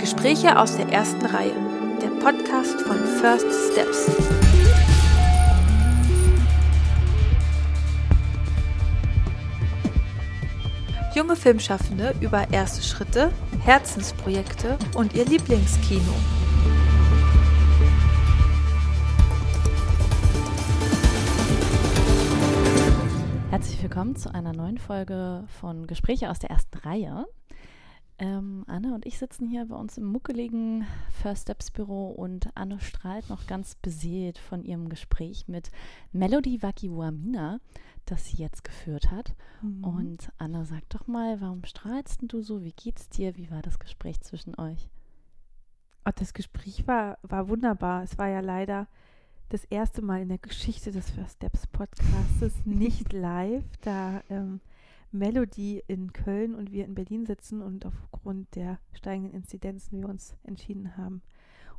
Gespräche 0.00 0.58
aus 0.58 0.76
der 0.78 0.88
ersten 0.88 1.26
Reihe. 1.26 1.52
Der 2.00 2.08
Podcast 2.08 2.80
von 2.80 2.96
First 2.96 3.46
Steps. 3.70 4.10
Junge 11.14 11.36
Filmschaffende 11.36 12.14
über 12.22 12.50
erste 12.50 12.82
Schritte, 12.82 13.30
Herzensprojekte 13.62 14.78
und 14.94 15.14
ihr 15.14 15.26
Lieblingskino. 15.26 16.14
Herzlich 23.50 23.82
willkommen 23.82 24.16
zu 24.16 24.32
einer 24.32 24.54
neuen 24.54 24.78
Folge 24.78 25.44
von 25.60 25.86
Gespräche 25.86 26.30
aus 26.30 26.38
der 26.38 26.48
ersten 26.48 26.78
Reihe. 26.78 27.26
Ähm, 28.20 28.64
Anne 28.66 28.94
und 28.94 29.06
ich 29.06 29.18
sitzen 29.18 29.48
hier 29.48 29.64
bei 29.64 29.74
uns 29.74 29.96
im 29.96 30.04
muckeligen 30.04 30.86
First 31.22 31.44
Steps 31.44 31.70
Büro 31.70 32.10
und 32.10 32.54
Anne 32.54 32.78
strahlt 32.78 33.30
noch 33.30 33.46
ganz 33.46 33.76
beseelt 33.76 34.36
von 34.36 34.62
ihrem 34.62 34.90
Gespräch 34.90 35.48
mit 35.48 35.70
Melody 36.12 36.62
Wakiwamina, 36.62 37.60
das 38.04 38.26
sie 38.26 38.36
jetzt 38.36 38.62
geführt 38.62 39.10
hat. 39.10 39.34
Mhm. 39.62 39.84
Und 39.84 40.32
Anne, 40.36 40.66
sag 40.66 40.86
doch 40.90 41.06
mal, 41.06 41.40
warum 41.40 41.64
strahlst 41.64 42.20
du 42.20 42.42
so? 42.42 42.62
Wie 42.62 42.74
geht's 42.74 43.08
dir? 43.08 43.38
Wie 43.38 43.50
war 43.50 43.62
das 43.62 43.78
Gespräch 43.78 44.20
zwischen 44.20 44.54
euch? 44.54 44.90
Oh, 46.04 46.12
das 46.14 46.34
Gespräch 46.34 46.86
war, 46.86 47.16
war 47.22 47.48
wunderbar. 47.48 48.02
Es 48.02 48.18
war 48.18 48.28
ja 48.28 48.40
leider 48.40 48.86
das 49.48 49.64
erste 49.64 50.02
Mal 50.02 50.20
in 50.20 50.28
der 50.28 50.38
Geschichte 50.38 50.92
des 50.92 51.10
First 51.10 51.36
Steps 51.36 51.66
Podcasts 51.68 52.54
nicht 52.66 53.14
live, 53.14 53.64
da 53.80 54.22
ähm, 54.28 54.60
Melody 55.12 55.82
in 55.86 56.12
Köln 56.12 56.54
und 56.54 56.72
wir 56.72 56.84
in 56.84 56.94
Berlin 56.94 57.26
sitzen 57.26 57.62
und 57.62 57.84
aufgrund 57.86 58.54
der 58.54 58.78
steigenden 58.92 59.34
Inzidenzen 59.34 60.00
wir 60.00 60.08
uns 60.08 60.36
entschieden 60.44 60.96
haben, 60.96 61.22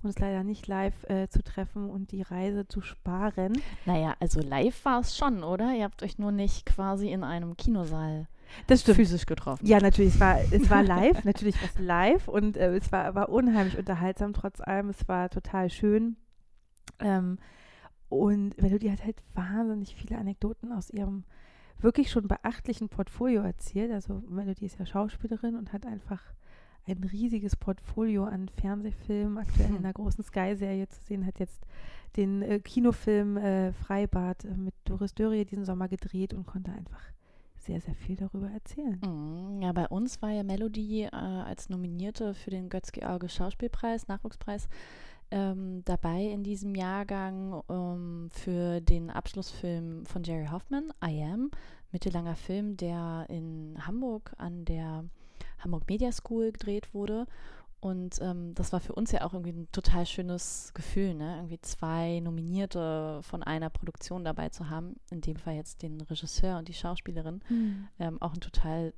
uns 0.03 0.19
leider 0.19 0.44
nicht 0.44 0.67
live 0.67 1.03
äh, 1.09 1.28
zu 1.30 1.44
treffen 1.44 1.89
und 1.89 2.11
die 2.11 2.22
Reise 2.22 2.67
zu 2.67 2.81
sparen. 2.81 3.53
Naja, 3.86 4.16
also 4.19 4.41
live 4.41 4.83
war 4.86 5.00
es 5.02 5.17
schon, 5.17 5.44
oder? 5.44 5.73
Ihr 5.73 5.83
habt 5.83 6.03
euch 6.03 6.17
nur 6.17 6.31
nicht 6.31 6.66
quasi 6.66 7.09
in 7.09 7.23
einem 7.23 7.56
Kinosaal 7.56 8.28
das 8.67 8.81
stimmt. 8.81 8.97
physisch 8.97 9.25
getroffen. 9.25 9.66
Ja, 9.66 9.80
natürlich, 9.80 10.16
es 10.16 10.19
war, 10.19 10.38
es 10.52 10.69
war 10.69 10.84
live, 10.84 11.23
natürlich 11.23 11.56
war 11.61 11.69
es 11.69 11.80
live 11.80 12.28
und 12.28 12.58
äh, 12.58 12.75
es 12.75 12.91
war, 12.91 13.16
war 13.16 13.30
unheimlich 13.30 13.78
unterhaltsam 13.78 14.34
trotz 14.34 14.61
allem. 14.61 14.89
Es 14.89 15.08
war 15.08 15.30
total 15.30 15.69
schön. 15.69 16.17
Ähm, 17.00 17.38
und 18.09 18.61
Melody 18.61 18.89
hat 18.89 19.03
halt 19.03 19.23
wahnsinnig 19.34 19.95
viele 19.95 20.17
Anekdoten 20.17 20.72
aus 20.72 20.89
ihrem 20.89 21.23
wirklich 21.82 22.12
schon 22.12 22.28
beachtlichen 22.28 22.90
Portfolio 22.90 23.42
erzählt. 23.42 23.92
Also 23.92 24.24
Melody 24.30 24.66
ist 24.66 24.80
ja 24.80 24.86
Schauspielerin 24.86 25.56
und 25.56 25.74
hat 25.74 25.86
einfach 25.86 26.22
ein 26.88 27.04
riesiges 27.04 27.56
Portfolio 27.56 28.24
an 28.26 28.50
Fernsehfilmen, 28.50 29.38
aktuell 29.38 29.70
in 29.70 29.76
hm. 29.76 29.84
der 29.84 29.94
großen 29.94 30.24
Sky-Serie 30.24 30.88
zu 30.88 31.02
sehen, 31.04 31.26
hat 31.26 31.40
jetzt 31.40 31.62
den 32.18 32.42
äh, 32.42 32.59
Kinofilm 32.59 33.38
äh, 33.38 33.72
Freibad 33.74 34.46
äh, 34.46 34.56
mit 34.56 34.74
Doris 34.86 35.14
Dörrie 35.14 35.46
diesen 35.46 35.66
Sommer 35.66 35.88
gedreht 35.88 36.34
und 36.34 36.46
konnte 36.46 36.72
einfach 36.72 37.02
sehr, 37.58 37.80
sehr 37.80 37.94
viel 37.94 38.16
darüber 38.16 38.50
erzählen. 38.50 39.00
Mm, 39.06 39.62
ja, 39.62 39.72
bei 39.72 39.88
uns 39.88 40.22
war 40.22 40.32
ja 40.32 40.44
Melody 40.44 41.04
äh, 41.04 41.09
als 41.12 41.70
Nominierte 41.70 42.34
für 42.34 42.50
den 42.50 42.70
Götz-George 42.70 43.30
Schauspielpreis, 43.30 44.08
Nachwuchspreis, 44.08 44.68
ähm, 45.32 45.84
dabei 45.86 46.24
in 46.24 46.44
diesem 46.44 46.76
Jahrgang 46.76 47.64
ähm, 47.70 48.30
für 48.32 48.82
den 48.82 49.10
Abschlussfilm 49.10 50.06
von 50.06 50.24
Jerry 50.24 50.48
Hoffman, 50.48 50.94
I 51.04 51.24
Am, 51.24 51.52
mittellanger 51.92 52.36
Film, 52.36 52.78
der 52.78 53.26
in 53.30 53.76
Hamburg 53.86 54.34
an 54.38 54.66
der 54.66 55.06
Hamburg 55.59 55.88
Media 55.88 56.12
School 56.12 56.52
gedreht 56.52 56.94
wurde. 56.94 57.26
Und 57.80 58.20
ähm, 58.22 58.54
das 58.54 58.72
war 58.74 58.80
für 58.80 58.94
uns 58.94 59.12
ja 59.12 59.24
auch 59.26 59.34
irgendwie 59.34 59.54
ein 59.54 59.72
total 59.72 60.06
schönes 60.06 60.72
Gefühl, 60.76 61.16
ne? 61.16 61.38
Irgendwie 61.38 61.59
zwei 61.62 62.20
Nominierte 62.20 63.22
von 63.24 63.41
einer 63.41 63.72
Produktion 63.72 64.24
dabei 64.24 64.50
zu 64.50 64.70
haben. 64.70 64.97
In 65.09 65.22
dem 65.22 65.36
Fall 65.36 65.56
jetzt 65.56 65.81
den 65.81 66.00
Regisseur 66.00 66.59
und 66.59 66.68
die 66.68 66.75
Schauspielerin. 66.75 67.41
Mhm. 67.50 67.88
Ähm, 67.97 68.22
auch 68.22 68.34
ein 68.34 68.40
total 68.40 68.94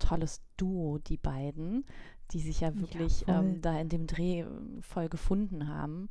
tolles 0.00 0.42
Duo, 0.56 0.98
die 0.98 1.16
beiden 1.16 1.84
die 2.32 2.40
sich 2.40 2.60
ja 2.60 2.74
wirklich 2.78 3.24
ja, 3.26 3.40
ähm, 3.40 3.60
da 3.60 3.78
in 3.78 3.88
dem 3.88 4.06
Dreh 4.06 4.40
äh, 4.40 4.46
voll 4.80 5.08
gefunden 5.08 5.68
haben. 5.68 6.08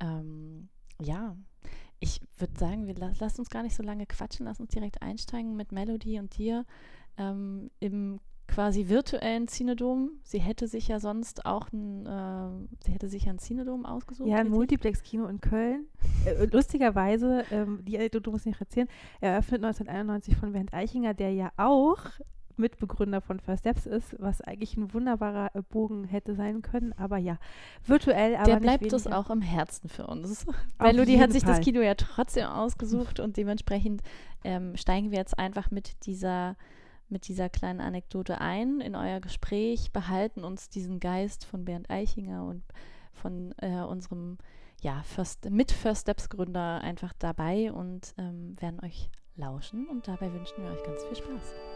Ähm, 0.00 0.68
ja, 1.00 1.36
ich 1.98 2.20
würde 2.38 2.58
sagen, 2.58 2.86
wir 2.86 2.94
lass, 2.94 3.20
lass 3.20 3.38
uns 3.38 3.50
gar 3.50 3.62
nicht 3.62 3.76
so 3.76 3.82
lange 3.82 4.06
quatschen, 4.06 4.46
lass 4.46 4.60
uns 4.60 4.70
direkt 4.70 5.02
einsteigen 5.02 5.56
mit 5.56 5.72
Melody 5.72 6.18
und 6.18 6.36
dir 6.36 6.64
ähm, 7.18 7.70
im 7.80 8.20
quasi 8.48 8.88
virtuellen 8.88 9.48
Cinedom. 9.48 10.10
Sie 10.22 10.38
hätte 10.38 10.68
sich 10.68 10.88
ja 10.88 11.00
sonst 11.00 11.46
auch 11.46 11.72
ein, 11.72 12.06
äh, 12.06 12.84
sie 12.84 12.92
hätte 12.92 13.08
sich 13.08 13.24
ja 13.24 13.32
ein 13.32 13.38
Cinedom 13.38 13.84
ausgesucht. 13.84 14.28
Ja, 14.28 14.36
ein 14.36 14.48
Multiplex-Kino 14.48 15.26
in 15.26 15.40
Köln. 15.40 15.86
Äh, 16.24 16.46
lustigerweise, 16.46 17.44
ähm, 17.50 17.84
die 17.84 17.96
Anekdote 17.96 18.30
muss 18.30 18.40
ich 18.42 18.46
nicht 18.46 18.60
erzählen, 18.60 18.88
eröffnet 19.20 19.64
1991 19.64 20.36
von 20.36 20.52
Bernd 20.52 20.72
Eichinger, 20.72 21.14
der 21.14 21.32
ja 21.32 21.52
auch 21.56 22.00
Mitbegründer 22.58 23.20
von 23.20 23.40
First 23.40 23.60
Steps 23.60 23.86
ist, 23.86 24.16
was 24.18 24.40
eigentlich 24.40 24.76
ein 24.76 24.92
wunderbarer 24.92 25.50
äh, 25.54 25.62
Bogen 25.62 26.04
hätte 26.04 26.34
sein 26.34 26.62
können. 26.62 26.92
Aber 26.94 27.18
ja, 27.18 27.38
virtuell, 27.84 28.36
aber 28.36 28.44
Der 28.44 28.60
bleibt 28.60 28.92
es 28.92 29.06
auch 29.06 29.30
im 29.30 29.42
Herzen 29.42 29.88
für 29.88 30.06
uns. 30.06 30.46
Melody 30.78 31.18
hat 31.18 31.32
sich 31.32 31.44
Fall. 31.44 31.54
das 31.56 31.64
Kino 31.64 31.80
ja 31.80 31.94
trotzdem 31.94 32.46
ausgesucht 32.46 33.20
und 33.20 33.36
dementsprechend 33.36 34.02
ähm, 34.44 34.76
steigen 34.76 35.10
wir 35.10 35.18
jetzt 35.18 35.38
einfach 35.38 35.70
mit 35.70 36.06
dieser 36.06 36.56
mit 37.08 37.28
dieser 37.28 37.48
kleinen 37.48 37.80
Anekdote 37.80 38.40
ein 38.40 38.80
in 38.80 38.96
euer 38.96 39.20
Gespräch, 39.20 39.92
behalten 39.92 40.42
uns 40.42 40.68
diesen 40.68 40.98
Geist 40.98 41.44
von 41.44 41.64
Bernd 41.64 41.88
Eichinger 41.88 42.44
und 42.44 42.64
von 43.12 43.54
äh, 43.58 43.82
unserem 43.82 44.38
ja, 44.82 45.02
First, 45.04 45.48
mit 45.50 45.72
First 45.72 46.02
Steps 46.02 46.28
Gründer 46.28 46.80
einfach 46.80 47.12
dabei 47.18 47.72
und 47.72 48.14
ähm, 48.18 48.56
werden 48.60 48.80
euch 48.80 49.10
lauschen 49.36 49.88
und 49.88 50.08
dabei 50.08 50.32
wünschen 50.32 50.62
wir 50.62 50.70
euch 50.70 50.82
ganz 50.84 51.04
viel 51.04 51.16
Spaß. 51.16 51.75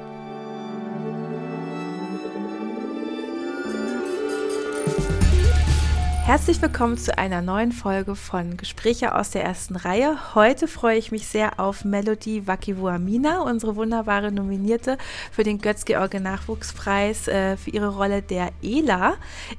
Herzlich 6.31 6.61
willkommen 6.61 6.97
zu 6.97 7.17
einer 7.17 7.41
neuen 7.41 7.73
Folge 7.73 8.15
von 8.15 8.55
Gespräche 8.55 9.15
aus 9.15 9.31
der 9.31 9.43
ersten 9.43 9.75
Reihe. 9.75 10.33
Heute 10.33 10.69
freue 10.69 10.97
ich 10.97 11.11
mich 11.11 11.27
sehr 11.27 11.59
auf 11.59 11.83
Melody 11.83 12.47
Wakiwuamina, 12.47 13.41
unsere 13.41 13.75
wunderbare 13.75 14.31
Nominierte 14.31 14.97
für 15.29 15.43
den 15.43 15.59
Götz-George 15.59 16.21
Nachwuchspreis 16.21 17.27
äh, 17.27 17.57
für 17.57 17.71
ihre 17.71 17.89
Rolle 17.89 18.21
der 18.21 18.51
Ela 18.63 19.15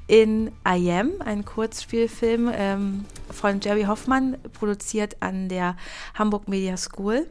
in 0.06 0.50
I 0.66 0.90
Am, 0.92 1.10
ein 1.22 1.44
Kurzspielfilm 1.44 2.50
ähm, 2.54 3.04
von 3.30 3.60
Jerry 3.60 3.82
Hoffmann, 3.82 4.38
produziert 4.54 5.18
an 5.20 5.50
der 5.50 5.76
Hamburg 6.14 6.48
Media 6.48 6.78
School. 6.78 7.26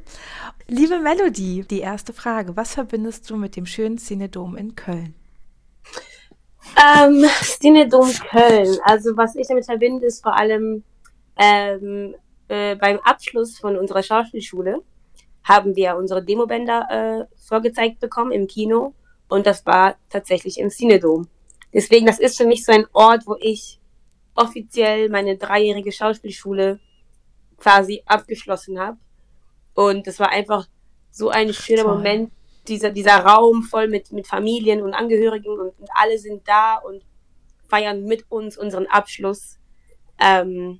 Liebe 0.68 1.00
Melody, 1.00 1.66
die 1.68 1.80
erste 1.80 2.13
Frage. 2.13 2.56
Was 2.56 2.75
verbindest 2.75 3.28
du 3.31 3.38
mit 3.38 3.56
dem 3.56 3.66
schönen 3.66 3.97
Cinedom 3.97 4.56
in 4.56 4.75
Köln? 4.75 5.16
Ähm, 6.78 7.26
Cinedom 7.42 8.12
Köln. 8.30 8.78
Also 8.84 9.16
was 9.18 9.36
ich 9.36 9.48
damit 9.48 9.66
verbinde, 9.66 10.06
ist 10.06 10.24
vor 10.24 10.38
allem 10.38 10.84
ähm, 11.38 12.16
äh, 12.48 12.76
beim 12.76 13.00
Abschluss 13.00 13.58
von 13.58 13.78
unserer 13.78 14.04
Schauspielschule 14.04 14.82
haben 15.44 15.76
wir 15.76 15.96
unsere 15.96 16.24
Demobänder 16.24 16.88
äh, 17.30 17.36
vorgezeigt 17.48 18.00
bekommen 18.00 18.32
im 18.32 18.48
Kino 18.48 18.94
und 19.28 19.46
das 19.48 19.66
war 19.66 19.96
tatsächlich 20.10 20.60
im 20.60 20.70
Cinedom. 20.70 21.28
Deswegen, 21.74 22.06
das 22.06 22.20
ist 22.20 22.38
für 22.38 22.46
mich 22.46 22.66
so 22.66 22.72
ein 22.72 22.86
Ort, 22.94 23.26
wo 23.26 23.36
ich 23.40 23.80
offiziell 24.36 25.10
meine 25.10 25.38
dreijährige 25.38 25.92
Schauspielschule 25.92 26.80
quasi 27.58 28.04
abgeschlossen 28.06 28.80
habe. 28.80 28.98
Und 29.74 30.06
das 30.06 30.20
war 30.20 30.30
einfach 30.30 30.68
so 31.12 31.30
ein 31.30 31.54
schöner 31.54 31.84
Toll. 31.84 31.96
Moment, 31.96 32.32
dieser, 32.68 32.92
dieser 32.92 33.18
Raum 33.18 33.63
voll 33.63 33.88
mit, 33.88 34.12
mit 34.12 34.28
Familien 34.28 34.81
und 34.81 34.94
Angehörigen 34.94 35.50
und, 35.52 35.80
und 35.80 35.90
alle 35.94 36.18
sind 36.18 36.48
da 36.48 36.75
und 36.75 37.04
feiern 37.68 38.04
mit 38.06 38.25
uns 38.30 38.58
unseren 38.58 38.88
Abschluss. 38.88 39.58
Ähm, 40.19 40.80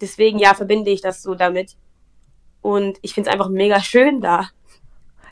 deswegen, 0.00 0.38
ja, 0.38 0.54
verbinde 0.54 0.90
ich 0.90 1.00
das 1.00 1.22
so 1.22 1.34
damit. 1.34 1.76
Und 2.62 2.98
ich 3.02 3.14
finde 3.14 3.30
es 3.30 3.32
einfach 3.32 3.48
mega 3.48 3.80
schön 3.80 4.20
da. 4.20 4.48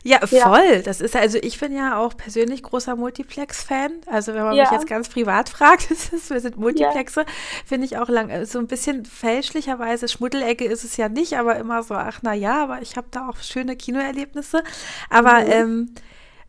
Ja, 0.07 0.19
voll. 0.27 0.83
Das 0.83 1.01
ist 1.01 1.15
also, 1.15 1.39
ich 1.41 1.59
bin 1.59 1.75
ja 1.75 1.97
auch 1.97 2.15
persönlich 2.15 2.61
großer 2.61 2.95
Multiplex-Fan. 2.95 3.91
Also, 4.05 4.35
wenn 4.35 4.43
man 4.43 4.55
ja. 4.55 4.65
mich 4.65 4.71
jetzt 4.71 4.85
ganz 4.85 5.09
privat 5.09 5.49
fragt, 5.57 5.89
ist 5.89 6.13
es, 6.13 6.29
wir 6.29 6.39
sind 6.39 6.57
Multiplexe, 6.57 7.21
ja. 7.21 7.25
finde 7.65 7.87
ich 7.87 7.97
auch 7.97 8.07
lang, 8.07 8.45
so 8.45 8.59
ein 8.59 8.67
bisschen 8.67 9.05
fälschlicherweise, 9.05 10.07
Schmuddelecke 10.07 10.63
ist 10.63 10.83
es 10.83 10.95
ja 10.97 11.09
nicht, 11.09 11.39
aber 11.39 11.55
immer 11.55 11.81
so, 11.81 11.95
ach 11.95 12.19
na 12.21 12.35
ja, 12.35 12.61
aber 12.61 12.83
ich 12.83 12.97
habe 12.97 13.07
da 13.09 13.27
auch 13.27 13.37
schöne 13.37 13.75
Kinoerlebnisse. 13.75 14.63
Aber 15.09 15.39
mhm. 15.39 15.51
ähm, 15.51 15.95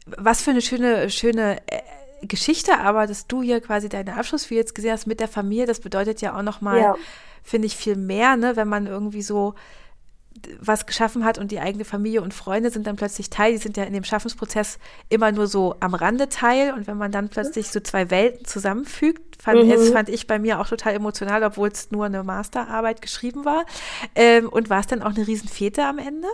was 0.04 0.42
für 0.42 0.50
eine 0.50 0.60
schöne, 0.60 1.08
schöne 1.08 1.56
äh, 1.66 1.80
Geschichte, 2.26 2.78
aber 2.78 3.06
dass 3.06 3.26
du 3.26 3.40
hier 3.40 3.62
quasi 3.62 3.88
deine 3.88 4.16
Abschluss 4.16 4.50
wie 4.50 4.56
jetzt 4.56 4.74
gesehen 4.74 4.92
hast 4.92 5.06
mit 5.06 5.18
der 5.18 5.28
Familie, 5.28 5.64
das 5.64 5.80
bedeutet 5.80 6.20
ja 6.20 6.36
auch 6.36 6.42
nochmal, 6.42 6.80
ja. 6.80 6.94
finde 7.42 7.66
ich, 7.66 7.76
viel 7.76 7.96
mehr, 7.96 8.36
ne, 8.36 8.54
wenn 8.56 8.68
man 8.68 8.86
irgendwie 8.86 9.22
so 9.22 9.54
was 10.60 10.86
geschaffen 10.86 11.24
hat 11.24 11.38
und 11.38 11.50
die 11.50 11.60
eigene 11.60 11.84
Familie 11.84 12.22
und 12.22 12.34
Freunde 12.34 12.70
sind 12.70 12.86
dann 12.86 12.96
plötzlich 12.96 13.30
Teil. 13.30 13.52
Die 13.52 13.58
sind 13.58 13.76
ja 13.76 13.84
in 13.84 13.92
dem 13.92 14.04
Schaffensprozess 14.04 14.78
immer 15.08 15.32
nur 15.32 15.46
so 15.46 15.74
am 15.80 15.94
Rande 15.94 16.28
Teil. 16.28 16.72
Und 16.72 16.86
wenn 16.86 16.96
man 16.96 17.12
dann 17.12 17.28
plötzlich 17.28 17.70
so 17.70 17.80
zwei 17.80 18.10
Welten 18.10 18.46
zusammenfügt, 18.46 19.42
fand, 19.42 19.64
mhm. 19.64 19.70
es, 19.70 19.90
fand 19.90 20.08
ich 20.08 20.26
bei 20.26 20.38
mir 20.38 20.60
auch 20.60 20.68
total 20.68 20.94
emotional, 20.94 21.42
obwohl 21.44 21.68
es 21.68 21.90
nur 21.90 22.06
eine 22.06 22.22
Masterarbeit 22.22 23.02
geschrieben 23.02 23.44
war. 23.44 23.64
Ähm, 24.14 24.48
und 24.48 24.70
war 24.70 24.80
es 24.80 24.86
dann 24.86 25.02
auch 25.02 25.14
eine 25.14 25.26
Riesenfete 25.26 25.84
am 25.84 25.98
Ende? 25.98 26.28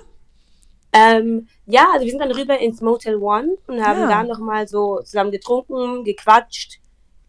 Ähm, 0.93 1.49
ja, 1.67 1.87
also 1.93 2.05
wir 2.05 2.11
sind 2.11 2.21
dann 2.21 2.33
rüber 2.33 2.59
ins 2.59 2.83
Motel 2.83 3.17
One 3.17 3.57
und 3.67 3.83
haben 3.83 4.01
ja. 4.01 4.09
da 4.09 4.25
nochmal 4.25 4.69
so 4.69 5.01
zusammen 5.03 5.31
getrunken, 5.31 6.05
gequatscht. 6.05 6.81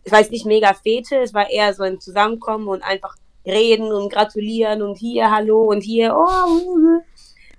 Es 0.03 0.11
war 0.11 0.19
jetzt 0.19 0.31
nicht 0.31 0.45
mega 0.45 0.73
Fete, 0.73 1.17
es 1.17 1.33
war 1.33 1.49
eher 1.49 1.73
so 1.73 1.83
ein 1.83 2.01
Zusammenkommen 2.01 2.67
und 2.67 2.83
einfach 2.83 3.15
reden 3.45 3.91
und 3.91 4.11
gratulieren 4.11 4.81
und 4.81 4.97
hier 4.97 5.29
Hallo 5.31 5.63
und 5.63 5.81
hier 5.81 6.15
oh. 6.15 7.01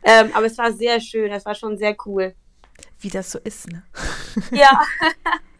Ähm, 0.03 0.31
aber 0.35 0.47
es 0.47 0.59
war 0.59 0.73
sehr 0.73 1.01
schön, 1.01 1.33
es 1.33 1.47
war 1.47 1.55
schon 1.55 1.79
sehr 1.79 1.97
cool. 2.05 2.35
Wie 3.01 3.09
das 3.09 3.31
so 3.31 3.39
ist, 3.39 3.69
ne? 3.69 3.83
Ja. 4.51 4.83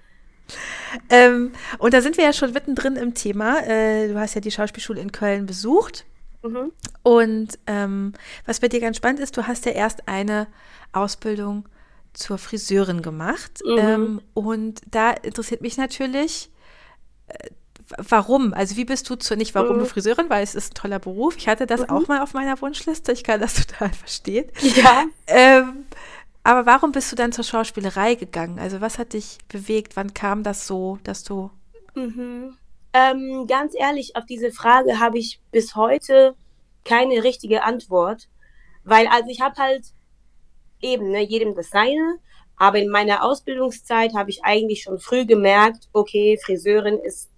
ähm, 1.11 1.53
und 1.79 1.95
da 1.95 2.01
sind 2.01 2.17
wir 2.17 2.25
ja 2.25 2.33
schon 2.33 2.53
mittendrin 2.53 2.97
im 2.97 3.15
Thema. 3.15 3.61
Äh, 3.67 4.09
du 4.09 4.19
hast 4.19 4.35
ja 4.35 4.41
die 4.41 4.51
Schauspielschule 4.51 5.01
in 5.01 5.13
Köln 5.13 5.47
besucht. 5.47 6.05
Mhm. 6.43 6.73
Und 7.03 7.59
ähm, 7.67 8.13
was 8.45 8.61
bei 8.61 8.69
dir 8.69 8.81
ganz 8.81 8.99
spannend 8.99 9.21
ist, 9.21 9.37
du 9.37 9.47
hast 9.47 9.65
ja 9.65 9.73
erst 9.73 10.09
eine 10.09 10.47
Ausbildung 10.93 11.67
zur 12.13 12.39
Friseurin 12.39 13.03
gemacht. 13.03 13.61
Mhm. 13.65 13.79
Ähm, 13.79 14.21
und 14.35 14.81
da 14.91 15.11
interessiert 15.11 15.63
mich 15.63 15.77
natürlich, 15.77 16.51
äh, 17.29 17.49
warum? 17.99 18.55
Also 18.55 18.77
wie 18.77 18.85
bist 18.85 19.09
du 19.11 19.17
zu, 19.17 19.37
nicht 19.37 19.55
warum 19.55 19.79
du 19.79 19.87
Friseurin, 19.87 20.31
weil 20.31 20.43
es 20.43 20.55
ist 20.55 20.73
ein 20.73 20.75
toller 20.75 20.99
Beruf. 20.99 21.37
Ich 21.37 21.49
hatte 21.49 21.67
das 21.67 21.83
mhm. 21.83 21.91
auch 21.91 22.09
mal 22.09 22.23
auf 22.23 22.35
meiner 22.35 22.61
Wunschliste. 22.61 23.13
Ich 23.13 23.25
kann 23.25 23.41
das 23.41 23.55
total 23.67 23.93
verstehen. 23.93 24.47
Ja. 24.61 25.05
Ähm, 25.27 25.87
aber 26.43 26.67
warum 26.67 26.93
bist 26.93 27.11
du 27.11 27.17
dann 27.17 27.33
zur 27.33 27.45
Schauspielerei 27.45 28.15
gegangen? 28.15 28.59
Also 28.59 28.81
was 28.81 28.99
hat 28.99 29.13
dich 29.13 29.39
bewegt? 29.49 29.97
Wann 29.97 30.15
kam 30.15 30.43
das 30.43 30.67
so, 30.67 30.99
dass 31.05 31.25
du... 31.25 31.51
Mhm. 31.95 32.57
Ähm, 32.93 33.47
ganz 33.49 33.75
ehrlich, 33.77 34.15
auf 34.15 34.25
diese 34.27 34.53
Frage 34.53 35.01
habe 35.01 35.19
ich 35.19 35.41
bis 35.51 35.75
heute 35.75 36.37
keine 36.85 37.25
richtige 37.25 37.65
Antwort, 37.65 38.29
weil 38.85 39.09
also 39.09 39.31
ich 39.31 39.41
habe 39.41 39.57
halt 39.57 39.87
eben, 40.81 41.11
ne, 41.11 41.23
jedem 41.23 41.55
das 41.55 41.71
seine, 41.71 42.19
aber 42.57 42.79
in 42.79 42.89
meiner 42.89 43.25
Ausbildungszeit 43.25 44.15
habe 44.15 44.31
ich 44.31 44.45
eigentlich 44.45 44.83
schon 44.83 45.01
früh 45.01 45.25
gemerkt, 45.25 45.89
okay, 45.93 46.39
Friseurin 46.45 46.99
ist 46.99 47.31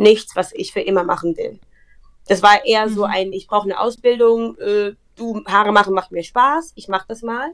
nichts, 0.00 0.34
was 0.34 0.52
ich 0.52 0.72
für 0.72 0.80
immer 0.80 1.04
machen 1.04 1.36
will. 1.36 1.60
Das 2.26 2.42
war 2.42 2.64
eher 2.64 2.88
mhm. 2.88 2.94
so 2.94 3.04
ein, 3.04 3.32
ich 3.32 3.46
brauche 3.46 3.64
eine 3.64 3.78
Ausbildung, 3.78 4.56
äh, 4.58 4.94
du, 5.16 5.44
Haare 5.46 5.72
machen 5.72 5.94
macht 5.94 6.10
mir 6.10 6.24
Spaß, 6.24 6.72
ich 6.74 6.88
mache 6.88 7.06
das 7.08 7.22
mal. 7.22 7.50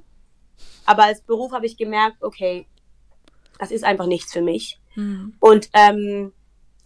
Aber 0.84 1.04
als 1.04 1.20
Beruf 1.20 1.52
habe 1.52 1.66
ich 1.66 1.76
gemerkt, 1.76 2.22
okay, 2.22 2.66
das 3.58 3.70
ist 3.70 3.84
einfach 3.84 4.06
nichts 4.06 4.32
für 4.32 4.42
mich. 4.42 4.78
Mhm. 4.94 5.34
Und 5.40 5.68
ähm, 5.72 6.32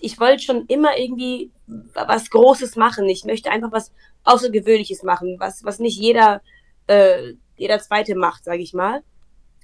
ich 0.01 0.19
wollte 0.19 0.43
schon 0.43 0.67
immer 0.67 0.99
irgendwie 0.99 1.51
was 1.95 2.31
Großes 2.31 2.77
machen. 2.77 3.09
Ich 3.09 3.25
möchte 3.25 3.51
einfach 3.51 3.73
was 3.73 3.93
Außergewöhnliches 4.25 5.03
machen, 5.03 5.37
was, 5.39 5.65
was 5.65 5.79
nicht 5.79 5.99
jeder, 5.99 6.41
äh, 6.87 7.35
jeder 7.57 7.79
Zweite 7.81 8.15
macht, 8.15 8.45
sage 8.45 8.63
ich 8.63 8.73
mal. 8.73 9.03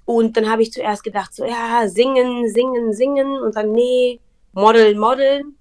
Und 0.05 0.37
dann 0.37 0.49
habe 0.51 0.63
ich 0.63 0.73
zuerst 0.73 1.03
gedacht, 1.03 1.35
so, 1.35 1.45
ja, 1.45 1.89
singen, 1.89 2.49
singen, 2.49 2.93
singen. 2.93 3.41
Und 3.41 3.57
dann, 3.57 3.73
nee, 3.73 4.21
Model, 4.53 4.95
modeln. 4.95 5.57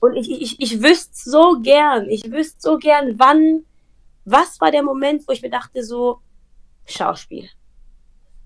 Und 0.00 0.14
ich, 0.14 0.30
ich, 0.30 0.60
ich 0.60 0.82
wüsste 0.82 1.30
so 1.30 1.58
gern, 1.60 2.08
ich 2.08 2.30
wüsste 2.30 2.60
so 2.60 2.76
gern, 2.78 3.18
wann, 3.18 3.64
was 4.24 4.60
war 4.60 4.70
der 4.70 4.82
Moment, 4.82 5.26
wo 5.26 5.32
ich 5.32 5.42
mir 5.42 5.50
dachte, 5.50 5.82
so, 5.82 6.20
Schauspiel. 6.84 7.48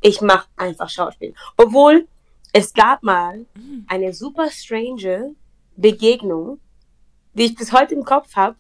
Ich 0.01 0.21
mache 0.21 0.49
einfach 0.57 0.89
Schauspiel. 0.89 1.35
Obwohl, 1.57 2.09
es 2.53 2.73
gab 2.73 3.03
mal 3.03 3.47
mhm. 3.55 3.85
eine 3.89 4.13
super 4.13 4.51
strange 4.51 5.35
Begegnung, 5.77 6.61
die 7.35 7.45
ich 7.45 7.55
bis 7.55 7.73
heute 7.73 7.95
im 7.95 8.05
Kopf 8.05 8.35
habe. 8.37 8.57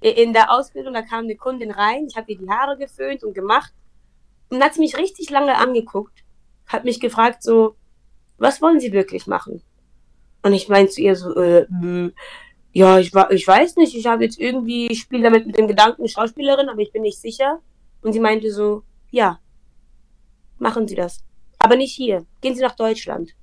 In 0.00 0.32
der 0.32 0.50
Ausbildung, 0.50 0.94
da 0.94 1.02
kam 1.02 1.24
eine 1.24 1.36
Kundin 1.36 1.70
rein, 1.70 2.06
ich 2.06 2.16
habe 2.16 2.32
ihr 2.32 2.38
die 2.38 2.48
Haare 2.48 2.78
geföhnt 2.78 3.22
und 3.22 3.34
gemacht 3.34 3.74
und 4.48 4.62
hat 4.62 4.72
sie 4.74 4.80
mich 4.80 4.96
richtig 4.96 5.28
lange 5.28 5.56
angeguckt, 5.56 6.24
hat 6.66 6.84
mich 6.84 7.00
gefragt 7.00 7.42
so, 7.42 7.76
was 8.38 8.62
wollen 8.62 8.80
Sie 8.80 8.92
wirklich 8.92 9.26
machen? 9.26 9.62
Und 10.42 10.52
ich 10.52 10.68
meinte 10.68 10.92
zu 10.92 11.00
ihr 11.02 11.16
so, 11.16 11.34
äh, 11.36 11.66
ja, 12.72 12.98
ich, 12.98 13.12
ich 13.30 13.46
weiß 13.46 13.76
nicht, 13.76 13.94
ich 13.94 14.06
habe 14.06 14.24
jetzt 14.24 14.38
irgendwie, 14.38 14.86
ich 14.86 15.00
spiele 15.00 15.24
damit 15.24 15.46
mit 15.46 15.58
dem 15.58 15.68
Gedanken 15.68 16.08
Schauspielerin, 16.08 16.68
aber 16.68 16.80
ich 16.80 16.92
bin 16.92 17.02
nicht 17.02 17.20
sicher. 17.20 17.60
Und 18.02 18.12
sie 18.12 18.20
meinte 18.20 18.50
so, 18.52 18.82
ja, 19.10 19.40
machen 20.58 20.88
Sie 20.88 20.94
das. 20.94 21.20
Aber 21.58 21.76
nicht 21.76 21.94
hier. 21.94 22.24
Gehen 22.40 22.54
Sie 22.54 22.62
nach 22.62 22.76
Deutschland. 22.76 23.34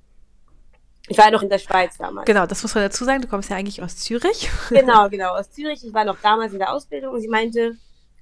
Ich 1.08 1.16
war 1.16 1.26
ja 1.26 1.30
noch 1.30 1.42
in 1.42 1.48
der 1.48 1.58
Schweiz 1.58 1.96
damals. 1.96 2.26
Genau, 2.26 2.46
das 2.46 2.62
muss 2.62 2.74
man 2.74 2.84
dazu 2.84 3.04
sagen. 3.04 3.22
Du 3.22 3.28
kommst 3.28 3.50
ja 3.50 3.56
eigentlich 3.56 3.82
aus 3.82 3.96
Zürich. 3.96 4.50
Genau, 4.70 5.08
genau, 5.08 5.34
aus 5.34 5.50
Zürich. 5.50 5.84
Ich 5.84 5.94
war 5.94 6.04
noch 6.04 6.18
damals 6.20 6.52
in 6.52 6.58
der 6.58 6.72
Ausbildung 6.72 7.14
und 7.14 7.20
sie 7.20 7.28
meinte, 7.28 7.76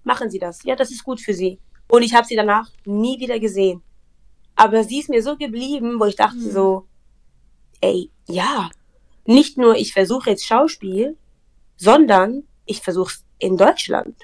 machen 0.05 0.31
Sie 0.31 0.39
das. 0.39 0.63
Ja, 0.65 0.77
das 0.77 0.91
ist 0.91 1.03
gut 1.03 1.21
für 1.21 1.35
Sie. 1.35 1.59
Und 1.89 2.03
ich 2.03 2.15
habe 2.15 2.27
sie 2.27 2.37
danach 2.37 2.71
nie 2.85 3.19
wieder 3.19 3.39
gesehen. 3.39 3.83
Aber 4.55 4.83
sie 4.85 5.01
ist 5.01 5.09
mir 5.09 5.23
so 5.23 5.37
geblieben, 5.37 6.01
wo 6.01 6.07
ich 6.07 6.17
dachte 6.17 6.37
mhm. 6.37 6.51
so, 6.51 6.87
ey, 7.81 8.11
ja, 8.27 8.71
nicht 9.25 9.59
nur 9.59 9.77
ich 9.77 9.93
versuche 9.93 10.31
jetzt 10.31 10.47
Schauspiel, 10.47 11.17
sondern 11.77 12.45
ich 12.65 12.81
versuche 12.81 13.13
es 13.13 13.25
in 13.39 13.57
Deutschland. 13.57 14.17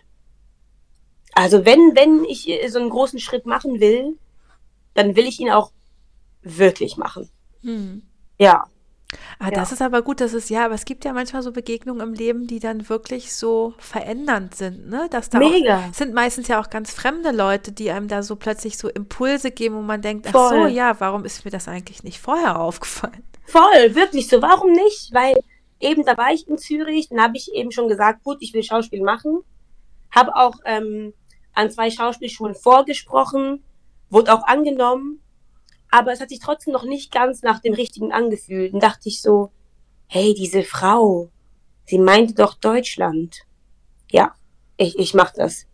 Also 1.35 1.65
wenn, 1.65 1.95
wenn 1.95 2.25
ich 2.25 2.49
so 2.69 2.79
einen 2.79 2.91
großen 2.91 3.19
Schritt 3.19 3.47
machen 3.47 3.81
will, 3.81 4.19
dann 4.95 5.17
will 5.17 5.27
ich 5.27 5.41
ihn 5.41 5.51
auch 5.51 5.73
wirklich 6.43 6.97
machen. 6.97 7.31
Hm. 7.63 8.03
Ja. 8.39 8.67
Ah, 9.39 9.51
das 9.51 9.71
ja. 9.71 9.75
ist 9.75 9.83
aber 9.83 10.01
gut, 10.01 10.23
das 10.23 10.33
ist 10.33 10.49
ja, 10.49 10.65
aber 10.65 10.75
es 10.75 10.87
gibt 10.87 11.05
ja 11.05 11.13
manchmal 11.13 11.43
so 11.43 11.53
Begegnungen 11.53 12.01
im 12.01 12.15
Leben, 12.15 12.47
die 12.47 12.61
dann 12.61 12.89
wirklich 12.89 13.35
so 13.35 13.75
verändernd 13.77 14.55
sind, 14.55 14.89
ne? 14.89 15.07
Dass 15.11 15.29
da 15.29 15.39
Mega. 15.39 15.81
Auch, 15.89 15.95
sind 15.95 16.15
meistens 16.15 16.49
ja 16.49 16.59
auch 16.59 16.71
ganz 16.71 16.95
fremde 16.95 17.31
Leute, 17.31 17.73
die 17.73 17.91
einem 17.91 18.09
da 18.09 18.23
so 18.23 18.37
plötzlich 18.37 18.79
so 18.79 18.89
Impulse 18.89 19.51
geben, 19.51 19.75
wo 19.77 19.83
man 19.83 20.01
denkt, 20.01 20.29
ach 20.33 20.51
so, 20.51 20.67
ja, 20.67 20.99
warum 20.99 21.27
ist 21.27 21.45
mir 21.45 21.51
das 21.51 21.69
eigentlich 21.69 22.03
nicht 22.05 22.21
vorher 22.21 22.59
aufgefallen? 22.59 23.23
Voll, 23.45 23.95
wirklich 23.95 24.29
so, 24.29 24.41
warum 24.41 24.73
nicht? 24.73 25.13
Weil 25.13 25.37
eben 25.81 26.05
da 26.05 26.17
war 26.17 26.33
ich 26.33 26.49
in 26.49 26.59
Zürich, 26.59 27.09
dann 27.09 27.21
habe 27.21 27.37
ich 27.37 27.53
eben 27.53 27.73
schon 27.73 27.89
gesagt, 27.89 28.23
gut, 28.23 28.39
ich 28.41 28.55
will 28.55 28.63
Schauspiel 28.63 29.03
machen, 29.03 29.41
habe 30.11 30.37
auch 30.37 30.55
ähm, 30.65 31.13
an 31.53 31.71
zwei 31.71 31.91
Schauspielschulen 31.91 32.55
vorgesprochen, 32.55 33.65
wurde 34.11 34.33
auch 34.33 34.45
angenommen, 34.47 35.21
aber 35.91 36.13
es 36.13 36.21
hat 36.21 36.31
sich 36.31 36.41
trotzdem 36.41 36.73
noch 36.73 36.85
nicht 36.85 37.13
ganz 37.13 37.43
nach 37.43 37.61
dem 37.61 37.75
Richtigen 37.75 38.13
angefühlt. 38.13 38.73
Und 38.73 38.83
dachte 38.83 39.09
ich 39.09 39.21
so, 39.21 39.53
hey, 40.07 40.35
diese 40.35 40.63
Frau, 40.63 41.31
sie 41.85 41.99
meinte 41.99 42.35
doch 42.35 42.55
Deutschland. 42.55 43.43
Ja, 44.11 44.35
ich, 44.79 44.99
ich 44.99 45.13
mach 45.13 45.33
das. 45.33 45.67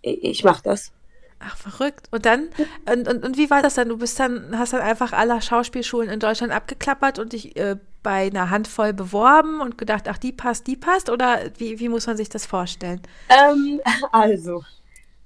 Ich, 0.00 0.22
ich 0.22 0.44
mach 0.44 0.60
das. 0.60 0.92
Ach, 1.40 1.56
verrückt. 1.56 2.08
Und 2.10 2.26
dann, 2.26 2.48
und, 2.90 3.08
und, 3.08 3.24
und 3.24 3.36
wie 3.36 3.48
war 3.48 3.62
das 3.62 3.74
dann? 3.74 3.88
Du 3.88 3.98
bist 3.98 4.18
dann, 4.18 4.58
hast 4.58 4.72
dann 4.72 4.80
einfach 4.80 5.12
alle 5.12 5.40
Schauspielschulen 5.40 6.10
in 6.10 6.18
Deutschland 6.18 6.52
abgeklappert 6.52 7.18
und 7.18 7.32
dich 7.32 7.56
äh, 7.56 7.76
bei 8.02 8.26
einer 8.26 8.50
Handvoll 8.50 8.92
beworben 8.92 9.60
und 9.60 9.78
gedacht, 9.78 10.08
ach, 10.08 10.18
die 10.18 10.32
passt, 10.32 10.66
die 10.66 10.76
passt? 10.76 11.10
Oder 11.10 11.50
wie, 11.58 11.78
wie 11.78 11.88
muss 11.88 12.06
man 12.06 12.16
sich 12.16 12.28
das 12.28 12.44
vorstellen? 12.44 13.00
Ähm, 13.28 13.80
also, 14.12 14.64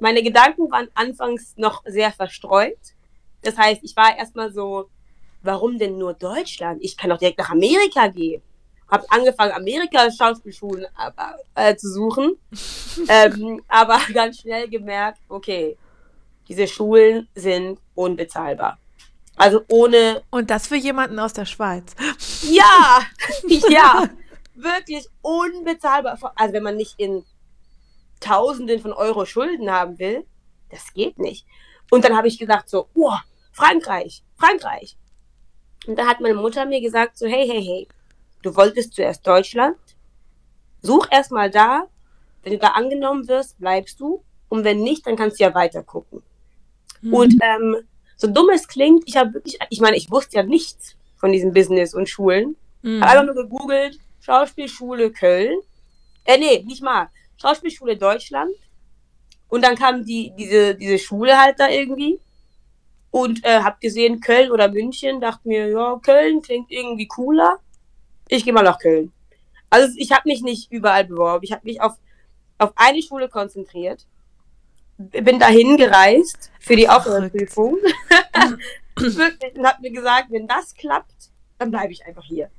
meine 0.00 0.22
Gedanken 0.22 0.70
waren 0.70 0.88
anfangs 0.94 1.54
noch 1.56 1.82
sehr 1.86 2.12
verstreut. 2.12 2.76
Das 3.42 3.56
heißt, 3.56 3.80
ich 3.82 3.96
war 3.96 4.16
erstmal 4.16 4.52
so, 4.52 4.90
warum 5.42 5.78
denn 5.78 5.96
nur 5.96 6.14
Deutschland? 6.14 6.82
Ich 6.82 6.96
kann 6.96 7.10
doch 7.10 7.18
direkt 7.18 7.38
nach 7.38 7.50
Amerika 7.50 8.08
gehen. 8.08 8.42
Hab 8.88 9.04
angefangen, 9.10 9.52
Amerika 9.52 10.10
Schauspielschulen 10.10 10.84
äh, 10.84 11.70
äh, 11.70 11.76
zu 11.76 11.90
suchen, 11.90 12.36
ähm, 13.08 13.62
aber 13.66 13.98
ganz 14.12 14.40
schnell 14.40 14.68
gemerkt, 14.68 15.18
okay, 15.28 15.78
diese 16.52 16.68
Schulen 16.68 17.28
sind 17.34 17.80
unbezahlbar. 17.94 18.78
Also 19.36 19.62
ohne. 19.68 20.22
Und 20.30 20.50
das 20.50 20.66
für 20.66 20.76
jemanden 20.76 21.18
aus 21.18 21.32
der 21.32 21.46
Schweiz. 21.46 21.94
Ja, 22.42 23.00
ja, 23.70 24.06
wirklich 24.54 25.08
unbezahlbar. 25.22 26.18
Also 26.36 26.52
wenn 26.52 26.62
man 26.62 26.76
nicht 26.76 26.94
in 26.98 27.24
Tausenden 28.20 28.80
von 28.80 28.92
Euro 28.92 29.24
Schulden 29.24 29.70
haben 29.70 29.98
will, 29.98 30.26
das 30.68 30.92
geht 30.92 31.18
nicht. 31.18 31.46
Und 31.90 32.04
dann 32.04 32.14
habe 32.14 32.28
ich 32.28 32.38
gesagt 32.38 32.68
so, 32.68 32.88
oh, 32.94 33.16
Frankreich, 33.52 34.22
Frankreich. 34.36 34.98
Und 35.86 35.98
da 35.98 36.06
hat 36.06 36.20
meine 36.20 36.34
Mutter 36.34 36.66
mir 36.66 36.82
gesagt 36.82 37.16
so, 37.16 37.26
hey, 37.26 37.48
hey, 37.48 37.62
hey, 37.62 37.88
du 38.42 38.54
wolltest 38.54 38.92
zuerst 38.92 39.26
Deutschland, 39.26 39.78
such 40.82 41.08
erstmal 41.10 41.50
da, 41.50 41.88
wenn 42.42 42.52
du 42.52 42.58
da 42.58 42.68
angenommen 42.68 43.26
wirst, 43.26 43.58
bleibst 43.58 43.98
du. 44.00 44.22
Und 44.50 44.64
wenn 44.64 44.82
nicht, 44.82 45.06
dann 45.06 45.16
kannst 45.16 45.40
du 45.40 45.44
ja 45.44 45.54
weiter 45.54 45.82
gucken. 45.82 46.22
Mhm. 47.02 47.14
Und 47.14 47.34
ähm, 47.42 47.76
so 48.16 48.28
dumm 48.28 48.50
es 48.50 48.66
klingt, 48.66 49.04
ich 49.06 49.16
habe 49.16 49.34
wirklich, 49.34 49.58
ich 49.68 49.80
meine, 49.80 49.96
ich 49.96 50.10
wusste 50.10 50.36
ja 50.36 50.42
nichts 50.42 50.96
von 51.16 51.32
diesem 51.32 51.52
Business 51.52 51.94
und 51.94 52.08
Schulen. 52.08 52.56
Mhm. 52.82 53.02
Habe 53.02 53.20
einfach 53.20 53.34
nur 53.34 53.44
gegoogelt, 53.44 53.98
Schauspielschule 54.20 55.10
Köln. 55.10 55.58
Äh, 56.24 56.38
nee, 56.38 56.64
nicht 56.66 56.82
mal. 56.82 57.08
Schauspielschule 57.36 57.96
Deutschland. 57.96 58.54
Und 59.48 59.62
dann 59.64 59.76
kam 59.76 60.04
die, 60.04 60.32
diese, 60.38 60.74
diese 60.74 60.98
Schule 60.98 61.38
halt 61.38 61.60
da 61.60 61.68
irgendwie 61.68 62.18
und 63.10 63.44
äh, 63.44 63.60
hab 63.60 63.80
gesehen 63.80 64.20
Köln 64.20 64.50
oder 64.50 64.68
München, 64.68 65.20
dachte 65.20 65.46
mir, 65.46 65.68
ja, 65.68 66.00
Köln 66.02 66.40
klingt 66.40 66.70
irgendwie 66.70 67.06
cooler. 67.06 67.58
Ich 68.28 68.44
gehe 68.44 68.54
mal 68.54 68.62
nach 68.62 68.78
Köln. 68.78 69.12
Also 69.68 69.94
ich 69.98 70.10
habe 70.12 70.28
mich 70.28 70.42
nicht 70.42 70.72
überall 70.72 71.04
beworben. 71.04 71.44
Ich 71.44 71.52
habe 71.52 71.64
mich 71.64 71.80
auf, 71.80 71.92
auf 72.58 72.72
eine 72.76 73.02
Schule 73.02 73.28
konzentriert. 73.28 74.06
Bin 75.10 75.38
dahin 75.38 75.76
gereist 75.76 76.50
für 76.60 76.76
die 76.76 76.88
Aufnahmeprüfung. 76.88 77.78
Wirklich, 78.96 79.56
und 79.56 79.66
habe 79.66 79.82
mir 79.82 79.90
gesagt, 79.90 80.30
wenn 80.30 80.46
das 80.46 80.74
klappt, 80.74 81.30
dann 81.58 81.70
bleibe 81.70 81.92
ich 81.92 82.04
einfach 82.04 82.24
hier. 82.24 82.50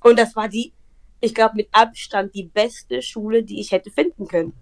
Und 0.00 0.18
das 0.18 0.34
war 0.36 0.48
die, 0.48 0.72
ich 1.20 1.34
glaube, 1.34 1.56
mit 1.56 1.68
Abstand 1.72 2.34
die 2.34 2.44
beste 2.44 3.02
Schule, 3.02 3.42
die 3.42 3.60
ich 3.60 3.72
hätte 3.72 3.90
finden 3.90 4.26
können. 4.28 4.52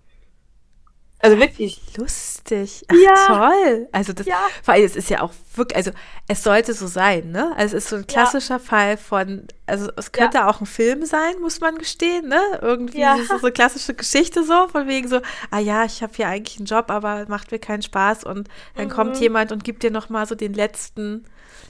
Also 1.22 1.38
wirklich. 1.38 1.80
Lustig. 1.98 2.84
Ach, 2.88 2.94
ja. 2.96 3.26
toll. 3.26 3.88
Also 3.92 4.12
das, 4.14 4.26
Ja. 4.26 4.38
vor 4.62 4.74
allem, 4.74 4.84
es 4.84 4.96
ist 4.96 5.10
ja 5.10 5.20
auch 5.20 5.32
wirklich, 5.54 5.76
also 5.76 5.90
es 6.28 6.42
sollte 6.42 6.72
so 6.72 6.86
sein, 6.86 7.30
ne? 7.30 7.52
Also 7.56 7.76
es 7.76 7.84
ist 7.84 7.90
so 7.90 7.96
ein 7.96 8.06
klassischer 8.06 8.58
Fall 8.58 8.96
von, 8.96 9.46
also 9.66 9.90
es 9.96 10.12
könnte 10.12 10.46
auch 10.46 10.60
ein 10.60 10.66
Film 10.66 11.04
sein, 11.04 11.38
muss 11.40 11.60
man 11.60 11.76
gestehen, 11.76 12.28
ne? 12.28 12.40
Irgendwie 12.62 13.00
Ja. 13.00 13.16
ist 13.16 13.30
es 13.30 13.40
so 13.40 13.46
eine 13.46 13.52
klassische 13.52 13.92
Geschichte 13.94 14.44
so, 14.44 14.68
von 14.68 14.88
wegen 14.88 15.08
so, 15.08 15.20
ah 15.50 15.58
ja, 15.58 15.84
ich 15.84 16.02
habe 16.02 16.12
hier 16.16 16.26
eigentlich 16.28 16.56
einen 16.58 16.66
Job, 16.66 16.90
aber 16.90 17.26
macht 17.28 17.50
mir 17.52 17.58
keinen 17.58 17.82
Spaß 17.82 18.24
und 18.24 18.48
dann 18.76 18.88
kommt 18.88 19.16
Mhm. 19.16 19.22
jemand 19.22 19.52
und 19.52 19.62
gibt 19.62 19.82
dir 19.82 19.90
nochmal 19.90 20.26
so 20.26 20.34
den 20.34 20.54
letzten, 20.54 21.26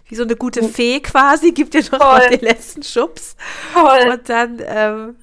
wie 0.08 0.14
so 0.14 0.22
eine 0.22 0.36
gute 0.36 0.62
Fee 0.62 1.00
quasi, 1.00 1.50
gibt 1.52 1.74
dir 1.74 1.82
nochmal 1.90 2.20
Voll. 2.22 2.30
den 2.38 2.40
letzten 2.46 2.82
Schubs. 2.84 3.34
Toll. 3.74 4.10
Und 4.12 4.28
dann, 4.28 4.58
ähm, 4.64 5.16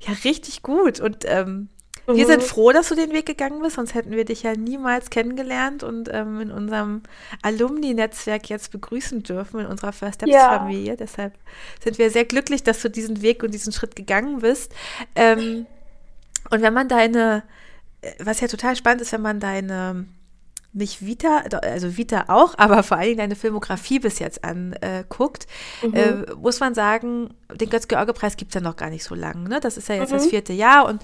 ja, 0.00 0.12
richtig 0.24 0.62
gut. 0.62 1.00
Und 1.00 1.24
ähm, 1.26 1.68
wir 2.06 2.14
Mhm. 2.24 2.30
sind 2.30 2.42
froh, 2.42 2.70
dass 2.72 2.88
du 2.88 2.94
den 2.94 3.12
Weg 3.12 3.26
gegangen 3.26 3.60
bist, 3.62 3.76
sonst 3.76 3.94
hätten 3.94 4.10
wir 4.12 4.24
dich 4.24 4.42
ja 4.44 4.54
niemals 4.54 5.10
kennengelernt 5.10 5.82
und 5.82 6.08
ähm, 6.12 6.40
in 6.40 6.50
unserem 6.50 7.02
Alumni-Netzwerk 7.42 8.48
jetzt 8.48 8.70
begrüßen 8.72 9.22
dürfen, 9.22 9.60
in 9.60 9.66
unserer 9.66 9.92
First 9.92 10.16
Steps-Familie. 10.22 10.96
Deshalb 10.96 11.34
sind 11.82 11.98
wir 11.98 12.10
sehr 12.10 12.24
glücklich, 12.24 12.62
dass 12.62 12.80
du 12.82 12.88
diesen 12.90 13.22
Weg 13.22 13.42
und 13.42 13.52
diesen 13.52 13.72
Schritt 13.72 13.96
gegangen 13.96 14.40
bist. 14.40 14.72
Ähm, 15.14 15.66
und 16.50 16.62
wenn 16.62 16.74
man 16.74 16.88
deine, 16.88 17.42
äh, 18.02 18.12
was 18.20 18.40
ja 18.40 18.48
total 18.48 18.76
spannend 18.76 19.02
ist, 19.02 19.12
wenn 19.12 19.22
man 19.22 19.40
deine 19.40 20.06
nicht 20.72 21.04
Vita, 21.04 21.38
also 21.62 21.96
Vita 21.96 22.24
auch, 22.28 22.54
aber 22.58 22.82
vor 22.82 22.98
allen 22.98 23.06
Dingen 23.06 23.18
deine 23.18 23.34
Filmografie 23.36 23.98
bis 23.98 24.18
jetzt 24.18 24.44
anguckt, 24.44 25.46
Mhm. 25.82 25.94
äh, 25.94 26.12
muss 26.34 26.60
man 26.60 26.74
sagen, 26.74 27.30
den 27.52 27.70
Götz-George-Preis 27.70 28.36
gibt 28.36 28.50
es 28.50 28.54
ja 28.56 28.60
noch 28.60 28.76
gar 28.76 28.90
nicht 28.90 29.02
so 29.04 29.14
lange. 29.14 29.48
Ne? 29.48 29.58
Das 29.60 29.76
ist 29.76 29.88
ja 29.88 29.94
jetzt 29.96 30.10
Mhm. 30.12 30.16
das 30.18 30.26
vierte 30.26 30.52
Jahr 30.52 30.86
und 30.86 31.02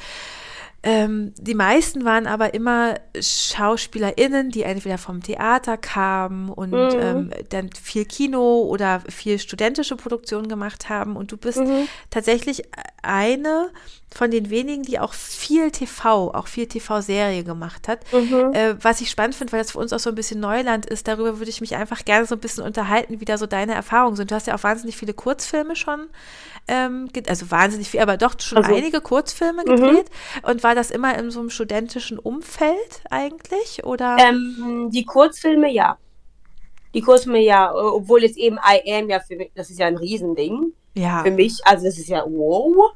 ähm, 0.82 1.32
die 1.38 1.54
meisten 1.54 2.04
waren 2.04 2.26
aber 2.26 2.54
immer 2.54 2.96
SchauspielerInnen, 3.20 4.50
die 4.50 4.62
entweder 4.62 4.98
vom 4.98 5.22
Theater 5.22 5.76
kamen 5.76 6.48
und 6.48 6.72
Mhm. 6.94 6.98
ähm, 7.00 7.30
dann 7.50 7.70
viel 7.72 8.04
Kino 8.04 8.62
oder 8.62 9.00
viel 9.08 9.38
studentische 9.38 9.96
Produktionen 9.96 10.48
gemacht 10.48 10.88
haben. 10.88 11.16
Und 11.16 11.30
du 11.32 11.36
bist 11.36 11.58
Mhm. 11.58 11.86
tatsächlich 12.10 12.62
eine 13.02 13.70
von 14.14 14.30
den 14.30 14.50
wenigen, 14.50 14.82
die 14.82 14.98
auch 14.98 15.14
viel 15.14 15.70
TV, 15.70 16.32
auch 16.34 16.46
viel 16.46 16.66
TV-Serie 16.66 17.44
gemacht 17.44 17.88
hat. 17.88 18.00
Mhm. 18.12 18.52
Äh, 18.52 18.74
was 18.82 19.00
ich 19.00 19.10
spannend 19.10 19.34
finde, 19.34 19.52
weil 19.52 19.60
das 19.60 19.72
für 19.72 19.78
uns 19.78 19.92
auch 19.92 19.98
so 19.98 20.10
ein 20.10 20.14
bisschen 20.14 20.40
Neuland 20.40 20.86
ist, 20.86 21.08
darüber 21.08 21.38
würde 21.38 21.50
ich 21.50 21.60
mich 21.60 21.76
einfach 21.76 22.04
gerne 22.04 22.26
so 22.26 22.34
ein 22.34 22.40
bisschen 22.40 22.62
unterhalten, 22.64 23.20
wie 23.20 23.24
da 23.24 23.38
so 23.38 23.46
deine 23.46 23.74
Erfahrungen 23.74 24.16
sind. 24.16 24.30
Du 24.30 24.34
hast 24.34 24.46
ja 24.46 24.54
auch 24.54 24.62
wahnsinnig 24.62 24.96
viele 24.96 25.14
Kurzfilme 25.14 25.76
schon, 25.76 26.08
ähm, 26.68 27.08
also 27.26 27.50
wahnsinnig 27.50 27.88
viel, 27.90 28.00
aber 28.00 28.16
doch 28.16 28.38
schon 28.40 28.58
Also- 28.58 28.74
einige 28.74 29.00
Kurzfilme 29.00 29.62
Mhm. 29.62 29.76
gedreht. 29.76 30.06
Und 30.42 30.62
war 30.62 30.74
das 30.74 30.90
immer 30.90 31.18
in 31.18 31.30
so 31.30 31.40
einem 31.40 31.50
studentischen 31.50 32.18
Umfeld 32.18 33.02
eigentlich? 33.10 33.84
Oder? 33.84 34.16
Ähm, 34.20 34.90
die 34.92 35.04
Kurzfilme, 35.04 35.70
ja. 35.72 35.96
Die 36.94 37.00
Kurzfilme, 37.00 37.40
ja. 37.40 37.74
Obwohl 37.74 38.22
jetzt 38.22 38.36
eben 38.36 38.56
I 38.58 38.92
Am 38.92 39.08
ja 39.08 39.20
für 39.20 39.36
mich, 39.36 39.50
das 39.54 39.70
ist 39.70 39.78
ja 39.78 39.86
ein 39.86 39.96
Riesending 39.96 40.72
ja. 40.94 41.22
für 41.24 41.30
mich. 41.30 41.58
Also 41.64 41.86
das 41.86 41.98
ist 41.98 42.08
ja 42.08 42.22
wow. 42.26 42.92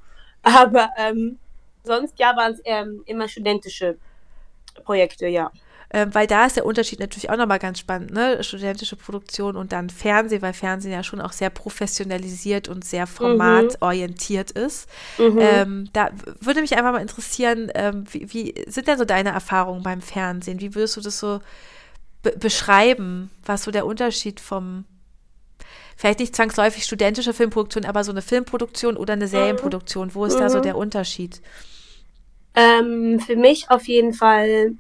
Aber 0.47 0.91
ähm, 0.97 1.39
sonst 1.83 2.19
ja 2.19 2.37
waren 2.37 2.53
es 2.53 2.61
ähm, 2.65 3.03
immer 3.07 3.29
studentische 3.29 3.97
Projekte, 4.85 5.27
ja. 5.27 5.51
Ähm, 5.91 6.13
weil 6.15 6.27
da 6.27 6.47
ist 6.47 6.57
der 6.57 6.67
Unterschied 6.67 6.99
natürlich 6.99 7.31
auch 7.31 7.37
nochmal 7.37 7.59
ganz 7.61 7.79
spannend, 7.79 8.13
ne? 8.13 8.43
Studentische 8.43 8.97
Produktion 8.97 9.57
und 9.57 9.73
dann 9.73 9.89
Fernsehen, 9.89 10.43
weil 10.43 10.53
Fernsehen 10.53 10.93
ja 10.93 11.03
schon 11.03 11.21
auch 11.21 11.33
sehr 11.33 11.51
professionalisiert 11.51 12.69
und 12.69 12.85
sehr 12.85 13.07
formatorientiert 13.07 14.51
ist. 14.51 14.89
Mhm. 15.19 15.39
Ähm, 15.41 15.89
da 15.93 16.11
würde 16.41 16.61
mich 16.61 16.77
einfach 16.77 16.93
mal 16.93 17.03
interessieren, 17.03 17.71
ähm, 17.75 18.05
wie, 18.11 18.33
wie 18.33 18.65
sind 18.67 18.89
denn 18.89 18.99
so 18.99 19.05
deine 19.05 19.31
Erfahrungen 19.31 19.83
beim 19.83 20.01
Fernsehen? 20.01 20.61
Wie 20.61 20.75
würdest 20.75 20.97
du 20.97 21.01
das 21.01 21.19
so 21.19 21.41
be 22.23 22.33
beschreiben, 22.33 23.31
was 23.45 23.63
so 23.63 23.71
der 23.71 23.87
Unterschied 23.87 24.41
vom, 24.41 24.85
vielleicht 25.97 26.21
nicht 26.21 26.37
zwangsläufig 26.37 26.85
studentische 26.85 27.33
Filmproduktion, 27.33 27.85
aber 27.85 28.05
so 28.05 28.13
eine 28.13 28.23
Filmproduktion 28.23 28.97
oder 28.97 29.15
eine 29.15 29.29
Serienproduktion, 29.29 30.15
wo 30.15 30.25
ist 30.25 30.39
da 30.39 30.51
so 30.51 30.59
Mhm. 30.59 30.63
der 30.63 30.77
Unterschied? 30.77 31.41
Ähm, 32.55 33.21
für 33.21 33.37
mich 33.37 33.71
auf 33.71 33.87
jeden 33.87 34.13
Fall 34.13 34.75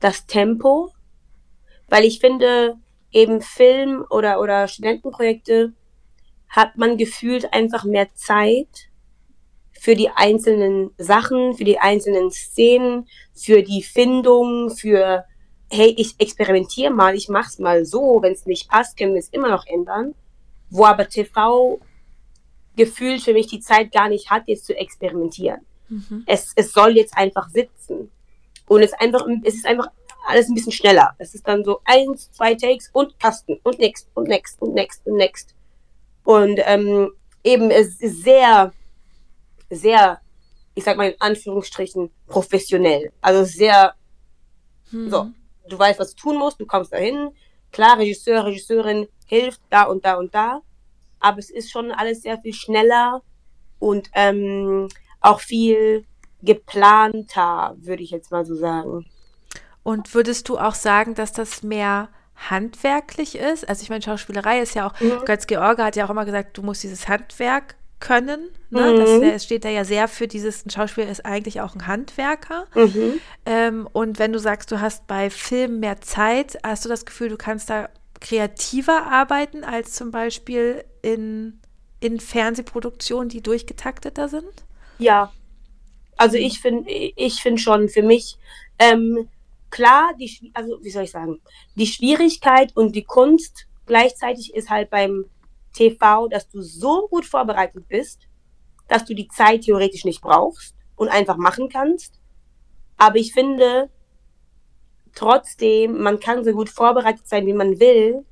das 0.00 0.26
Tempo, 0.26 0.92
weil 1.88 2.04
ich 2.04 2.20
finde, 2.20 2.74
eben 3.12 3.40
Film 3.42 4.04
oder, 4.10 4.40
oder 4.40 4.66
Studentenprojekte 4.68 5.72
hat 6.48 6.76
man 6.76 6.96
gefühlt 6.96 7.52
einfach 7.52 7.84
mehr 7.84 8.08
Zeit 8.14 8.88
für 9.72 9.94
die 9.94 10.10
einzelnen 10.10 10.90
Sachen, 10.96 11.54
für 11.54 11.64
die 11.64 11.78
einzelnen 11.78 12.30
Szenen, 12.30 13.08
für 13.34 13.62
die 13.62 13.82
Findung, 13.82 14.70
für, 14.70 15.24
hey, 15.72 15.94
ich 15.96 16.14
experimentiere 16.18 16.92
mal, 16.92 17.14
ich 17.14 17.28
mach's 17.28 17.58
mal 17.58 17.84
so, 17.84 18.18
wenn 18.20 18.32
es 18.34 18.46
nicht 18.46 18.68
passt, 18.68 18.96
können 18.96 19.14
wir 19.14 19.20
es 19.20 19.30
immer 19.30 19.48
noch 19.48 19.66
ändern. 19.66 20.14
Wo 20.70 20.84
aber 20.84 21.08
TV 21.08 21.80
gefühlt 22.76 23.22
für 23.22 23.32
mich 23.32 23.46
die 23.48 23.60
Zeit 23.60 23.92
gar 23.92 24.08
nicht 24.08 24.30
hat, 24.30 24.44
jetzt 24.46 24.66
zu 24.66 24.76
experimentieren 24.76 25.60
Mhm. 25.88 26.24
es, 26.26 26.52
es 26.56 26.72
soll 26.72 26.96
jetzt 26.96 27.16
einfach 27.18 27.50
sitzen. 27.50 28.10
Und 28.66 28.82
es, 28.82 28.94
einfach, 28.94 29.26
es 29.44 29.54
ist 29.54 29.66
einfach 29.66 29.88
alles 30.26 30.48
ein 30.48 30.54
bisschen 30.54 30.72
schneller. 30.72 31.14
Es 31.18 31.34
ist 31.34 31.46
dann 31.46 31.64
so 31.64 31.80
eins, 31.84 32.30
zwei 32.32 32.54
Takes 32.54 32.88
und 32.94 33.18
Kasten 33.20 33.58
und 33.62 33.78
next 33.78 34.08
und 34.14 34.28
next 34.28 34.62
und 34.62 34.72
next 34.72 35.06
und 35.06 35.16
next. 35.16 35.54
Und 36.24 36.60
ähm, 36.64 37.12
eben 37.44 37.70
es 37.70 38.00
ist 38.00 38.22
sehr, 38.22 38.72
sehr, 39.68 40.20
ich 40.74 40.84
sag 40.84 40.96
mal 40.96 41.10
in 41.10 41.20
Anführungsstrichen, 41.20 42.10
professionell. 42.26 43.12
Also 43.20 43.44
sehr, 43.44 43.94
Hm. 44.90 45.10
so, 45.10 45.26
du 45.68 45.78
weißt, 45.78 45.98
was 45.98 46.14
du 46.14 46.22
tun 46.22 46.38
musst, 46.38 46.60
du 46.60 46.66
kommst 46.66 46.92
dahin. 46.92 47.30
Klar, 47.70 47.98
Regisseur, 47.98 48.44
Regisseurin 48.44 49.08
hilft 49.26 49.60
da 49.70 49.84
und 49.84 50.04
da 50.04 50.14
und 50.14 50.34
da. 50.34 50.60
Aber 51.20 51.38
es 51.38 51.50
ist 51.50 51.70
schon 51.70 51.92
alles 51.92 52.22
sehr 52.22 52.38
viel 52.38 52.52
schneller 52.52 53.22
und 53.78 54.10
ähm, 54.14 54.88
auch 55.20 55.40
viel 55.40 56.04
geplanter, 56.42 57.74
würde 57.78 58.02
ich 58.02 58.10
jetzt 58.10 58.30
mal 58.30 58.44
so 58.44 58.54
sagen. 58.54 59.06
Und 59.82 60.14
würdest 60.14 60.48
du 60.48 60.58
auch 60.58 60.74
sagen, 60.74 61.14
dass 61.14 61.32
das 61.32 61.62
mehr 61.62 62.08
handwerklich 62.36 63.36
ist? 63.36 63.68
Also 63.68 63.82
ich 63.82 63.90
meine, 63.90 64.02
Schauspielerei 64.02 64.60
ist 64.60 64.74
ja 64.74 64.86
auch, 64.86 65.00
Mhm. 65.00 65.24
Götz 65.24 65.46
George 65.46 65.82
hat 65.82 65.96
ja 65.96 66.06
auch 66.06 66.10
immer 66.10 66.24
gesagt, 66.24 66.56
du 66.56 66.62
musst 66.62 66.82
dieses 66.82 67.08
Handwerk 67.08 67.76
können. 68.02 68.50
Ne? 68.68 68.94
Das 68.96 69.08
Mhm. 69.10 69.20
wär- 69.22 69.38
steht 69.38 69.64
da 69.64 69.70
ja 69.70 69.84
sehr 69.84 70.08
für 70.08 70.28
dieses, 70.28 70.66
ein 70.66 70.70
Schauspieler 70.70 71.08
ist 71.08 71.24
eigentlich 71.24 71.62
auch 71.62 71.74
ein 71.74 71.86
Handwerker. 71.86 72.66
Mhm. 72.74 73.20
Ähm, 73.46 73.88
und 73.92 74.18
wenn 74.18 74.32
du 74.34 74.38
sagst, 74.38 74.70
du 74.70 74.80
hast 74.80 75.06
bei 75.06 75.30
Filmen 75.30 75.80
mehr 75.80 76.00
Zeit, 76.02 76.58
hast 76.62 76.84
du 76.84 76.90
das 76.90 77.06
Gefühl, 77.06 77.30
du 77.30 77.36
kannst 77.38 77.70
da 77.70 77.88
kreativer 78.20 79.06
arbeiten 79.06 79.64
als 79.64 79.92
zum 79.92 80.10
Beispiel 80.10 80.84
in, 81.00 81.58
in 82.00 82.20
Fernsehproduktionen, 82.20 83.28
die 83.28 83.40
durchgetakteter 83.40 84.28
sind? 84.28 84.52
Ja. 84.98 85.32
Also 86.16 86.36
ich 86.36 86.60
finde, 86.60 86.90
ich 86.90 87.40
finde 87.40 87.60
schon 87.60 87.88
für 87.88 88.02
mich, 88.02 88.36
ähm, 88.78 89.28
klar, 89.70 90.12
die, 90.20 90.50
also 90.54 90.78
wie 90.82 90.90
soll 90.90 91.04
ich 91.04 91.10
sagen, 91.10 91.40
die 91.76 91.86
Schwierigkeit 91.86 92.76
und 92.76 92.94
die 92.94 93.02
Kunst 93.04 93.66
gleichzeitig 93.86 94.54
ist 94.54 94.70
halt 94.70 94.90
beim 94.90 95.24
TV, 95.72 96.28
dass 96.28 96.48
du 96.48 96.60
so 96.60 97.08
gut 97.08 97.24
vorbereitet 97.24 97.88
bist, 97.88 98.28
dass 98.88 99.04
du 99.04 99.14
die 99.14 99.28
Zeit 99.28 99.62
theoretisch 99.62 100.04
nicht 100.04 100.20
brauchst 100.20 100.74
und 100.96 101.08
einfach 101.08 101.36
machen 101.36 101.68
kannst. 101.68 102.20
Aber 102.96 103.16
ich 103.16 103.32
finde 103.32 103.90
trotzdem, 105.14 106.02
man 106.02 106.20
kann 106.20 106.44
so 106.44 106.52
gut 106.52 106.68
vorbereitet 106.68 107.26
sein, 107.26 107.46
wie 107.46 107.52
man 107.52 107.80
will, 107.80 108.24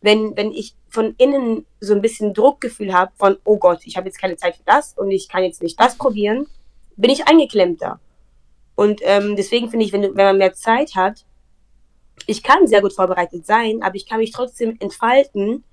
wenn, 0.00 0.36
wenn 0.36 0.52
ich 0.52 0.74
von 0.88 1.14
innen 1.18 1.66
so 1.80 1.94
ein 1.94 2.00
bisschen 2.02 2.34
Druckgefühl 2.34 2.92
habe 2.94 3.12
von, 3.16 3.36
oh 3.44 3.58
Gott, 3.58 3.80
ich 3.84 3.96
habe 3.96 4.06
jetzt 4.06 4.20
keine 4.20 4.36
Zeit 4.36 4.56
für 4.56 4.62
das 4.64 4.96
und 4.96 5.10
ich 5.10 5.28
kann 5.28 5.42
jetzt 5.42 5.62
nicht 5.62 5.78
das 5.80 5.96
probieren, 5.96 6.46
bin 6.96 7.10
ich 7.10 7.26
eingeklemmter. 7.26 8.00
Und 8.74 9.00
ähm, 9.02 9.34
deswegen 9.34 9.70
finde 9.70 9.84
ich, 9.84 9.92
wenn, 9.92 10.02
wenn 10.02 10.14
man 10.14 10.38
mehr 10.38 10.54
Zeit 10.54 10.94
hat, 10.94 11.24
ich 12.26 12.42
kann 12.42 12.66
sehr 12.66 12.80
gut 12.80 12.92
vorbereitet 12.92 13.46
sein, 13.46 13.82
aber 13.82 13.96
ich 13.96 14.06
kann 14.06 14.18
mich 14.18 14.32
trotzdem 14.32 14.76
entfalten 14.80 15.64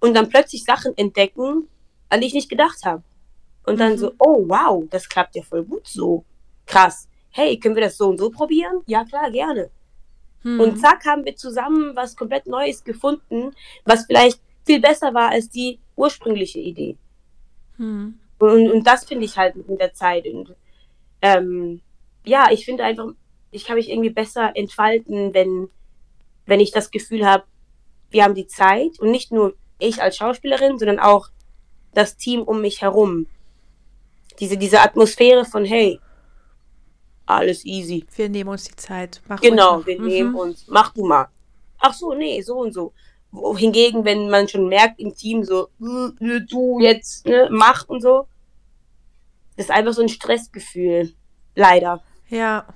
und 0.00 0.14
dann 0.14 0.28
plötzlich 0.28 0.64
Sachen 0.64 0.96
entdecken, 0.96 1.68
an 2.08 2.20
die 2.20 2.26
ich 2.28 2.34
nicht 2.34 2.48
gedacht 2.48 2.84
habe. 2.84 3.02
Und 3.66 3.78
dann 3.80 3.92
Mhm. 3.92 3.98
so, 3.98 4.12
oh 4.18 4.44
wow, 4.48 4.84
das 4.90 5.08
klappt 5.08 5.36
ja 5.36 5.42
voll 5.42 5.64
gut 5.64 5.86
so. 5.86 6.24
Krass. 6.66 7.08
hey, 7.30 7.58
können 7.58 7.76
wir 7.76 7.82
das 7.82 7.96
so 7.96 8.08
und 8.08 8.18
so 8.18 8.30
probieren? 8.30 8.82
Ja, 8.86 9.04
klar, 9.04 9.30
gerne. 9.30 9.70
Hm. 10.42 10.58
Und 10.60 10.78
zack, 10.80 11.04
haben 11.04 11.24
wir 11.24 11.36
zusammen 11.36 11.94
was 11.94 12.16
komplett 12.16 12.46
Neues 12.46 12.82
gefunden, 12.82 13.54
was 13.84 14.06
vielleicht 14.06 14.40
viel 14.66 14.80
besser 14.80 15.14
war 15.14 15.30
als 15.30 15.48
die 15.48 15.78
ursprüngliche 15.94 16.58
Idee. 16.58 16.96
Hm. 17.76 18.18
Und, 18.38 18.70
und 18.70 18.84
das 18.86 19.04
finde 19.04 19.24
ich 19.24 19.36
halt 19.36 19.56
mit 19.68 19.80
der 19.80 19.92
Zeit. 19.94 20.26
Und 20.26 20.56
ähm, 21.22 21.80
ja, 22.24 22.48
ich 22.50 22.64
finde 22.64 22.82
einfach, 22.84 23.08
ich 23.50 23.64
kann 23.64 23.76
mich 23.76 23.90
irgendwie 23.90 24.10
besser 24.10 24.52
entfalten, 24.54 25.32
wenn, 25.34 25.68
wenn 26.46 26.60
ich 26.60 26.70
das 26.72 26.90
Gefühl 26.90 27.24
habe, 27.26 27.44
wir 28.10 28.24
haben 28.24 28.34
die 28.34 28.46
Zeit 28.46 28.98
und 28.98 29.10
nicht 29.10 29.30
nur 29.32 29.54
ich 29.78 30.02
als 30.02 30.16
Schauspielerin, 30.16 30.78
sondern 30.78 30.98
auch 30.98 31.28
das 31.94 32.16
Team 32.16 32.42
um 32.42 32.60
mich 32.60 32.82
herum. 32.82 33.26
Diese, 34.40 34.56
diese 34.56 34.80
Atmosphäre 34.80 35.44
von, 35.44 35.64
hey, 35.64 36.00
alles 37.26 37.64
easy. 37.64 38.06
Wir 38.16 38.28
nehmen 38.28 38.50
uns 38.50 38.64
die 38.64 38.76
Zeit. 38.76 39.20
Mach 39.28 39.40
Genau, 39.40 39.84
wir 39.84 39.98
noch. 39.98 40.06
nehmen 40.06 40.30
Mhm. 40.30 40.36
uns, 40.36 40.64
mach 40.68 40.92
du 40.94 41.04
mal. 41.06 41.28
Ach 41.78 41.92
so, 41.94 42.14
nee, 42.14 42.40
so 42.42 42.58
und 42.60 42.72
so. 42.72 42.92
Wohingegen, 43.30 44.04
wenn 44.04 44.30
man 44.30 44.48
schon 44.48 44.68
merkt 44.68 44.98
im 45.00 45.14
Team 45.14 45.44
so, 45.44 45.68
"Äh, 45.80 46.40
du 46.48 46.80
jetzt, 46.80 47.26
ne, 47.26 47.48
mach 47.50 47.86
und 47.88 48.00
so, 48.00 48.26
das 49.56 49.66
ist 49.66 49.70
einfach 49.70 49.92
so 49.92 50.00
ein 50.02 50.08
Stressgefühl. 50.08 51.12
Leider. 51.54 52.02
Ja, 52.28 52.66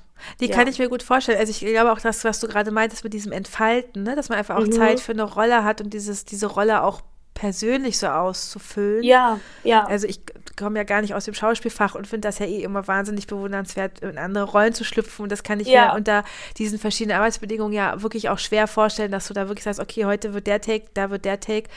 die 0.41 0.47
Ja. 0.47 0.55
kann 0.57 0.69
ich 0.69 0.79
mir 0.79 0.88
gut 0.88 1.02
vorstellen. 1.02 1.38
Also 1.38 1.50
ich 1.50 1.61
glaube 1.61 1.93
auch 1.93 2.00
das, 2.00 2.25
was 2.25 2.41
du 2.41 2.49
gerade 2.49 2.71
meintest 2.71 3.05
mit 3.05 3.12
diesem 3.12 3.33
Entfalten, 3.33 4.02
ne? 4.02 4.14
dass 4.17 4.29
man 4.29 4.38
einfach 4.38 4.57
auch 4.57 4.67
Mhm. 4.67 4.73
Zeit 4.73 5.00
für 5.00 5.12
eine 5.12 5.23
Rolle 5.25 5.64
hat 5.64 5.81
und 5.81 5.91
dieses, 5.95 6.25
diese 6.25 6.47
Rolle 6.47 6.83
auch 6.83 7.00
persönlich 7.35 7.99
so 7.99 8.07
auszufüllen. 8.09 9.02
Ja, 9.02 9.41
ja. 9.64 9.85
Also 9.87 10.07
ich 10.07 10.21
komme 10.57 10.79
ja 10.79 10.85
gar 10.85 11.00
nicht 11.00 11.14
aus 11.14 11.25
dem 11.25 11.33
Schauspielfach 11.35 11.95
und 11.95 12.07
finde 12.07 12.29
das 12.29 12.38
ja 12.38 12.47
eh 12.47 12.62
immer 12.62 12.87
wahnsinnig 12.87 13.26
bewundernswert, 13.26 14.00
in 14.00 14.19
andere 14.19 14.45
Rollen 14.45 14.75
zu 14.75 14.85
schlüpfen. 14.85 15.23
Und 15.25 15.33
das 15.33 15.43
kann 15.43 15.59
ich 15.59 15.67
Ja. 15.69 15.88
mir 15.88 15.95
unter 15.95 16.25
diesen 16.59 16.79
verschiedenen 16.79 17.17
Arbeitsbedingungen 17.17 17.73
ja 17.73 18.02
wirklich 18.02 18.29
auch 18.29 18.38
schwer 18.38 18.67
vorstellen, 18.69 19.11
dass 19.11 19.29
du 19.29 19.35
da 19.35 19.49
wirklich 19.49 19.64
sagst, 19.64 19.81
okay, 19.81 20.05
heute 20.05 20.35
wird 20.35 20.47
der 20.47 20.61
Take, 20.61 20.87
da 20.95 21.11
wird 21.11 21.25
der 21.25 21.41
Take. 21.41 21.69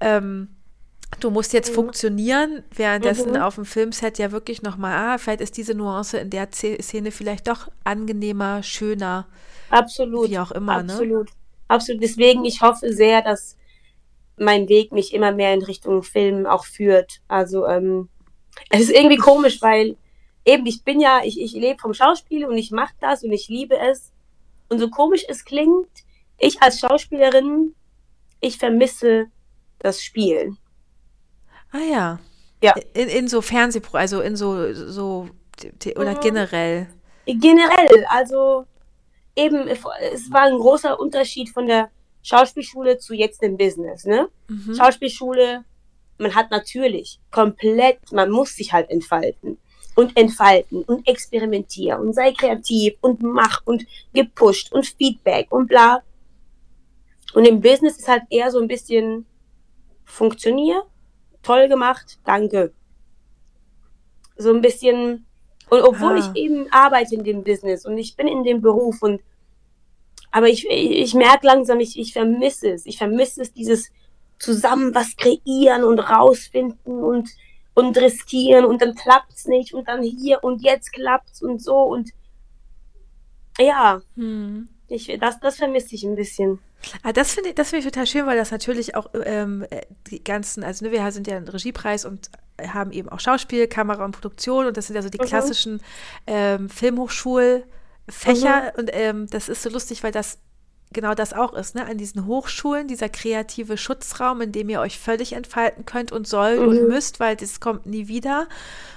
Ähm, 0.00 0.48
du 1.20 1.30
musst 1.30 1.52
jetzt 1.52 1.74
funktionieren, 1.74 2.62
währenddessen 2.74 3.32
Mhm. 3.32 3.36
auf 3.42 3.54
dem 3.56 3.64
Filmset 3.64 4.18
ja 4.18 4.32
wirklich 4.32 4.62
nochmal, 4.62 4.92
ah, 4.96 5.18
vielleicht 5.18 5.40
ist 5.40 5.56
diese 5.56 5.74
Nuance 5.74 6.18
in 6.18 6.30
der 6.30 6.50
Ze- 6.50 6.78
Szene 6.82 7.10
vielleicht 7.12 7.48
doch 7.48 7.68
angenehmer, 7.84 8.62
schöner, 8.62 9.26
Absolut. 9.70 10.30
wie 10.30 10.38
auch 10.38 10.50
immer, 10.52 10.82
ne? 10.82 10.92
Absolut. 10.92 11.30
Absolut. 11.68 12.02
Deswegen, 12.02 12.44
ich 12.44 12.60
hoffe 12.60 12.92
sehr, 12.92 13.22
dass 13.22 13.56
mein 14.36 14.68
Weg 14.68 14.92
mich 14.92 15.14
immer 15.14 15.32
mehr 15.32 15.54
in 15.54 15.62
Richtung 15.62 16.02
Film 16.02 16.46
auch 16.46 16.64
führt. 16.64 17.20
Also, 17.28 17.66
ähm, 17.66 18.08
es 18.70 18.80
ist 18.82 18.90
irgendwie 18.90 19.16
komisch, 19.16 19.62
weil 19.62 19.96
eben 20.44 20.66
ich 20.66 20.82
bin 20.84 21.00
ja, 21.00 21.20
ich, 21.24 21.40
ich 21.40 21.52
lebe 21.52 21.78
vom 21.80 21.94
Schauspiel 21.94 22.44
und 22.46 22.56
ich 22.58 22.70
mache 22.70 22.94
das 23.00 23.22
und 23.22 23.32
ich 23.32 23.48
liebe 23.48 23.78
es. 23.78 24.12
Und 24.68 24.78
so 24.78 24.90
komisch 24.90 25.24
es 25.28 25.44
klingt, 25.44 25.88
ich 26.38 26.60
als 26.62 26.80
Schauspielerin, 26.80 27.74
ich 28.40 28.58
vermisse 28.58 29.26
das 29.78 30.02
Spielen. 30.02 30.58
Ah 31.72 31.78
ja. 31.78 32.18
Ja. 32.62 32.74
In, 32.94 33.08
in 33.08 33.28
so 33.28 33.40
Fernsehpro, 33.40 33.96
also 33.96 34.20
in 34.20 34.36
so, 34.36 34.72
so 34.72 35.28
oder 35.96 36.14
generell. 36.14 36.86
Generell, 37.26 38.06
also 38.08 38.66
eben, 39.36 39.68
es 39.68 40.30
war 40.30 40.42
ein 40.42 40.58
großer 40.58 40.98
Unterschied 40.98 41.50
von 41.50 41.66
der 41.66 41.90
Schauspielschule 42.22 42.98
zu 42.98 43.14
jetzt 43.14 43.42
dem 43.42 43.56
Business, 43.56 44.04
ne? 44.04 44.28
Mhm. 44.48 44.74
Schauspielschule, 44.74 45.64
man 46.18 46.34
hat 46.34 46.50
natürlich 46.50 47.18
komplett, 47.30 48.12
man 48.12 48.30
muss 48.30 48.54
sich 48.54 48.72
halt 48.72 48.90
entfalten 48.90 49.58
und 49.94 50.16
entfalten 50.16 50.82
und 50.84 51.06
experimentieren 51.08 52.00
und 52.00 52.12
sei 52.14 52.32
kreativ 52.32 52.94
und 53.00 53.22
mach 53.22 53.62
und 53.64 53.84
gepusht 54.12 54.72
und 54.72 54.86
Feedback 54.86 55.50
und 55.50 55.66
bla. 55.66 56.02
Und 57.34 57.46
im 57.46 57.60
Business 57.60 57.98
ist 57.98 58.08
halt 58.08 58.22
eher 58.30 58.50
so 58.50 58.60
ein 58.60 58.68
bisschen 58.68 59.26
funktionier, 60.04 60.82
toll 61.42 61.68
gemacht, 61.68 62.18
danke. 62.24 62.72
So 64.36 64.52
ein 64.52 64.60
bisschen, 64.60 65.26
und 65.70 65.82
obwohl 65.82 66.12
Ah. 66.12 66.18
ich 66.18 66.40
eben 66.42 66.66
arbeite 66.72 67.14
in 67.14 67.24
dem 67.24 67.44
Business 67.44 67.84
und 67.86 67.98
ich 67.98 68.16
bin 68.16 68.26
in 68.28 68.44
dem 68.44 68.60
Beruf 68.60 69.02
und 69.02 69.20
aber 70.34 70.48
ich, 70.48 70.66
ich, 70.66 70.90
ich 70.92 71.14
merke 71.14 71.46
langsam, 71.46 71.78
ich, 71.80 71.98
ich 71.98 72.14
vermisse 72.14 72.70
es. 72.72 72.86
Ich 72.86 72.96
vermisse 72.96 73.42
es, 73.42 73.52
dieses 73.52 73.90
zusammen 74.38 74.94
was 74.94 75.14
kreieren 75.16 75.84
und 75.84 75.98
rausfinden 76.00 77.02
und, 77.04 77.28
und 77.74 77.98
riskieren 77.98 78.64
und 78.64 78.80
dann 78.80 78.94
klappt's 78.94 79.46
nicht 79.46 79.74
und 79.74 79.88
dann 79.88 80.02
hier 80.02 80.42
und 80.42 80.62
jetzt 80.62 80.90
klappt's 80.92 81.42
und 81.42 81.62
so 81.62 81.76
und 81.76 82.10
ja, 83.58 84.00
Hm. 84.16 84.68
Ich, 84.88 85.16
das, 85.20 85.40
das 85.40 85.56
vermisse 85.56 85.94
ich 85.94 86.04
ein 86.04 86.16
bisschen. 86.16 86.58
Ah, 87.02 87.12
das 87.12 87.32
finde 87.32 87.50
ich, 87.50 87.54
das 87.54 87.70
finde 87.70 87.86
ich 87.86 87.92
total 87.92 88.06
schön, 88.06 88.26
weil 88.26 88.36
das 88.36 88.50
natürlich 88.50 88.94
auch 88.94 89.08
ähm, 89.24 89.64
äh, 89.70 89.82
die 90.10 90.22
ganzen, 90.22 90.64
also 90.64 90.84
ne, 90.84 90.92
wir 90.92 91.10
sind 91.12 91.26
ja 91.26 91.36
ein 91.36 91.48
Regiepreis 91.48 92.04
und 92.04 92.30
haben 92.60 92.92
eben 92.92 93.08
auch 93.08 93.20
Schauspiel, 93.20 93.66
Kamera 93.68 94.04
und 94.04 94.12
Produktion 94.12 94.66
und 94.66 94.76
das 94.76 94.88
sind 94.88 94.96
ja 94.96 95.02
so 95.02 95.08
die 95.08 95.18
Mhm. 95.18 95.24
klassischen 95.24 95.80
ähm, 96.26 96.68
Filmhochschulfächer 96.68 98.72
und 98.76 98.90
ähm, 98.92 99.28
das 99.30 99.48
ist 99.48 99.62
so 99.62 99.70
lustig, 99.70 100.02
weil 100.02 100.12
das 100.12 100.38
genau 100.92 101.14
das 101.14 101.32
auch 101.32 101.52
ist, 101.54 101.74
ne? 101.74 101.84
An 101.86 101.98
diesen 101.98 102.26
Hochschulen, 102.26 102.88
dieser 102.88 103.08
kreative 103.08 103.76
Schutzraum, 103.76 104.40
in 104.40 104.52
dem 104.52 104.68
ihr 104.68 104.80
euch 104.80 104.98
völlig 104.98 105.32
entfalten 105.32 105.84
könnt 105.86 106.12
und 106.12 106.26
sollt 106.26 106.60
und 106.60 106.82
Mhm. 106.82 106.88
müsst, 106.88 107.20
weil 107.20 107.36
das 107.36 107.60
kommt 107.60 107.86
nie 107.86 108.08
wieder. 108.08 108.46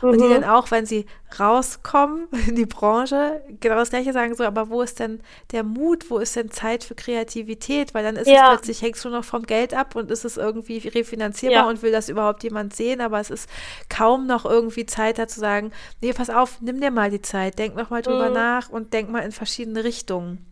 Und 0.09 0.21
die 0.21 0.27
Mhm. 0.27 0.29
dann 0.29 0.43
auch, 0.43 0.71
wenn 0.71 0.85
sie 0.85 1.05
rauskommen 1.39 2.27
in 2.47 2.55
die 2.55 2.65
Branche, 2.65 3.41
genau 3.59 3.75
das 3.75 3.89
gleiche 3.89 4.13
sagen 4.13 4.35
so, 4.35 4.43
aber 4.43 4.69
wo 4.69 4.81
ist 4.81 4.99
denn 4.99 5.21
der 5.51 5.63
Mut, 5.63 6.09
wo 6.09 6.19
ist 6.19 6.35
denn 6.35 6.51
Zeit 6.51 6.83
für 6.83 6.95
Kreativität? 6.95 7.93
Weil 7.93 8.03
dann 8.03 8.15
ist 8.15 8.27
es 8.27 8.33
Ja. 8.33 8.47
plötzlich, 8.47 8.81
hängst 8.81 9.03
du 9.05 9.09
noch 9.09 9.23
vom 9.25 9.43
Geld 9.43 9.73
ab 9.73 9.95
und 9.95 10.11
ist 10.11 10.25
es 10.25 10.37
irgendwie 10.37 10.77
refinanzierbar 10.87 11.63
Ja. 11.63 11.69
und 11.69 11.81
will 11.81 11.91
das 11.91 12.09
überhaupt 12.09 12.43
jemand 12.43 12.75
sehen, 12.75 13.01
aber 13.01 13.19
es 13.19 13.29
ist 13.29 13.49
kaum 13.89 14.27
noch 14.27 14.45
irgendwie 14.45 14.85
Zeit 14.85 15.17
da 15.17 15.27
zu 15.27 15.39
sagen, 15.39 15.71
nee, 16.01 16.13
pass 16.13 16.29
auf, 16.29 16.61
nimm 16.61 16.79
dir 16.81 16.91
mal 16.91 17.09
die 17.09 17.21
Zeit, 17.21 17.57
denk 17.59 17.75
noch 17.75 17.89
mal 17.89 18.01
drüber 18.01 18.27
Mhm. 18.27 18.33
nach 18.33 18.69
und 18.69 18.93
denk 18.93 19.09
mal 19.09 19.19
in 19.21 19.31
verschiedene 19.31 19.83
Richtungen. 19.83 20.45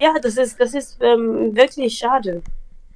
Ja, 0.00 0.14
das 0.22 0.36
ist, 0.36 0.60
das 0.60 0.74
ist 0.74 0.98
ähm, 1.00 1.56
wirklich 1.56 1.98
schade. 1.98 2.42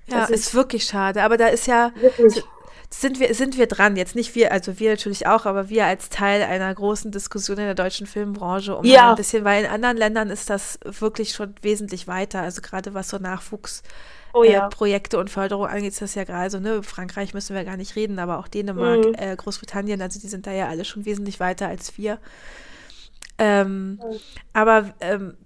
Ja, 0.06 0.20
Das 0.20 0.30
ist, 0.30 0.46
ist- 0.48 0.54
wirklich 0.54 0.84
schade, 0.84 1.22
aber 1.22 1.36
da 1.36 1.46
ist 1.48 1.66
ja, 1.66 1.92
Wirklich. 1.96 2.42
sind 2.90 3.18
wir, 3.20 3.34
sind 3.34 3.56
wir 3.56 3.66
dran, 3.66 3.96
jetzt 3.96 4.14
nicht 4.14 4.34
wir, 4.34 4.52
also 4.52 4.78
wir 4.78 4.90
natürlich 4.90 5.26
auch, 5.26 5.46
aber 5.46 5.68
wir 5.68 5.86
als 5.86 6.08
Teil 6.10 6.42
einer 6.42 6.72
großen 6.74 7.10
Diskussion 7.10 7.58
in 7.58 7.64
der 7.64 7.74
deutschen 7.74 8.06
Filmbranche 8.06 8.76
um 8.76 8.84
Ja. 8.84 9.10
ein 9.10 9.16
bisschen, 9.16 9.44
weil 9.44 9.64
in 9.64 9.70
anderen 9.70 9.96
Ländern 9.96 10.30
ist 10.30 10.50
das 10.50 10.78
wirklich 10.84 11.32
schon 11.32 11.54
wesentlich 11.62 12.06
weiter, 12.06 12.40
also 12.42 12.60
gerade 12.62 12.94
was 12.94 13.08
so 13.08 13.18
Nachwuchs 13.18 13.82
Oh 14.34 14.44
äh, 14.44 14.52
ja. 14.52 14.68
Projekte 14.68 15.18
und 15.18 15.28
Förderung 15.28 15.66
angeht, 15.66 15.92
ist 15.92 16.00
das 16.02 16.14
ja 16.14 16.24
gerade 16.24 16.48
so, 16.50 16.58
ne, 16.58 16.82
Frankreich 16.82 17.34
müssen 17.34 17.54
wir 17.54 17.64
gar 17.64 17.76
nicht 17.76 17.96
reden, 17.96 18.18
aber 18.18 18.38
auch 18.38 18.48
Dänemark, 18.48 19.04
Mhm. 19.04 19.14
äh, 19.18 19.36
Großbritannien, 19.36 20.00
also 20.00 20.18
die 20.18 20.28
sind 20.28 20.46
da 20.46 20.52
ja 20.52 20.68
alle 20.68 20.84
schon 20.86 21.04
wesentlich 21.04 21.38
weiter 21.38 21.68
als 21.68 21.98
wir. 21.98 22.18
Ähm, 23.38 23.98
aber 24.52 24.92
ähm, 25.00 25.36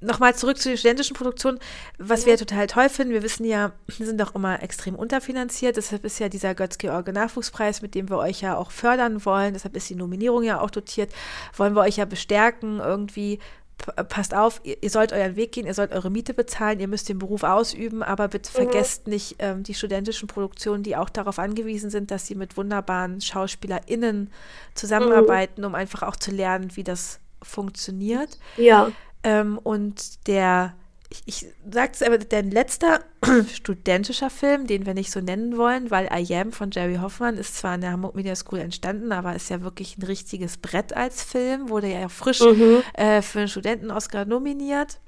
nochmal 0.00 0.34
zurück 0.34 0.58
zu 0.58 0.68
den 0.68 0.78
studentischen 0.78 1.16
Produktionen, 1.16 1.58
was 1.98 2.26
wir 2.26 2.34
ja. 2.34 2.38
total 2.38 2.66
toll 2.66 2.88
finden, 2.88 3.12
wir 3.12 3.22
wissen 3.22 3.44
ja, 3.44 3.72
wir 3.86 4.06
sind 4.06 4.20
doch 4.20 4.34
immer 4.34 4.62
extrem 4.62 4.94
unterfinanziert, 4.94 5.76
deshalb 5.76 6.04
ist 6.04 6.18
ja 6.20 6.28
dieser 6.28 6.54
Götz-George 6.54 7.12
Nachwuchspreis, 7.12 7.82
mit 7.82 7.94
dem 7.94 8.08
wir 8.08 8.18
euch 8.18 8.40
ja 8.40 8.56
auch 8.56 8.70
fördern 8.70 9.24
wollen, 9.24 9.54
deshalb 9.54 9.76
ist 9.76 9.90
die 9.90 9.96
Nominierung 9.96 10.42
ja 10.42 10.60
auch 10.60 10.70
dotiert, 10.70 11.12
wollen 11.56 11.74
wir 11.74 11.82
euch 11.82 11.96
ja 11.96 12.04
bestärken, 12.04 12.78
irgendwie 12.78 13.40
passt 14.08 14.34
auf, 14.34 14.60
ihr, 14.64 14.90
sollt 14.90 15.12
euren 15.12 15.36
Weg 15.36 15.52
gehen, 15.52 15.66
ihr 15.66 15.74
sollt 15.74 15.92
eure 15.92 16.10
Miete 16.10 16.34
bezahlen, 16.34 16.80
ihr 16.80 16.88
müsst 16.88 17.08
den 17.08 17.18
Beruf 17.18 17.42
ausüben, 17.42 18.02
aber 18.02 18.28
bitte 18.28 18.50
vergesst 18.50 19.06
nicht 19.06 19.36
ähm, 19.38 19.62
die 19.62 19.74
studentischen 19.74 20.28
Produktionen, 20.28 20.82
die 20.82 20.96
auch 20.96 21.08
darauf 21.08 21.38
angewiesen 21.38 21.88
sind, 21.88 22.10
dass 22.10 22.26
sie 22.26 22.34
mit 22.34 22.56
wunderbaren 22.56 23.20
SchauspielerInnen 23.20 24.30
zusammenarbeiten, 24.74 25.64
um 25.64 25.74
einfach 25.74 26.02
auch 26.02 26.16
zu 26.16 26.32
lernen, 26.32 26.70
wie 26.74 26.84
das 26.84 27.20
funktioniert. 27.40 28.38
Ja. 28.56 28.90
Ähm, 29.22 29.58
und 29.58 30.26
der, 30.26 30.74
ich, 31.10 31.22
ich 31.26 31.46
sag's 31.70 32.02
aber, 32.02 32.18
dein 32.18 32.50
letzter 32.50 33.00
studentischer 33.52 34.30
Film, 34.30 34.66
den 34.66 34.86
wir 34.86 34.94
nicht 34.94 35.10
so 35.10 35.20
nennen 35.20 35.56
wollen, 35.56 35.90
weil 35.90 36.08
I 36.14 36.34
Am 36.36 36.52
von 36.52 36.70
Jerry 36.70 36.96
Hoffmann 36.96 37.36
ist 37.36 37.56
zwar 37.56 37.72
an 37.72 37.80
der 37.80 37.92
Hamburg 37.92 38.14
Media 38.14 38.34
School 38.36 38.60
entstanden, 38.60 39.12
aber 39.12 39.34
ist 39.34 39.50
ja 39.50 39.62
wirklich 39.62 39.98
ein 39.98 40.02
richtiges 40.04 40.56
Brett 40.58 40.96
als 40.96 41.22
Film, 41.22 41.68
wurde 41.68 41.88
ja 41.88 42.08
frisch 42.08 42.40
Mhm. 42.40 42.82
äh, 42.94 43.22
für 43.22 43.40
einen 43.40 43.48
Studenten-Oscar 43.48 44.24
nominiert. 44.24 45.00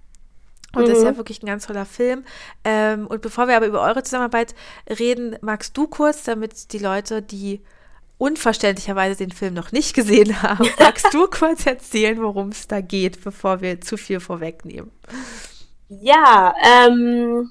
Und 0.73 0.87
das 0.87 0.99
ist 0.99 1.05
ja 1.05 1.17
wirklich 1.17 1.43
ein 1.43 1.47
ganz 1.47 1.67
toller 1.67 1.85
Film. 1.85 2.25
Ähm, 2.63 3.09
und 3.09 3.23
bevor 3.23 3.49
wir 3.49 3.57
aber 3.57 3.67
über 3.67 3.81
eure 3.83 4.05
Zusammenarbeit 4.05 4.55
reden, 4.89 5.37
magst 5.41 5.77
du 5.77 5.89
kurz, 5.89 6.23
damit 6.23 6.73
die 6.73 6.79
Leute, 6.79 7.23
die 7.23 7.61
unverständlicherweise 8.21 9.17
den 9.17 9.33
Film 9.33 9.55
noch 9.55 9.73
nicht 9.73 9.95
gesehen 9.95 10.43
haben, 10.43 10.69
magst 10.79 11.13
du 11.13 11.27
kurz 11.27 11.65
erzählen, 11.67 12.23
worum 12.23 12.51
es 12.51 12.69
da 12.69 12.81
geht, 12.81 13.25
bevor 13.25 13.63
wir 13.63 13.81
zu 13.81 13.97
viel 13.97 14.21
vorwegnehmen? 14.21 14.93
Ja, 15.89 16.55
ähm, 16.63 17.51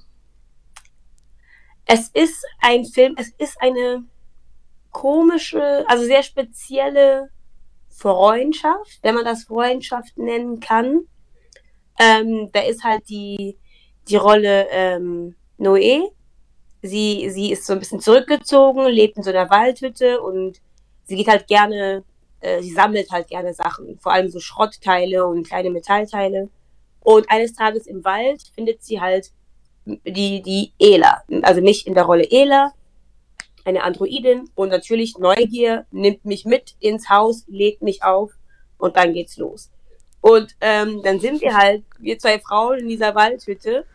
es 1.86 2.10
ist 2.10 2.46
ein 2.60 2.86
Film, 2.86 3.16
es 3.18 3.30
ist 3.40 3.60
eine 3.60 4.04
komische, 4.92 5.84
also 5.88 6.06
sehr 6.06 6.22
spezielle 6.22 7.30
Freundschaft, 7.90 9.00
wenn 9.02 9.16
man 9.16 9.26
das 9.26 9.46
Freundschaft 9.46 10.18
nennen 10.18 10.60
kann. 10.60 11.02
Ähm, 12.00 12.50
da 12.54 12.62
ist 12.62 12.84
halt 12.84 13.10
die, 13.10 13.58
die 14.08 14.16
Rolle 14.16 14.68
ähm, 14.70 15.36
Noé. 15.58 16.12
Sie, 16.82 17.30
sie 17.30 17.52
ist 17.52 17.66
so 17.66 17.74
ein 17.74 17.80
bisschen 17.80 18.00
zurückgezogen, 18.00 18.86
lebt 18.88 19.18
in 19.18 19.24
so 19.24 19.30
einer 19.30 19.50
Waldhütte 19.50 20.22
und 20.22 20.62
sie 21.06 21.16
geht 21.16 21.28
halt 21.28 21.48
gerne, 21.48 22.04
äh, 22.40 22.62
sie 22.62 22.72
sammelt 22.72 23.12
halt 23.12 23.28
gerne 23.28 23.54
Sachen, 23.54 24.00
vor 24.00 24.14
allem 24.14 24.30
so 24.30 24.40
Schrottteile 24.40 25.26
und 25.26 25.48
kleine 25.48 25.70
Metallteile. 25.70 26.50
Und 27.02 27.30
eines 27.30 27.54
Tages 27.54 27.88
im 27.88 28.04
Wald 28.06 28.44
findet 28.56 28.84
sie 28.84 29.02
halt 29.02 29.32
die, 29.86 30.42
die 30.42 30.72
Ela, 30.80 31.24
also 31.42 31.62
mich 31.62 31.88
in 31.88 31.96
der 31.96 32.04
Rolle 32.04 32.28
Ela, 32.30 32.74
eine 33.66 33.84
Androidin 33.84 34.50
und 34.56 34.70
natürlich 34.70 35.18
Neugier 35.18 35.86
nimmt 35.92 36.26
mich 36.26 36.46
mit 36.46 36.76
ins 36.80 37.10
Haus, 37.10 37.44
legt 37.48 37.82
mich 37.82 38.04
auf 38.04 38.32
und 38.78 38.96
dann 38.98 39.14
geht's 39.14 39.38
los. 39.38 39.70
Und 40.22 40.56
ähm, 40.62 41.02
dann 41.04 41.20
sind 41.20 41.42
wir 41.42 41.56
halt, 41.56 41.84
wir 41.98 42.20
zwei 42.20 42.40
Frauen 42.40 42.80
in 42.80 42.90
dieser 42.90 43.16
Waldhütte 43.16 43.86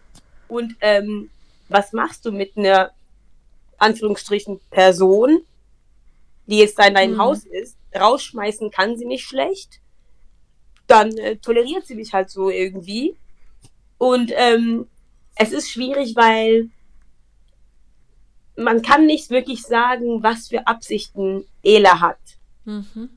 und 0.48 0.74
ähm, 0.80 1.30
was 1.74 1.92
machst 1.92 2.24
du 2.24 2.30
mit 2.30 2.56
einer 2.56 2.92
Anführungsstrichen 3.78 4.60
Person, 4.70 5.40
die 6.46 6.58
jetzt 6.58 6.78
da 6.78 6.86
in 6.86 6.94
deinem 6.94 7.14
mhm. 7.14 7.20
Haus 7.20 7.44
ist? 7.44 7.76
Rausschmeißen 7.94 8.70
kann 8.70 8.96
sie 8.96 9.04
nicht 9.04 9.26
schlecht. 9.26 9.80
Dann 10.86 11.16
äh, 11.18 11.36
toleriert 11.36 11.84
sie 11.86 11.96
mich 11.96 12.12
halt 12.12 12.30
so 12.30 12.48
irgendwie. 12.48 13.16
Und 13.98 14.32
ähm, 14.36 14.86
es 15.34 15.52
ist 15.52 15.68
schwierig, 15.68 16.14
weil 16.14 16.70
man 18.56 18.82
kann 18.82 19.06
nicht 19.06 19.30
wirklich 19.30 19.62
sagen, 19.62 20.22
was 20.22 20.48
für 20.48 20.68
Absichten 20.68 21.44
Ela 21.64 22.00
hat. 22.00 22.20
Mhm. 22.64 23.10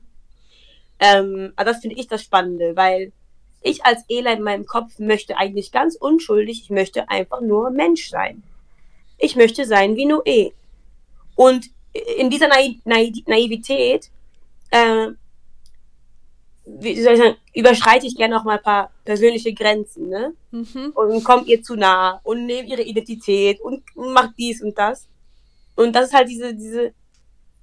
Ähm, 0.98 1.52
aber 1.54 1.70
das 1.70 1.80
finde 1.80 1.96
ich 1.96 2.08
das 2.08 2.24
Spannende, 2.24 2.74
weil 2.74 3.12
ich 3.62 3.84
als 3.84 4.04
Ela 4.08 4.32
in 4.32 4.42
meinem 4.42 4.66
Kopf 4.66 4.98
möchte 4.98 5.36
eigentlich 5.36 5.70
ganz 5.70 5.94
unschuldig, 5.94 6.62
ich 6.62 6.70
möchte 6.70 7.08
einfach 7.08 7.40
nur 7.40 7.70
Mensch 7.70 8.08
sein. 8.08 8.42
Ich 9.18 9.36
möchte 9.36 9.64
sein 9.64 9.96
wie 9.96 10.06
Noé. 10.06 10.52
Und 11.34 11.70
in 12.16 12.30
dieser 12.30 12.48
Naiv 12.48 12.80
Naiv 12.84 13.26
Naivität, 13.26 14.10
äh, 14.70 15.08
wie 16.64 17.02
soll 17.02 17.14
ich 17.14 17.18
sagen, 17.18 17.36
überschreite 17.54 18.06
ich 18.06 18.16
gerne 18.16 18.38
auch 18.38 18.44
mal 18.44 18.58
ein 18.58 18.62
paar 18.62 18.90
persönliche 19.04 19.54
Grenzen, 19.54 20.08
ne? 20.08 20.34
Mhm. 20.50 20.92
Und 20.94 21.24
kommt 21.24 21.46
ihr 21.48 21.62
zu 21.62 21.76
nah 21.76 22.20
und 22.22 22.46
nehmt 22.46 22.68
ihre 22.68 22.82
Identität 22.82 23.60
und 23.60 23.82
macht 23.96 24.34
dies 24.38 24.62
und 24.62 24.76
das. 24.76 25.08
Und 25.76 25.94
das 25.94 26.08
ist 26.08 26.14
halt 26.14 26.28
diese, 26.28 26.54
diese, 26.54 26.92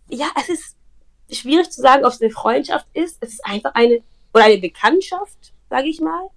ja, 0.09 0.27
es 0.39 0.49
ist 0.49 0.75
schwierig 1.29 1.69
zu 1.69 1.81
sagen, 1.81 2.05
ob 2.05 2.13
es 2.13 2.21
eine 2.21 2.31
Freundschaft 2.31 2.87
ist. 2.93 3.17
Es 3.19 3.33
ist 3.33 3.45
einfach 3.45 3.73
eine, 3.73 4.01
oder 4.33 4.45
eine 4.45 4.57
Bekanntschaft, 4.57 5.53
sage 5.69 5.87
ich 5.87 5.99
mal. 5.99 6.29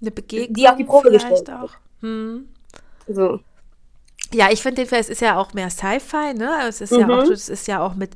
Eine 0.00 0.10
Begegnung. 0.10 0.54
Die 0.54 0.68
auf 0.68 0.76
die 0.76 0.84
Probe 0.84 1.10
gestellt 1.10 1.50
auch. 1.50 1.72
Hm. 2.00 2.48
So. 3.06 3.40
Ja, 4.32 4.50
ich 4.50 4.62
finde 4.62 4.82
den 4.82 4.88
Film, 4.88 5.00
es 5.00 5.08
ist 5.08 5.20
ja 5.20 5.36
auch 5.36 5.54
mehr 5.54 5.70
Sci-Fi, 5.70 6.34
ne? 6.34 6.60
Es 6.68 6.80
ist 6.80 6.92
mhm. 6.92 7.00
ja 7.00 7.08
auch, 7.08 7.30
es 7.30 7.48
ist 7.48 7.66
ja 7.66 7.80
auch 7.80 7.94
mit, 7.94 8.14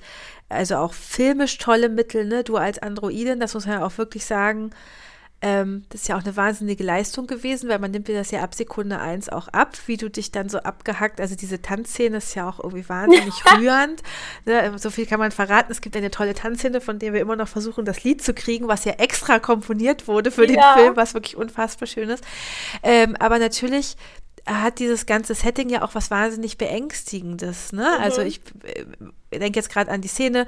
also 0.49 0.77
auch 0.77 0.95
filmisch 0.95 1.59
tolle 1.59 1.89
Mittel, 1.89 2.25
ne? 2.25 2.45
Du 2.45 2.57
als 2.57 2.79
Androidin, 2.79 3.41
das 3.41 3.55
muss 3.55 3.67
man 3.67 3.81
ja 3.81 3.87
auch 3.87 3.99
wirklich 3.99 4.25
sagen. 4.25 4.71
Ähm, 5.45 5.85
das 5.91 6.03
ist 6.03 6.09
ja 6.09 6.17
auch 6.17 6.25
eine 6.25 6.37
wahnsinnige 6.39 6.83
Leistung 6.83 7.27
gewesen, 7.27 7.69
weil 7.69 7.79
man 7.79 7.91
nimmt 7.91 8.09
dir 8.09 8.17
das 8.17 8.31
ja 8.31 8.41
ab 8.41 8.55
Sekunde 8.55 8.99
eins 8.99 9.29
auch 9.29 9.49
ab, 9.49 9.77
wie 9.85 9.99
du 9.99 10.09
dich 10.09 10.33
dann 10.33 10.49
so 10.49 10.59
abgehackt, 10.61 11.21
also 11.21 11.35
diese 11.35 11.61
Tanzszene 11.61 12.17
ist 12.17 12.35
ja 12.35 12.49
auch 12.49 12.61
irgendwie 12.61 12.89
wahnsinnig 12.89 13.35
rührend. 13.59 14.03
Ne? 14.47 14.79
So 14.79 14.89
viel 14.89 15.05
kann 15.05 15.19
man 15.19 15.33
verraten. 15.33 15.71
Es 15.71 15.83
gibt 15.83 15.99
eine 15.99 16.11
tolle 16.11 16.33
Tanzszene, 16.33 16.81
von 16.81 16.99
der 16.99 17.13
wir 17.13 17.21
immer 17.21 17.37
noch 17.37 17.49
versuchen, 17.49 17.85
das 17.85 18.05
Lied 18.05 18.23
zu 18.23 18.33
kriegen, 18.33 18.69
was 18.69 18.87
ja 18.87 18.93
extra 18.93 19.39
komponiert 19.39 20.09
wurde 20.09 20.31
für 20.31 20.47
den 20.47 20.57
ja. 20.57 20.77
Film, 20.79 20.97
was 20.97 21.13
wirklich 21.13 21.37
unfassbar 21.37 21.89
schön 21.89 22.09
ist. 22.09 22.25
Ähm, 22.83 23.15
aber 23.19 23.39
natürlich 23.39 23.97
hat 24.47 24.79
dieses 24.79 25.07
ganze 25.07 25.35
Setting 25.35 25.69
ja 25.71 25.83
auch 25.83 25.95
was 25.95 26.11
wahnsinnig 26.11 26.59
Beängstigendes. 26.59 27.73
Ne? 27.73 27.83
Mhm. 27.83 28.03
Also 28.03 28.23
ich 28.23 28.41
äh, 28.63 29.39
denke 29.39 29.59
jetzt 29.59 29.71
gerade 29.71 29.91
an 29.91 30.01
die 30.01 30.09
Szene, 30.09 30.47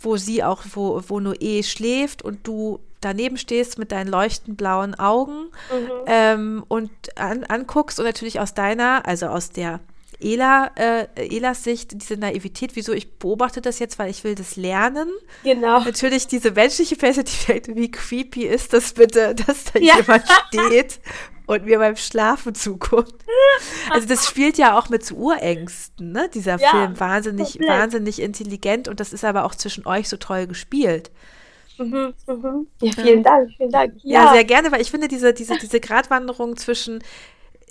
wo 0.00 0.16
sie 0.16 0.42
auch, 0.42 0.62
wo, 0.72 1.02
wo 1.08 1.18
Noé 1.18 1.62
schläft 1.62 2.22
und 2.22 2.46
du 2.46 2.80
daneben 3.00 3.36
stehst 3.36 3.78
mit 3.78 3.92
deinen 3.92 4.08
leuchtend 4.08 4.56
blauen 4.56 4.94
Augen 4.94 5.50
mhm. 5.70 5.90
ähm, 6.06 6.64
und 6.68 6.90
an, 7.16 7.44
anguckst 7.44 7.98
und 7.98 8.06
natürlich 8.06 8.40
aus 8.40 8.54
deiner, 8.54 9.06
also 9.06 9.26
aus 9.26 9.50
der 9.50 9.80
Ela, 10.20 10.70
äh, 10.76 11.06
Elas 11.16 11.64
Sicht, 11.64 11.90
diese 11.92 12.16
Naivität, 12.16 12.76
wieso 12.76 12.92
ich 12.92 13.18
beobachte 13.18 13.60
das 13.60 13.78
jetzt, 13.78 13.98
weil 13.98 14.10
ich 14.10 14.24
will 14.24 14.34
das 14.34 14.56
lernen. 14.56 15.08
Genau. 15.42 15.80
Natürlich 15.80 16.26
diese 16.26 16.52
menschliche 16.52 16.96
Perspektive, 16.96 17.62
wie 17.76 17.90
creepy 17.90 18.46
ist 18.46 18.72
das 18.72 18.94
bitte, 18.94 19.34
dass 19.34 19.64
da 19.64 19.78
ja. 19.80 19.96
jemand 19.96 20.24
steht 20.48 21.00
und 21.46 21.64
mir 21.64 21.78
beim 21.78 21.96
Schlafen 21.96 22.54
zuguckt. 22.54 23.14
Also 23.90 24.08
das 24.08 24.26
spielt 24.26 24.58
ja 24.58 24.78
auch 24.78 24.88
mit 24.88 25.04
so 25.04 25.14
Urängsten, 25.14 26.12
ne? 26.12 26.28
Dieser 26.32 26.58
ja, 26.58 26.70
Film 26.70 26.98
wahnsinnig, 26.98 27.52
komplett. 27.52 27.70
wahnsinnig 27.70 28.20
intelligent 28.20 28.88
und 28.88 29.00
das 29.00 29.12
ist 29.12 29.24
aber 29.24 29.44
auch 29.44 29.54
zwischen 29.54 29.86
euch 29.86 30.08
so 30.08 30.16
toll 30.16 30.46
gespielt. 30.46 31.10
Mhm, 31.78 32.14
mhm. 32.26 32.66
Ja, 32.80 32.92
vielen 32.92 33.22
Dank, 33.22 33.50
vielen 33.56 33.70
Dank. 33.70 33.94
Ja. 34.02 34.24
ja, 34.24 34.32
sehr 34.32 34.44
gerne, 34.44 34.72
weil 34.72 34.80
ich 34.80 34.90
finde 34.90 35.08
diese, 35.08 35.34
diese, 35.34 35.56
diese 35.58 35.80
Gratwanderung 35.80 36.56
zwischen 36.56 37.02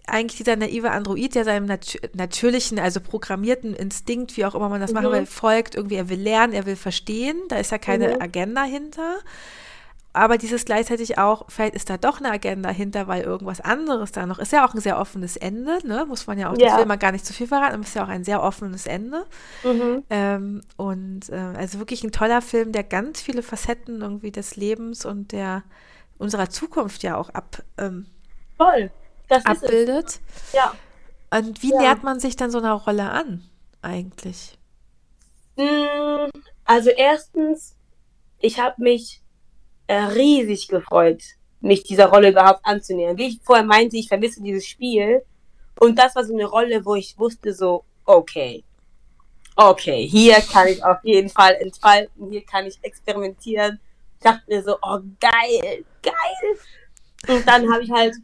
eigentlich 0.05 0.37
dieser 0.37 0.57
naive 0.57 0.91
Android, 0.91 1.33
der 1.33 1.45
seinem 1.45 1.65
nat 1.65 1.97
natürlichen, 2.13 2.77
also 2.77 2.99
programmierten 2.99 3.73
Instinkt, 3.73 4.35
wie 4.35 4.45
auch 4.45 4.55
immer 4.55 4.67
man 4.69 4.81
das 4.81 4.91
mhm. 4.91 4.95
machen 4.95 5.11
will, 5.11 5.25
folgt. 5.25 5.75
Irgendwie, 5.75 5.95
er 5.95 6.09
will 6.09 6.19
lernen, 6.19 6.53
er 6.53 6.65
will 6.65 6.75
verstehen. 6.75 7.41
Da 7.47 7.57
ist 7.57 7.71
ja 7.71 7.77
keine 7.77 8.15
mhm. 8.15 8.21
Agenda 8.21 8.63
hinter 8.63 9.19
aber 10.13 10.37
dieses 10.37 10.63
gleichzeitig 10.63 11.17
auch, 11.17 11.45
vielleicht 11.49 11.73
ist 11.73 11.89
da 11.89 11.97
doch 11.97 12.19
eine 12.19 12.31
Agenda 12.31 12.69
hinter, 12.69 13.07
weil 13.07 13.23
irgendwas 13.23 13.59
anderes 13.61 14.11
da 14.11 14.27
noch 14.27 14.37
ist. 14.37 14.51
Ja 14.51 14.65
auch 14.65 14.75
ein 14.75 14.79
sehr 14.79 14.99
offenes 14.99 15.37
Ende, 15.37 15.79
ne? 15.87 16.05
Muss 16.07 16.27
man 16.27 16.37
ja 16.37 16.51
auch, 16.51 16.57
ja. 16.57 16.67
das 16.67 16.77
will 16.77 16.85
man 16.85 16.99
gar 16.99 17.11
nicht 17.11 17.25
zu 17.25 17.33
viel 17.33 17.47
verraten, 17.47 17.73
aber 17.73 17.81
es 17.81 17.89
ist 17.89 17.95
ja 17.95 18.03
auch 18.03 18.09
ein 18.09 18.23
sehr 18.23 18.43
offenes 18.43 18.85
Ende. 18.85 19.25
Mhm. 19.63 20.03
Ähm, 20.11 20.61
und 20.77 21.29
äh, 21.29 21.53
also 21.57 21.79
wirklich 21.79 22.03
ein 22.03 22.11
toller 22.11 22.43
Film, 22.43 22.71
der 22.71 22.83
ganz 22.83 23.21
viele 23.21 23.41
Facetten 23.41 24.01
irgendwie 24.01 24.31
des 24.31 24.55
Lebens 24.55 25.03
und 25.03 25.31
der 25.31 25.63
unserer 26.19 26.49
Zukunft 26.49 27.01
ja 27.01 27.17
auch 27.17 27.29
ab, 27.29 27.63
ähm, 27.79 28.05
Voll. 28.57 28.91
Das 29.29 29.45
abbildet. 29.45 30.19
Ja. 30.53 30.75
Und 31.31 31.63
wie 31.63 31.71
ja. 31.71 31.79
nähert 31.79 32.03
man 32.03 32.19
sich 32.19 32.35
dann 32.35 32.51
so 32.51 32.59
einer 32.59 32.73
Rolle 32.73 33.09
an, 33.09 33.43
eigentlich? 33.81 34.59
Mm, 35.55 36.29
also 36.65 36.91
erstens, 36.91 37.75
ich 38.39 38.59
habe 38.59 38.75
mich 38.77 39.22
riesig 39.89 40.67
gefreut, 40.67 41.21
mich 41.59 41.83
dieser 41.83 42.07
Rolle 42.07 42.29
überhaupt 42.29 42.61
anzunähern. 42.63 43.17
Wie 43.17 43.27
ich 43.27 43.39
vorher 43.43 43.65
meinte, 43.65 43.97
ich 43.97 44.07
vermisse 44.07 44.41
dieses 44.41 44.65
Spiel. 44.65 45.23
Und 45.79 45.97
das 45.97 46.15
war 46.15 46.23
so 46.23 46.33
eine 46.33 46.45
Rolle, 46.45 46.85
wo 46.85 46.95
ich 46.95 47.17
wusste 47.17 47.53
so, 47.53 47.83
okay, 48.05 48.63
okay, 49.55 50.07
hier 50.07 50.35
kann 50.51 50.67
ich 50.67 50.83
auf 50.83 50.97
jeden 51.03 51.29
Fall 51.29 51.55
entfalten, 51.55 52.29
hier 52.29 52.45
kann 52.45 52.65
ich 52.65 52.79
experimentieren. 52.81 53.79
Ich 54.17 54.23
dachte 54.23 54.43
mir 54.47 54.63
so, 54.63 54.77
oh 54.81 54.99
geil, 55.19 55.85
geil. 56.01 56.57
Und 57.27 57.47
dann 57.47 57.71
habe 57.71 57.83
ich 57.83 57.91
halt, 57.91 58.15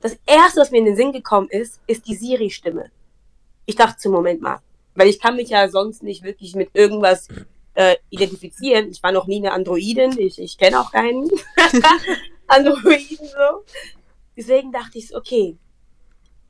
das 0.00 0.18
erste, 0.26 0.60
was 0.60 0.70
mir 0.70 0.78
in 0.78 0.86
den 0.86 0.96
Sinn 0.96 1.12
gekommen 1.12 1.48
ist, 1.50 1.80
ist 1.86 2.06
die 2.06 2.14
Siri-Stimme. 2.14 2.90
Ich 3.66 3.76
dachte 3.76 4.08
Moment 4.08 4.40
mal, 4.40 4.60
weil 4.94 5.08
ich 5.08 5.20
kann 5.20 5.36
mich 5.36 5.50
ja 5.50 5.68
sonst 5.68 6.02
nicht 6.02 6.22
wirklich 6.22 6.54
mit 6.54 6.70
irgendwas 6.72 7.28
äh, 7.74 7.96
identifizieren. 8.10 8.90
Ich 8.90 9.02
war 9.02 9.12
noch 9.12 9.26
nie 9.26 9.38
eine 9.38 9.52
Androidin, 9.52 10.18
ich, 10.18 10.38
ich 10.38 10.58
kenne 10.58 10.80
auch 10.80 10.92
keinen 10.92 11.30
Androiden 12.46 13.26
so. 13.26 13.64
Deswegen 14.36 14.72
dachte 14.72 14.98
ich, 14.98 15.14
okay, 15.14 15.56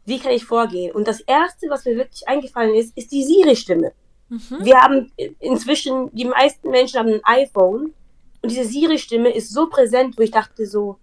wie 0.04 0.18
kann 0.18 0.32
ich 0.32 0.44
vorgehen? 0.44 0.92
Und 0.92 1.06
das 1.06 1.20
Erste, 1.20 1.68
was 1.68 1.84
mir 1.84 1.96
wirklich 1.96 2.26
eingefallen 2.28 2.74
ist, 2.74 2.96
ist 2.96 3.12
die 3.12 3.24
Siri-Stimme. 3.24 3.92
Mhm. 4.28 4.64
Wir 4.64 4.80
haben 4.80 5.12
inzwischen, 5.38 6.10
die 6.14 6.24
meisten 6.24 6.70
Menschen 6.70 6.98
haben 6.98 7.12
ein 7.12 7.24
iPhone 7.24 7.94
und 8.42 8.50
diese 8.50 8.64
Siri-Stimme 8.64 9.30
ist 9.30 9.52
so 9.52 9.68
präsent, 9.68 10.16
wo 10.16 10.22
ich 10.22 10.30
dachte 10.30 10.66
so, 10.66 10.96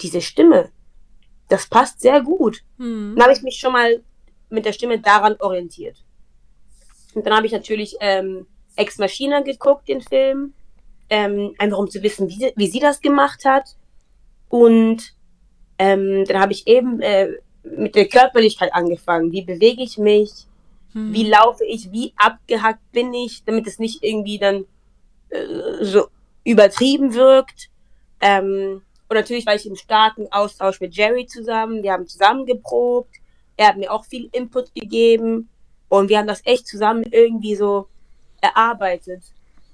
diese 0.00 0.20
Stimme, 0.20 0.70
das 1.48 1.66
passt 1.66 2.00
sehr 2.00 2.22
gut. 2.22 2.62
Mhm. 2.78 3.14
Dann 3.16 3.24
habe 3.24 3.32
ich 3.32 3.42
mich 3.42 3.58
schon 3.58 3.72
mal 3.72 4.02
mit 4.50 4.64
der 4.66 4.72
Stimme 4.72 4.98
daran 4.98 5.36
orientiert. 5.38 6.04
Und 7.14 7.26
dann 7.26 7.34
habe 7.34 7.46
ich 7.46 7.52
natürlich 7.52 7.96
ähm, 8.00 8.46
Ex 8.76 8.98
Machina 8.98 9.40
geguckt, 9.40 9.88
den 9.88 10.00
Film. 10.00 10.54
Ähm, 11.10 11.54
einfach 11.58 11.78
um 11.78 11.90
zu 11.90 12.02
wissen, 12.02 12.28
wie, 12.28 12.52
wie 12.56 12.66
sie 12.66 12.80
das 12.80 13.00
gemacht 13.00 13.44
hat. 13.44 13.76
Und 14.48 15.14
ähm, 15.78 16.24
dann 16.26 16.40
habe 16.40 16.52
ich 16.52 16.66
eben 16.66 17.00
äh, 17.00 17.28
mit 17.62 17.94
der 17.94 18.08
Körperlichkeit 18.08 18.72
angefangen. 18.74 19.32
Wie 19.32 19.42
bewege 19.42 19.82
ich 19.82 19.98
mich? 19.98 20.46
Hm. 20.92 21.12
Wie 21.12 21.28
laufe 21.28 21.64
ich? 21.64 21.92
Wie 21.92 22.12
abgehackt 22.16 22.92
bin 22.92 23.12
ich? 23.14 23.44
Damit 23.44 23.66
es 23.66 23.78
nicht 23.78 24.02
irgendwie 24.02 24.38
dann 24.38 24.64
äh, 25.30 25.84
so 25.84 26.06
übertrieben 26.44 27.14
wirkt. 27.14 27.70
Ähm, 28.20 28.82
und 29.08 29.16
natürlich 29.16 29.46
war 29.46 29.54
ich 29.54 29.66
im 29.66 29.76
starken 29.76 30.30
Austausch 30.32 30.80
mit 30.80 30.96
Jerry 30.96 31.26
zusammen. 31.26 31.82
Wir 31.82 31.92
haben 31.92 32.06
zusammen 32.06 32.46
geprobt. 32.46 33.16
Er 33.56 33.68
hat 33.68 33.76
mir 33.76 33.92
auch 33.92 34.04
viel 34.04 34.28
Input 34.32 34.74
gegeben. 34.74 35.48
Und 35.88 36.08
wir 36.08 36.18
haben 36.18 36.26
das 36.26 36.40
echt 36.46 36.66
zusammen 36.66 37.04
irgendwie 37.10 37.54
so 37.54 37.88
erarbeitet. 38.42 39.22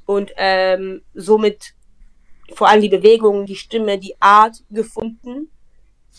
und 0.06 0.32
ähm, 0.36 1.02
somit 1.14 1.74
vor 2.54 2.68
allem 2.68 2.80
die 2.80 2.88
Bewegung, 2.88 3.44
die 3.44 3.56
Stimme, 3.56 3.98
die 3.98 4.14
Art 4.20 4.62
gefunden. 4.70 5.50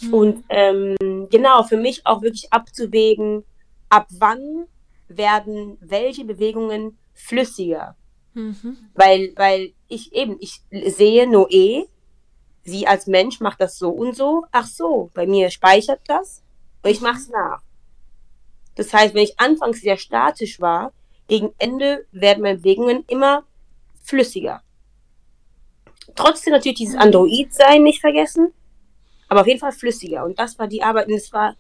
Mhm. 0.02 0.14
Und 0.14 0.44
ähm, 0.50 0.96
genau, 1.32 1.64
für 1.64 1.78
mich 1.78 2.06
auch 2.06 2.22
wirklich 2.22 2.54
abzuwägen, 2.54 3.44
ab 3.90 4.08
wann 4.12 4.68
werden 5.08 5.78
welche 5.82 6.24
Bewegungen 6.24 6.98
flüssiger. 7.14 7.96
Mhm. 8.36 8.78
Weil, 8.94 9.34
weil 9.36 9.74
ich 9.88 10.14
eben, 10.14 10.38
ich 10.40 10.62
sehe 10.70 11.26
Noé, 11.26 11.88
sie 12.64 12.86
als 12.86 13.08
Mensch 13.08 13.40
macht 13.40 13.60
das 13.60 13.80
so 13.80 13.90
und 13.90 14.16
so. 14.16 14.46
Ach 14.52 14.68
so, 14.68 15.10
bei 15.16 15.26
mir 15.26 15.50
speichert 15.50 16.02
das 16.06 16.44
und 16.84 16.92
ich 16.92 17.02
mache 17.02 17.18
es 17.18 17.30
nach. 17.30 17.62
Das 18.76 18.94
heißt, 18.94 19.14
wenn 19.16 19.24
ich 19.24 19.40
anfangs 19.40 19.82
sehr 19.82 19.98
statisch 19.98 20.62
war, 20.62 20.94
gegen 21.30 21.54
Ende 21.60 22.06
werden 22.12 22.42
meine 22.42 22.58
Bewegungen 22.58 23.06
immer 23.08 23.44
flüssiger. 24.04 24.62
Trotzdem 26.16 26.54
natürlich 26.54 26.80
dieses 26.80 26.96
mhm. 26.96 27.02
Android-Sein 27.02 27.84
nicht 27.84 28.02
vergessen, 28.02 28.52
aber 29.30 29.42
auf 29.42 29.48
jeden 29.48 29.60
Fall 29.60 29.72
flüssiger. 29.72 30.26
Und 30.26 30.38
das 30.38 30.60
war 30.60 30.68
die 30.68 30.84
Arbeit 30.84 31.08
und 31.08 31.14
es 31.14 31.32
war 31.32 31.56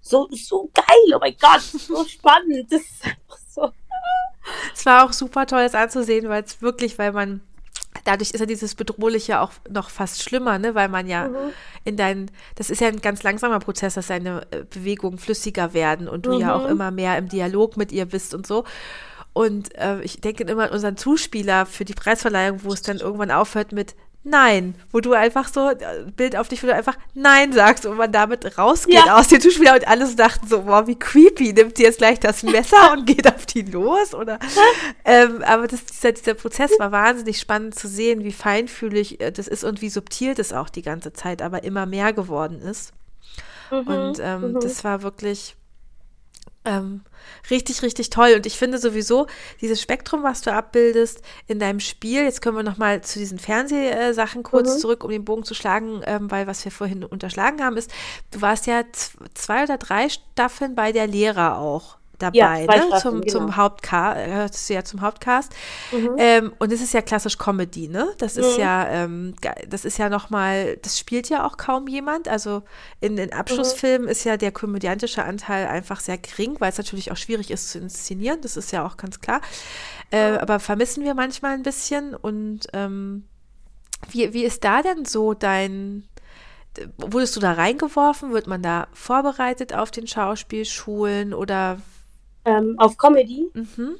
so, 0.00 0.26
so 0.32 0.70
geil. 0.74 1.14
Oh 1.14 1.18
mein 1.20 1.36
Gott, 1.38 1.60
so 1.60 2.04
spannend. 2.04 2.72
Das 2.72 2.80
ist 2.80 3.04
einfach 3.04 3.38
so. 3.48 3.70
Es 4.74 4.86
war 4.86 5.04
auch 5.04 5.12
super 5.12 5.46
toll, 5.46 5.62
das 5.62 5.74
anzusehen, 5.74 6.28
weil 6.28 6.42
es 6.42 6.62
wirklich, 6.62 6.98
weil 6.98 7.12
man 7.12 7.42
dadurch 8.04 8.30
ist 8.30 8.40
ja 8.40 8.46
dieses 8.46 8.74
Bedrohliche 8.74 9.40
auch 9.40 9.52
noch 9.68 9.90
fast 9.90 10.22
schlimmer, 10.22 10.58
ne? 10.58 10.74
weil 10.74 10.88
man 10.88 11.06
ja 11.06 11.28
mhm. 11.28 11.52
in 11.84 11.96
deinen, 11.96 12.30
das 12.54 12.70
ist 12.70 12.80
ja 12.80 12.88
ein 12.88 13.00
ganz 13.00 13.22
langsamer 13.22 13.58
Prozess, 13.58 13.94
dass 13.94 14.06
deine 14.06 14.46
äh, 14.50 14.64
Bewegungen 14.64 15.18
flüssiger 15.18 15.74
werden 15.74 16.08
und 16.08 16.26
du 16.26 16.34
mhm. 16.34 16.40
ja 16.40 16.54
auch 16.54 16.64
mhm. 16.64 16.70
immer 16.70 16.90
mehr 16.90 17.18
im 17.18 17.28
Dialog 17.28 17.76
mit 17.76 17.92
ihr 17.92 18.06
bist 18.06 18.34
und 18.34 18.46
so. 18.46 18.64
Und 19.32 19.74
äh, 19.76 20.00
ich 20.02 20.20
denke 20.20 20.44
immer 20.44 20.64
an 20.64 20.70
unseren 20.70 20.96
Zuspieler 20.96 21.66
für 21.66 21.84
die 21.84 21.94
Preisverleihung, 21.94 22.64
wo 22.64 22.72
es 22.72 22.82
dann 22.82 22.98
irgendwann 22.98 23.30
aufhört 23.30 23.72
mit 23.72 23.94
Nein, 24.22 24.74
wo 24.92 25.00
du 25.00 25.14
einfach 25.14 25.48
so, 25.48 25.70
äh, 25.70 26.04
Bild 26.14 26.36
auf 26.36 26.48
dich, 26.48 26.62
wo 26.62 26.66
du 26.66 26.74
einfach 26.74 26.98
Nein 27.14 27.54
sagst 27.54 27.86
und 27.86 27.96
man 27.96 28.12
damit 28.12 28.58
rausgeht 28.58 29.06
ja. 29.06 29.18
aus 29.18 29.28
dem 29.28 29.40
Zuspieler 29.40 29.72
und 29.72 29.88
alle 29.88 30.06
so 30.06 30.14
dachten 30.14 30.46
so, 30.46 30.66
wow, 30.66 30.86
wie 30.86 30.98
creepy, 30.98 31.54
nimmt 31.54 31.78
sie 31.78 31.84
jetzt 31.84 31.98
gleich 31.98 32.20
das 32.20 32.42
Messer 32.42 32.92
und 32.92 33.06
geht 33.06 33.26
auf 33.26 33.46
die 33.46 33.62
los 33.62 34.12
oder, 34.12 34.38
ähm, 35.06 35.42
aber 35.42 35.68
das, 35.68 35.86
dieser, 35.86 36.12
dieser 36.12 36.34
Prozess 36.34 36.70
war 36.78 36.92
wahnsinnig 36.92 37.40
spannend 37.40 37.74
zu 37.74 37.88
sehen, 37.88 38.22
wie 38.22 38.32
feinfühlig 38.32 39.22
äh, 39.22 39.32
das 39.32 39.48
ist 39.48 39.64
und 39.64 39.80
wie 39.80 39.88
subtil 39.88 40.34
das 40.34 40.52
auch 40.52 40.68
die 40.68 40.82
ganze 40.82 41.14
Zeit 41.14 41.40
aber 41.40 41.64
immer 41.64 41.86
mehr 41.86 42.12
geworden 42.12 42.60
ist. 42.60 42.92
Mhm, 43.70 43.86
und 43.86 44.18
ähm, 44.20 44.52
mhm. 44.52 44.60
das 44.60 44.84
war 44.84 45.02
wirklich, 45.02 45.56
ähm, 46.64 47.02
richtig, 47.50 47.82
richtig 47.82 48.10
toll. 48.10 48.34
Und 48.36 48.46
ich 48.46 48.58
finde 48.58 48.78
sowieso 48.78 49.26
dieses 49.60 49.80
Spektrum, 49.80 50.22
was 50.22 50.42
du 50.42 50.52
abbildest 50.52 51.22
in 51.46 51.58
deinem 51.58 51.80
Spiel, 51.80 52.22
jetzt 52.22 52.42
können 52.42 52.56
wir 52.56 52.62
nochmal 52.62 53.00
zu 53.02 53.18
diesen 53.18 53.38
Fernsehsachen 53.38 54.42
kurz 54.42 54.74
mhm. 54.74 54.78
zurück, 54.78 55.04
um 55.04 55.10
den 55.10 55.24
Bogen 55.24 55.44
zu 55.44 55.54
schlagen, 55.54 56.02
ähm, 56.04 56.30
weil 56.30 56.46
was 56.46 56.64
wir 56.64 56.72
vorhin 56.72 57.04
unterschlagen 57.04 57.62
haben, 57.62 57.76
ist, 57.76 57.90
du 58.30 58.42
warst 58.42 58.66
ja 58.66 58.84
zwei 59.34 59.64
oder 59.64 59.78
drei 59.78 60.08
Staffeln 60.08 60.74
bei 60.74 60.92
der 60.92 61.06
Lehrer 61.06 61.58
auch 61.58 61.99
dabei, 62.22 62.36
ja, 62.36 62.56
ne? 62.58 62.66
Staffeln, 62.66 63.00
zum, 63.00 63.20
genau. 63.20 63.32
zum 63.32 63.56
Hauptcast, 63.56 64.68
du 64.68 64.74
ja 64.74 64.84
zum 64.84 65.00
Hauptcast. 65.00 65.52
Mhm. 65.92 66.14
Ähm, 66.18 66.52
und 66.58 66.72
es 66.72 66.80
ist 66.80 66.94
ja 66.94 67.02
klassisch 67.02 67.38
Comedy, 67.38 67.88
ne? 67.88 68.08
Das 68.18 68.36
mhm. 68.36 68.42
ist 68.42 68.58
ja, 68.58 68.88
ähm, 68.88 69.34
das 69.68 69.84
ist 69.84 69.98
ja 69.98 70.08
nochmal, 70.08 70.76
das 70.82 70.98
spielt 70.98 71.28
ja 71.28 71.46
auch 71.46 71.56
kaum 71.56 71.88
jemand. 71.88 72.28
Also 72.28 72.62
in 73.00 73.16
den 73.16 73.32
Abschlussfilmen 73.32 74.06
mhm. 74.06 74.12
ist 74.12 74.24
ja 74.24 74.36
der 74.36 74.52
komödiantische 74.52 75.24
Anteil 75.24 75.66
einfach 75.66 76.00
sehr 76.00 76.18
gering, 76.18 76.56
weil 76.58 76.70
es 76.70 76.78
natürlich 76.78 77.12
auch 77.12 77.16
schwierig 77.16 77.50
ist 77.50 77.70
zu 77.70 77.78
inszenieren, 77.78 78.40
das 78.42 78.56
ist 78.56 78.72
ja 78.72 78.86
auch 78.86 78.96
ganz 78.96 79.20
klar. 79.20 79.40
Äh, 80.10 80.38
aber 80.38 80.60
vermissen 80.60 81.04
wir 81.04 81.14
manchmal 81.14 81.54
ein 81.54 81.62
bisschen 81.62 82.14
und 82.14 82.66
ähm, 82.72 83.24
wie, 84.08 84.32
wie 84.32 84.44
ist 84.44 84.64
da 84.64 84.82
denn 84.82 85.04
so 85.04 85.34
dein, 85.34 86.08
wurdest 86.96 87.36
du 87.36 87.40
da 87.40 87.52
reingeworfen? 87.52 88.32
Wird 88.32 88.46
man 88.46 88.62
da 88.62 88.88
vorbereitet 88.92 89.74
auf 89.74 89.90
den 89.90 90.06
Schauspielschulen 90.06 91.34
oder 91.34 91.78
ähm, 92.44 92.76
auf 92.78 92.96
Comedy. 92.96 93.50
Mhm. 93.54 93.96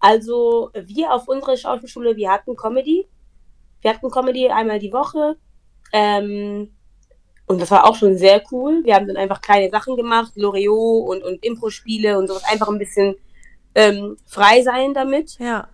Also 0.00 0.70
wir 0.74 1.12
auf 1.12 1.28
unserer 1.28 1.56
Schauspielschule, 1.56 2.16
wir 2.16 2.30
hatten 2.30 2.56
Comedy. 2.56 3.06
Wir 3.80 3.92
hatten 3.92 4.10
Comedy 4.10 4.48
einmal 4.48 4.78
die 4.78 4.92
Woche. 4.92 5.36
Ähm, 5.92 6.70
und 7.46 7.60
das 7.60 7.70
war 7.70 7.86
auch 7.86 7.94
schon 7.94 8.18
sehr 8.18 8.42
cool. 8.50 8.82
Wir 8.84 8.96
haben 8.96 9.06
dann 9.06 9.16
einfach 9.16 9.40
kleine 9.40 9.70
Sachen 9.70 9.96
gemacht, 9.96 10.32
Loriot 10.34 11.08
und, 11.08 11.22
und 11.22 11.44
Impro-Spiele 11.44 12.18
und 12.18 12.26
sowas. 12.26 12.44
Einfach 12.44 12.68
ein 12.68 12.78
bisschen 12.78 13.14
ähm, 13.74 14.16
frei 14.26 14.62
sein 14.62 14.94
damit. 14.94 15.38
Ja. 15.38 15.68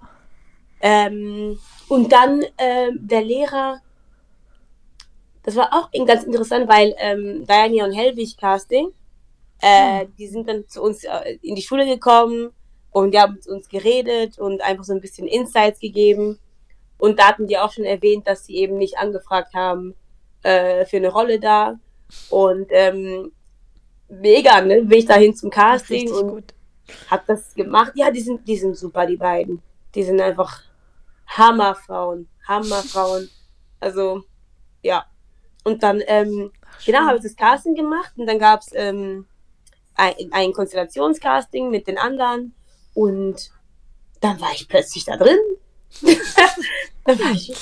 Ähm, 0.81 1.59
und 1.88 2.12
dann 2.12 2.43
ähm, 2.59 2.99
der 3.01 3.23
Lehrer, 3.23 3.81
das 5.45 5.57
war 5.57 5.73
auch 5.73 5.91
ganz 6.07 6.25
interessant, 6.25 6.69
weil 6.69 6.95
ähm, 6.99 7.47
Diane 7.47 7.85
und 7.85 7.93
Hellwig 7.93 8.37
Casting, 8.37 8.88
äh, 9.62 10.07
die 10.18 10.27
sind 10.27 10.48
dann 10.48 10.68
zu 10.68 10.83
uns 10.83 11.05
äh, 11.05 11.38
in 11.40 11.55
die 11.55 11.62
Schule 11.62 11.87
gekommen 11.87 12.51
und 12.90 13.14
die 13.14 13.20
haben 13.20 13.35
mit 13.35 13.46
uns 13.46 13.68
geredet 13.68 14.38
und 14.38 14.61
einfach 14.61 14.85
so 14.85 14.92
ein 14.92 15.01
bisschen 15.01 15.27
Insights 15.27 15.81
gegeben. 15.81 16.38
Und 16.98 17.18
da 17.18 17.29
hatten 17.29 17.46
die 17.46 17.59
auch 17.59 17.72
schon 17.72 17.85
erwähnt, 17.85 18.27
dass 18.27 18.46
sie 18.46 18.57
eben 18.57 18.77
nicht 18.77 18.98
angefragt 18.98 19.55
haben 19.55 19.94
äh, 20.42 20.85
für 20.85 20.98
eine 20.98 21.11
Rolle 21.11 21.40
da. 21.40 21.79
Und 22.29 22.66
ähm, 22.70 23.33
mega, 24.09 24.61
ne? 24.61 24.83
Bin 24.83 24.98
ich 24.98 25.07
dahin 25.07 25.35
zum 25.35 25.51
Casting 25.51 26.09
Richtig 26.09 26.16
und 26.16 26.29
gut. 26.29 26.55
hab 27.11 27.25
das 27.27 27.55
gemacht. 27.55 27.92
Ja, 27.94 28.11
die 28.11 28.20
sind, 28.20 28.46
die 28.46 28.57
sind 28.57 28.77
super, 28.77 29.07
die 29.07 29.16
beiden. 29.16 29.62
Die 29.94 30.03
sind 30.03 30.20
einfach 30.20 30.62
Hammerfrauen. 31.27 32.29
Hammerfrauen. 32.46 33.31
Also, 33.81 34.25
ja. 34.83 35.07
Und 35.64 35.83
dann, 35.83 36.03
ähm, 36.07 36.51
Ach, 36.64 36.85
genau, 36.85 37.01
habe 37.01 37.16
ich 37.18 37.22
das 37.22 37.37
Casting 37.37 37.75
gemacht 37.75 38.12
und 38.16 38.27
dann 38.27 38.38
gab's 38.38 38.70
ähm, 38.75 39.27
ein, 39.95 40.15
ein 40.31 40.53
Konstellationscasting 40.53 41.71
mit 41.71 41.87
den 41.87 41.99
anderen 41.99 42.55
und 42.95 43.51
dann 44.21 44.41
war 44.41 44.53
ich 44.53 44.69
plötzlich 44.69 45.05
da 45.05 45.17
drin. 45.17 45.39
dann 47.05 47.19
war 47.19 47.33
ich 47.33 47.55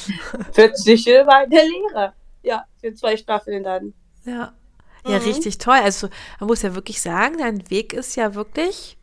plötzlich 0.53 1.05
bei 1.05 1.47
der 1.47 1.65
Lehrer. 1.65 2.15
Ja, 2.43 2.65
für 2.81 2.95
zwei 2.95 3.17
Staffeln 3.17 3.65
dann. 3.65 3.95
Ja. 4.25 4.55
Ja, 5.07 5.19
mhm. 5.19 5.25
richtig 5.25 5.59
toll. 5.59 5.79
Also 5.83 6.09
man 6.39 6.49
muss 6.49 6.63
ja 6.63 6.75
wirklich 6.75 7.01
sagen, 7.01 7.39
dein 7.39 7.71
Weg 7.71 7.93
ist 7.95 8.17
ja 8.17 8.35
wirklich 8.35 8.99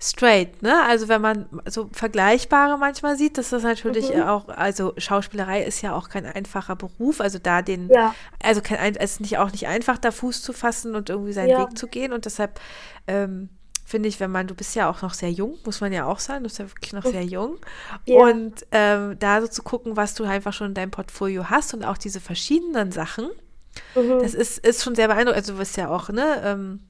straight, 0.00 0.62
ne? 0.62 0.82
Also 0.86 1.08
wenn 1.08 1.20
man 1.20 1.46
so 1.66 1.88
Vergleichbare 1.92 2.76
manchmal 2.78 3.16
sieht, 3.16 3.38
dass 3.38 3.50
das 3.50 3.62
natürlich 3.62 4.14
mhm. 4.14 4.22
auch, 4.22 4.48
also 4.48 4.92
Schauspielerei 4.98 5.62
ist 5.62 5.82
ja 5.82 5.94
auch 5.94 6.08
kein 6.08 6.26
einfacher 6.26 6.76
Beruf, 6.76 7.20
also 7.20 7.38
da 7.38 7.62
den, 7.62 7.88
ja. 7.88 8.14
also 8.42 8.60
kein, 8.60 8.96
es 8.96 9.12
ist 9.12 9.20
nicht 9.20 9.38
auch 9.38 9.50
nicht 9.52 9.66
einfach, 9.66 9.98
da 9.98 10.10
Fuß 10.10 10.42
zu 10.42 10.52
fassen 10.52 10.94
und 10.94 11.08
irgendwie 11.10 11.32
seinen 11.32 11.50
ja. 11.50 11.60
Weg 11.60 11.78
zu 11.78 11.86
gehen 11.86 12.12
und 12.12 12.26
deshalb 12.26 12.60
ähm, 13.06 13.48
finde 13.86 14.08
ich, 14.08 14.20
wenn 14.20 14.30
man, 14.30 14.46
du 14.46 14.54
bist 14.54 14.74
ja 14.74 14.90
auch 14.90 15.02
noch 15.02 15.14
sehr 15.14 15.30
jung, 15.30 15.58
muss 15.64 15.80
man 15.80 15.92
ja 15.92 16.06
auch 16.06 16.18
sein, 16.18 16.42
du 16.42 16.48
bist 16.48 16.58
ja 16.58 16.68
wirklich 16.68 16.92
noch 16.92 17.04
sehr 17.04 17.24
jung 17.24 17.58
ja. 18.04 18.18
und 18.18 18.66
ähm, 18.72 19.16
da 19.18 19.40
so 19.40 19.46
zu 19.46 19.62
gucken, 19.62 19.96
was 19.96 20.14
du 20.14 20.24
einfach 20.24 20.52
schon 20.52 20.68
in 20.68 20.74
deinem 20.74 20.90
Portfolio 20.90 21.48
hast 21.48 21.72
und 21.72 21.84
auch 21.84 21.98
diese 21.98 22.20
verschiedenen 22.20 22.92
Sachen, 22.92 23.30
mhm. 23.94 24.18
das 24.20 24.34
ist, 24.34 24.58
ist 24.58 24.82
schon 24.82 24.94
sehr 24.94 25.08
beeindruckend, 25.08 25.36
also 25.36 25.52
du 25.52 25.58
bist 25.60 25.76
ja 25.76 25.88
auch, 25.88 26.10
ne, 26.10 26.42
ähm, 26.44 26.80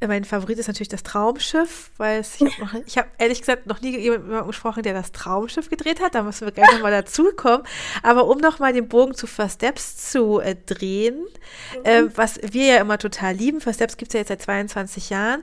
mein 0.00 0.24
Favorit 0.24 0.58
ist 0.58 0.68
natürlich 0.68 0.88
das 0.88 1.02
Traumschiff, 1.02 1.90
weil 1.96 2.20
es, 2.20 2.40
ich 2.40 2.60
habe 2.60 2.84
hab 2.96 3.06
ehrlich 3.18 3.40
gesagt 3.40 3.66
noch 3.66 3.80
nie 3.80 3.92
mit 3.92 4.00
jemandem 4.00 4.46
gesprochen, 4.46 4.82
der 4.82 4.94
das 4.94 5.12
Traumschiff 5.12 5.70
gedreht 5.70 6.00
hat. 6.00 6.14
Da 6.14 6.22
müssen 6.22 6.46
wir 6.46 6.52
gleich 6.52 6.70
nochmal 6.72 6.92
dazukommen. 6.92 7.66
Aber 8.02 8.26
um 8.26 8.38
nochmal 8.38 8.72
den 8.72 8.88
Bogen 8.88 9.14
zu 9.14 9.26
First 9.26 9.56
Steps 9.56 10.10
zu 10.10 10.40
äh, 10.40 10.56
drehen, 10.66 11.16
mhm. 11.78 11.84
äh, 11.84 12.16
was 12.16 12.38
wir 12.42 12.66
ja 12.66 12.76
immer 12.80 12.98
total 12.98 13.34
lieben. 13.34 13.60
First 13.60 13.78
Steps 13.78 13.96
gibt 13.96 14.10
es 14.10 14.14
ja 14.14 14.20
jetzt 14.20 14.28
seit 14.28 14.42
22 14.42 15.10
Jahren. 15.10 15.42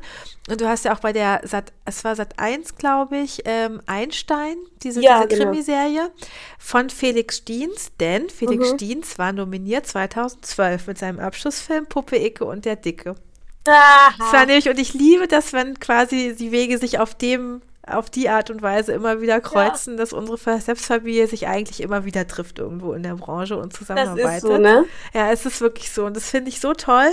Und 0.49 0.59
du 0.59 0.67
hast 0.67 0.85
ja 0.85 0.93
auch 0.93 0.99
bei 0.99 1.13
der 1.13 1.41
Sat, 1.43 1.71
es 1.85 2.03
war 2.03 2.15
Sat 2.15 2.39
1, 2.39 2.75
glaube 2.75 3.17
ich, 3.17 3.41
ähm, 3.45 3.81
Einstein, 3.85 4.57
diese, 4.83 5.01
ja, 5.01 5.25
diese 5.25 5.39
genau. 5.39 5.51
Krimiserie 5.51 6.11
von 6.57 6.89
Felix 6.89 7.37
Stiens, 7.37 7.91
denn 7.99 8.29
Felix 8.29 8.71
mhm. 8.71 8.75
Stiens 8.75 9.19
war 9.19 9.33
nominiert 9.33 9.85
2012 9.85 10.87
mit 10.87 10.97
seinem 10.97 11.19
Abschlussfilm 11.19 11.85
Puppe 11.85 12.17
Icke 12.17 12.45
und 12.45 12.65
der 12.65 12.75
Dicke. 12.75 13.15
Das 13.63 14.33
war 14.33 14.45
nämlich, 14.45 14.69
und 14.69 14.79
ich 14.79 14.93
liebe 14.93 15.27
das, 15.27 15.53
wenn 15.53 15.79
quasi 15.79 16.35
die 16.37 16.51
Wege 16.51 16.77
sich 16.77 16.99
auf 16.99 17.15
dem, 17.15 17.61
auf 17.85 18.09
die 18.09 18.29
Art 18.29 18.49
und 18.49 18.61
Weise 18.61 18.93
immer 18.93 19.21
wieder 19.21 19.39
kreuzen, 19.41 19.93
ja. 19.93 19.99
dass 19.99 20.13
unsere 20.13 20.37
Selbstfamilie 20.59 21.27
sich 21.27 21.47
eigentlich 21.47 21.81
immer 21.81 22.05
wieder 22.05 22.27
trifft 22.27 22.59
irgendwo 22.59 22.93
in 22.93 23.03
der 23.03 23.15
Branche 23.15 23.57
und 23.57 23.73
zusammenarbeitet. 23.73 24.25
Das 24.25 24.35
ist 24.35 24.41
so, 24.41 24.57
ne? 24.57 24.85
Ja, 25.13 25.31
es 25.31 25.45
ist 25.45 25.61
wirklich 25.61 25.91
so. 25.91 26.05
Und 26.05 26.15
das 26.15 26.29
finde 26.29 26.49
ich 26.49 26.59
so 26.59 26.73
toll. 26.73 27.09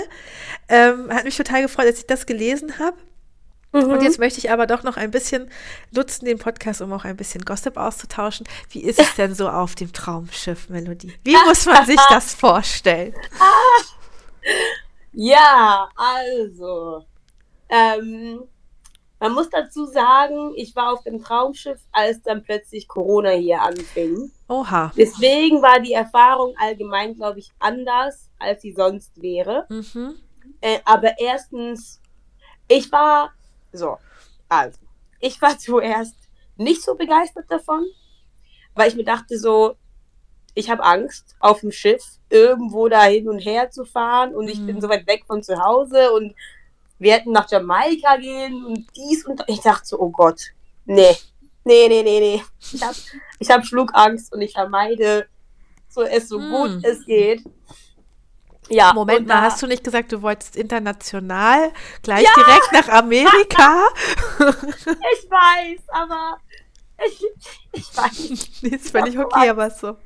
Ähm, 0.67 1.13
hat 1.13 1.23
mich 1.23 1.37
total 1.37 1.61
gefreut, 1.61 1.85
als 1.85 1.99
ich 1.99 2.07
das 2.07 2.25
gelesen 2.25 2.79
habe. 2.79 2.97
Mhm. 3.71 3.83
Und 3.83 4.01
jetzt 4.01 4.17
möchte 4.17 4.39
ich 4.39 4.51
aber 4.51 4.65
doch 4.65 4.83
noch 4.83 4.97
ein 4.97 5.11
bisschen 5.11 5.49
nutzen, 5.91 6.25
den 6.25 6.39
Podcast, 6.39 6.81
um 6.81 6.91
auch 6.93 7.05
ein 7.05 7.17
bisschen 7.17 7.45
Gossip 7.45 7.77
auszutauschen. 7.77 8.47
Wie 8.71 8.81
ist 8.81 8.99
es 8.99 9.15
denn 9.15 9.35
so 9.35 9.49
auf 9.49 9.75
dem 9.75 9.93
Traumschiff, 9.93 10.69
Melodie? 10.69 11.13
Wie 11.23 11.35
muss 11.47 11.65
man 11.65 11.85
sich 11.85 11.99
das 12.09 12.33
vorstellen? 12.33 13.13
Ja, 15.11 15.89
also. 15.95 17.05
Ähm, 17.69 18.43
Man 19.21 19.33
muss 19.33 19.49
dazu 19.49 19.85
sagen, 19.85 20.53
ich 20.55 20.73
war 20.77 20.93
auf 20.93 21.03
dem 21.03 21.21
Traumschiff, 21.21 21.81
als 21.91 22.21
dann 22.21 22.41
plötzlich 22.41 22.87
Corona 22.87 23.31
hier 23.31 23.61
anfing. 23.61 24.31
Oha. 24.47 24.93
Deswegen 24.95 25.61
war 25.61 25.81
die 25.81 25.91
Erfahrung 25.91 26.55
allgemein, 26.57 27.15
glaube 27.15 27.39
ich, 27.39 27.51
anders, 27.59 28.29
als 28.39 28.61
sie 28.61 28.71
sonst 28.71 29.21
wäre. 29.21 29.65
Mhm. 29.69 30.15
Äh, 30.61 30.79
aber 30.85 31.19
erstens, 31.19 31.99
ich 32.69 32.89
war 32.93 33.33
so, 33.73 33.97
also, 34.47 34.79
ich 35.19 35.41
war 35.41 35.57
zuerst 35.67 36.15
nicht 36.55 36.81
so 36.81 36.95
begeistert 36.95 37.45
davon, 37.51 37.85
weil 38.75 38.87
ich 38.87 38.95
mir 38.95 39.03
dachte 39.03 39.37
so, 39.37 39.75
ich 40.55 40.69
habe 40.69 40.83
Angst, 40.83 41.35
auf 41.39 41.61
dem 41.61 41.71
Schiff 41.71 42.03
irgendwo 42.29 42.87
da 42.89 43.03
hin 43.03 43.27
und 43.29 43.39
her 43.39 43.71
zu 43.71 43.85
fahren 43.85 44.35
und 44.35 44.47
ich 44.49 44.59
Mhm. 44.61 44.65
bin 44.65 44.81
so 44.81 44.89
weit 44.89 45.07
weg 45.07 45.23
von 45.25 45.41
zu 45.43 45.59
Hause 45.63 46.11
und 46.11 46.35
wir 46.99 47.13
hätten 47.13 47.31
nach 47.31 47.49
Jamaika 47.49 48.17
gehen 48.17 48.65
und 48.65 48.85
dies 48.95 49.25
und 49.25 49.41
ich 49.47 49.61
dachte 49.61 49.85
so, 49.85 49.99
oh 49.99 50.09
Gott, 50.09 50.41
nee, 50.85 51.15
nee, 51.63 51.87
nee, 51.87 52.03
nee, 52.03 52.19
nee. 52.19 52.43
Ich 52.73 52.83
habe 52.83 52.95
ich 53.39 53.49
hab 53.49 53.65
Flugangst 53.65 54.33
und 54.33 54.41
ich 54.41 54.51
vermeide 54.53 55.27
so 55.87 56.01
es 56.03 56.27
so 56.29 56.39
Hm. 56.39 56.49
gut 56.49 56.79
es 56.83 57.05
geht. 57.05 57.43
Ja, 58.71 58.93
Moment 58.93 59.27
mal, 59.27 59.35
da- 59.35 59.41
hast 59.43 59.61
du 59.63 59.67
nicht 59.67 59.83
gesagt, 59.83 60.11
du 60.11 60.21
wolltest 60.21 60.55
international 60.55 61.71
gleich 62.03 62.27
direkt 62.35 62.71
nach 62.71 62.87
Amerika? 62.89 63.87
Ich 65.11 65.29
weiß, 65.31 65.79
aber 65.89 66.37
ich, 67.05 67.23
ich 67.73 67.97
weiß. 67.97 68.59
nee, 68.61 68.75
ist 68.75 68.91
völlig 68.91 69.17
okay, 69.17 69.49
aber 69.49 69.69
so. 69.71 69.97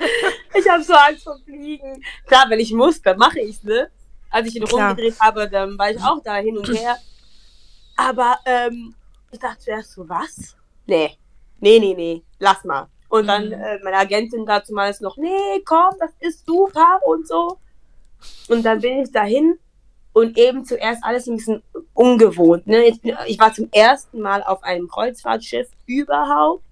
Ich 0.54 0.68
habe 0.68 0.82
so 0.82 0.92
Angst 0.94 1.22
vor 1.24 1.38
Fliegen. 1.44 2.02
Klar, 2.26 2.46
wenn 2.48 2.58
ich 2.60 2.72
muss, 2.72 3.00
dann 3.00 3.16
mache 3.18 3.40
ich's, 3.40 3.62
ne? 3.62 3.90
Als 4.30 4.48
ich 4.48 4.56
ihn 4.56 4.64
Klar. 4.64 4.88
rumgedreht 4.90 5.18
habe, 5.20 5.48
dann 5.48 5.78
war 5.78 5.90
ich 5.90 6.00
auch 6.02 6.20
da 6.22 6.36
hin 6.36 6.58
und 6.58 6.68
her. 6.68 6.96
Aber 7.96 8.38
ähm, 8.44 8.94
ich 9.30 9.38
dachte 9.38 9.58
zuerst 9.58 9.92
so, 9.92 10.08
was? 10.08 10.56
Nee, 10.86 11.16
nee, 11.60 11.78
nee, 11.78 11.94
nee, 11.94 12.22
lass 12.38 12.64
mal. 12.64 12.88
Und 13.08 13.26
dann 13.26 13.46
Mhm. 13.46 13.52
äh, 13.52 13.78
meine 13.82 13.96
Agentin 13.98 14.46
dazu 14.46 14.72
mal 14.72 14.94
noch, 15.00 15.16
nee, 15.16 15.60
komm, 15.64 15.90
das 15.98 16.10
ist 16.20 16.46
super 16.46 17.00
und 17.04 17.26
so. 17.26 17.58
Und 18.48 18.62
dann 18.64 18.80
bin 18.80 19.00
ich 19.02 19.10
dahin 19.12 19.58
und 20.12 20.36
eben 20.38 20.64
zuerst 20.64 21.02
alles 21.04 21.26
ein 21.26 21.36
bisschen 21.36 21.62
ungewohnt. 21.94 22.66
Ne? 22.66 22.84
Ich, 22.84 23.00
ich 23.26 23.38
war 23.38 23.52
zum 23.52 23.68
ersten 23.72 24.20
Mal 24.20 24.42
auf 24.42 24.62
einem 24.62 24.88
Kreuzfahrtschiff 24.88 25.68
überhaupt. 25.86 26.64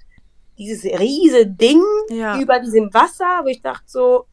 Dieses 0.58 0.84
riese 0.84 1.46
Ding 1.46 1.82
Ja. 2.10 2.38
über 2.40 2.58
diesem 2.60 2.92
Wasser, 2.92 3.40
wo 3.44 3.48
ich 3.48 3.62
dachte 3.62 3.84
so, 3.86 4.26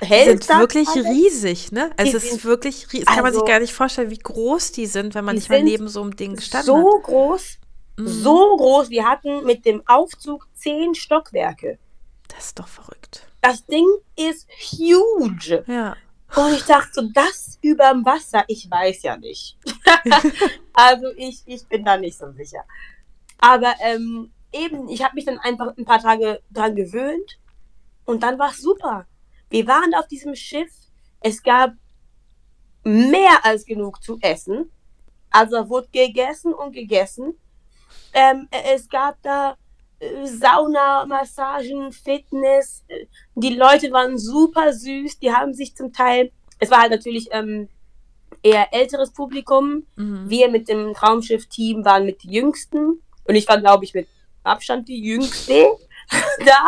hält 0.00 0.42
sind 0.44 0.50
das 0.50 0.58
wirklich 0.58 0.88
alles? 0.88 1.06
riesig, 1.06 1.72
ne? 1.72 1.90
Also 1.96 2.10
Die 2.12 2.16
es 2.18 2.24
ist 2.24 2.30
sind- 2.30 2.44
wirklich, 2.44 2.86
rie- 2.92 3.04
das 3.04 3.14
kann 3.14 3.22
man 3.24 3.32
sich 3.32 3.40
also- 3.40 3.50
gar 3.52 3.60
nicht 3.60 3.72
vorstellen, 3.72 4.10
wie 4.10 4.18
groß 4.18 4.72
die 4.72 4.86
sind, 4.86 5.14
wenn 5.14 5.24
man 5.24 5.34
nicht 5.34 5.48
mal 5.48 5.62
neben 5.62 5.88
so 5.88 6.02
einem 6.02 6.14
Ding 6.14 6.36
gestanden 6.36 6.66
so 6.66 6.96
hat. 6.98 7.02
groß, 7.04 7.58
Mhm. 7.96 8.06
so 8.06 8.56
groß. 8.58 8.90
Wir 8.90 9.06
hatten 9.08 9.44
mit 9.44 9.64
dem 9.64 9.82
Aufzug 9.86 10.46
zehn 10.54 10.94
Stockwerke. 10.94 11.78
Das 12.28 12.46
ist 12.46 12.58
doch 12.58 12.68
verrückt. 12.68 13.26
Das 13.40 13.64
Ding 13.64 13.86
ist 14.16 14.46
huge. 14.72 15.64
Ja. 15.66 15.96
Und 16.34 16.52
ich 16.52 16.64
dachte 16.64 16.90
so, 16.92 17.02
das 17.14 17.58
überm 17.62 18.04
Wasser, 18.04 18.44
ich 18.48 18.68
weiß 18.70 19.04
ja 19.04 19.16
nicht. 19.16 19.56
also 20.74 21.06
ich, 21.16 21.42
ich 21.46 21.66
bin 21.66 21.82
da 21.84 21.96
nicht 21.96 22.18
so 22.18 22.30
sicher. 22.32 22.64
Aber 23.38 23.72
ähm, 23.80 24.32
eben, 24.52 24.88
ich 24.88 25.02
habe 25.02 25.14
mich 25.14 25.24
dann 25.24 25.38
einfach 25.38 25.76
ein 25.76 25.84
paar 25.84 26.00
Tage 26.00 26.40
dran 26.50 26.74
gewöhnt 26.74 27.38
und 28.04 28.22
dann 28.22 28.38
war 28.38 28.50
es 28.50 28.58
super. 28.58 29.06
Wir 29.50 29.66
waren 29.66 29.94
auf 29.94 30.06
diesem 30.08 30.34
Schiff, 30.34 30.72
es 31.20 31.42
gab 31.42 31.72
mehr 32.86 33.44
als 33.44 33.64
genug 33.64 34.02
zu 34.02 34.18
essen. 34.20 34.70
Also 35.30 35.68
wurde 35.68 35.88
gegessen 35.92 36.54
und 36.54 36.72
gegessen. 36.72 37.34
Ähm, 38.12 38.48
es 38.50 38.88
gab 38.88 39.20
da 39.22 39.56
äh, 39.98 40.26
Sauna, 40.26 41.04
Massagen, 41.04 41.92
Fitness. 41.92 42.84
Die 43.34 43.54
Leute 43.54 43.90
waren 43.92 44.18
super 44.18 44.72
süß. 44.72 45.18
Die 45.18 45.32
haben 45.32 45.52
sich 45.52 45.76
zum 45.76 45.92
Teil, 45.92 46.30
es 46.58 46.70
war 46.70 46.80
halt 46.82 46.92
natürlich 46.92 47.28
ähm, 47.32 47.68
eher 48.42 48.72
älteres 48.72 49.12
Publikum. 49.12 49.84
Mhm. 49.96 50.30
Wir 50.30 50.48
mit 50.48 50.68
dem 50.68 50.94
Traumschiff-Team 50.94 51.84
waren 51.84 52.06
mit 52.06 52.22
die 52.22 52.30
Jüngsten. 52.30 53.02
Und 53.24 53.34
ich 53.34 53.48
war, 53.48 53.60
glaube 53.60 53.84
ich, 53.84 53.94
mit 53.94 54.06
Abstand 54.46 54.88
die 54.88 55.02
Jüngste 55.02 55.76
da. 56.44 56.66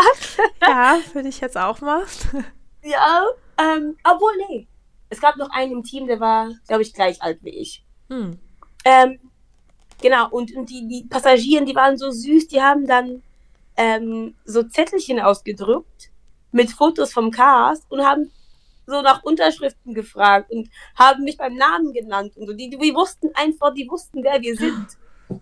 Ja, 0.66 0.98
würde 1.12 1.28
ich 1.28 1.40
jetzt 1.40 1.56
auch 1.56 1.80
mal. 1.80 2.04
Ja, 2.80 3.24
ähm, 3.58 3.96
obwohl, 4.04 4.32
nee. 4.48 4.66
Es 5.10 5.20
gab 5.20 5.36
noch 5.36 5.50
einen 5.50 5.72
im 5.72 5.82
Team, 5.82 6.06
der 6.06 6.20
war, 6.20 6.52
glaube 6.68 6.82
ich, 6.82 6.94
gleich 6.94 7.20
alt 7.20 7.40
wie 7.42 7.50
ich. 7.50 7.84
Hm. 8.08 8.38
Ähm, 8.84 9.18
genau, 10.00 10.30
und, 10.30 10.54
und 10.54 10.70
die, 10.70 10.86
die 10.86 11.04
Passagiere, 11.04 11.64
die 11.64 11.74
waren 11.74 11.98
so 11.98 12.10
süß, 12.10 12.48
die 12.48 12.62
haben 12.62 12.86
dann 12.86 13.22
ähm, 13.76 14.36
so 14.44 14.62
Zettelchen 14.62 15.18
ausgedruckt 15.18 16.10
mit 16.52 16.70
Fotos 16.70 17.12
vom 17.12 17.30
Cast 17.30 17.90
und 17.90 18.06
haben 18.06 18.30
so 18.86 19.02
nach 19.02 19.22
Unterschriften 19.22 19.92
gefragt 19.92 20.50
und 20.50 20.70
haben 20.94 21.24
mich 21.24 21.36
beim 21.36 21.56
Namen 21.56 21.92
genannt 21.92 22.36
und 22.36 22.46
so. 22.46 22.52
Die, 22.54 22.70
die 22.70 22.94
wussten 22.94 23.30
einfach, 23.34 23.74
die 23.74 23.88
wussten, 23.90 24.22
wer 24.22 24.40
wir 24.40 24.56
sind. 24.56 24.86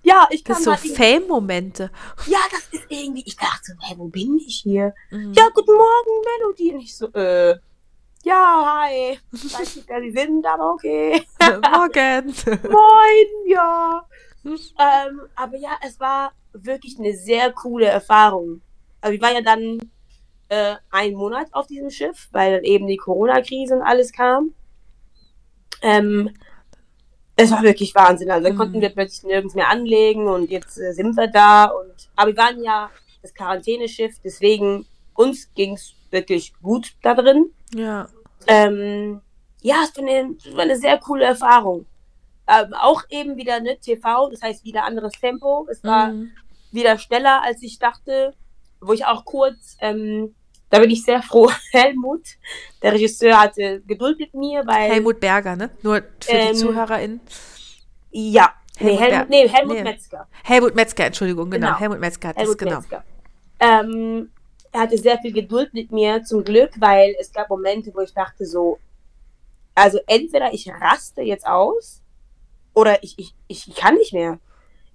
Ja, 0.02 0.26
ich 0.30 0.42
Das 0.44 0.64
kann 0.64 0.78
sind 0.78 0.96
so 0.96 0.98
halt 0.98 1.20
Fame-Momente. 1.20 1.90
Ja, 2.26 2.38
das 2.50 2.68
ist 2.72 2.86
irgendwie, 2.88 3.22
ich 3.26 3.36
dachte 3.36 3.60
so, 3.64 3.72
hä, 3.80 3.94
wo 3.96 4.08
bin 4.08 4.38
ich 4.38 4.60
hier? 4.62 4.94
Mhm. 5.10 5.32
Ja, 5.34 5.48
guten 5.54 5.72
Morgen, 5.72 6.24
Melodie. 6.38 6.72
Und 6.74 6.80
ich 6.80 6.96
so, 6.96 7.06
äh, 7.12 7.56
ja, 8.24 8.82
hi. 8.84 9.18
Ich 9.32 9.54
weiß 9.58 9.76
nicht, 9.76 9.88
wer 9.88 10.00
sie 10.00 10.10
sind, 10.10 10.44
aber 10.46 10.72
okay. 10.72 11.24
Morgen. 11.40 12.34
Moin, 12.70 13.26
ja. 13.46 14.06
Ähm, 14.44 15.22
aber 15.34 15.56
ja, 15.56 15.76
es 15.84 15.98
war 16.00 16.32
wirklich 16.52 16.98
eine 16.98 17.14
sehr 17.14 17.52
coole 17.52 17.86
Erfahrung. 17.86 18.62
Also 19.00 19.14
ich 19.14 19.22
war 19.22 19.32
ja 19.32 19.40
dann 19.40 19.78
äh, 20.48 20.76
einen 20.90 21.16
Monat 21.16 21.48
auf 21.52 21.66
diesem 21.66 21.90
Schiff, 21.90 22.28
weil 22.32 22.54
dann 22.56 22.64
eben 22.64 22.86
die 22.86 22.96
Corona-Krise 22.96 23.74
und 23.76 23.82
alles 23.82 24.12
kam. 24.12 24.54
Ähm, 25.82 26.30
es 27.36 27.50
war 27.50 27.62
wirklich 27.62 27.94
Wahnsinn. 27.94 28.30
Also 28.30 28.50
Mhm. 28.50 28.56
konnten 28.56 28.80
wir 28.80 28.88
plötzlich 28.90 29.24
nirgends 29.24 29.54
mehr 29.54 29.68
anlegen 29.68 30.28
und 30.28 30.50
jetzt 30.50 30.78
äh, 30.78 30.92
sind 30.92 31.16
wir 31.16 31.26
da. 31.28 31.66
Und 31.66 32.08
aber 32.16 32.30
wir 32.30 32.36
waren 32.36 32.62
ja 32.62 32.90
das 33.22 33.34
Quarantäneschiff, 33.34 34.16
deswegen 34.24 34.86
uns 35.14 35.52
ging 35.54 35.74
es 35.74 35.94
wirklich 36.10 36.52
gut 36.62 36.94
da 37.02 37.14
drin. 37.14 37.50
Ja. 37.74 38.08
Ähm, 38.46 39.20
ja, 39.60 39.76
es 39.84 39.96
war, 39.96 40.04
eine, 40.08 40.36
war 40.54 40.62
eine 40.62 40.76
sehr 40.76 40.98
coole 40.98 41.24
Erfahrung. 41.24 41.86
Ähm, 42.48 42.72
auch 42.74 43.02
eben 43.10 43.36
wieder 43.36 43.58
ne, 43.60 43.76
TV, 43.80 44.30
das 44.30 44.40
heißt 44.42 44.64
wieder 44.64 44.84
anderes 44.84 45.12
Tempo. 45.20 45.66
Es 45.68 45.82
war 45.82 46.08
Mhm. 46.12 46.30
wieder 46.70 46.96
schneller, 46.98 47.42
als 47.42 47.62
ich 47.62 47.78
dachte. 47.78 48.34
Wo 48.80 48.92
ich 48.92 49.04
auch 49.06 49.24
kurz, 49.24 49.76
ähm, 49.80 50.35
da 50.70 50.78
bin 50.80 50.90
ich 50.90 51.02
sehr 51.04 51.22
froh, 51.22 51.50
Helmut, 51.72 52.22
der 52.82 52.92
Regisseur, 52.92 53.40
hatte 53.40 53.80
Geduld 53.86 54.18
mit 54.18 54.34
mir, 54.34 54.66
weil. 54.66 54.90
Helmut 54.90 55.20
Berger, 55.20 55.56
ne? 55.56 55.70
Nur 55.82 56.02
für 56.20 56.32
Ähm, 56.32 56.52
die 56.52 56.58
ZuhörerInnen. 56.58 57.20
Ja, 58.10 58.52
nee, 58.80 58.96
Helmut 58.96 59.00
Helmut, 59.00 59.18
Ber- 59.18 59.26
nee, 59.28 59.48
Helmut 59.48 59.76
nee. 59.76 59.82
Metzger. 59.84 60.28
Helmut 60.44 60.74
Metzger, 60.74 61.04
Entschuldigung, 61.06 61.50
genau. 61.50 61.66
Genau. 61.68 61.78
Helmut 61.78 62.00
Metzger 62.00 62.28
hat 62.28 62.36
Helmut 62.36 62.60
das, 62.60 62.66
genau. 62.68 62.80
Metzger. 62.80 63.04
Ähm, 63.60 64.30
er 64.72 64.80
hatte 64.80 64.98
sehr 64.98 65.18
viel 65.18 65.32
Geduld 65.32 65.72
mit 65.72 65.90
mir, 65.92 66.22
zum 66.24 66.44
Glück, 66.44 66.70
weil 66.78 67.14
es 67.18 67.32
gab 67.32 67.48
Momente, 67.48 67.92
wo 67.94 68.00
ich 68.00 68.12
dachte 68.12 68.44
so, 68.44 68.78
also 69.74 69.98
entweder 70.06 70.52
ich 70.52 70.68
raste 70.70 71.22
jetzt 71.22 71.46
aus 71.46 72.02
oder 72.74 73.02
ich, 73.02 73.14
ich, 73.18 73.34
ich 73.48 73.74
kann 73.74 73.94
nicht 73.94 74.12
mehr. 74.12 74.38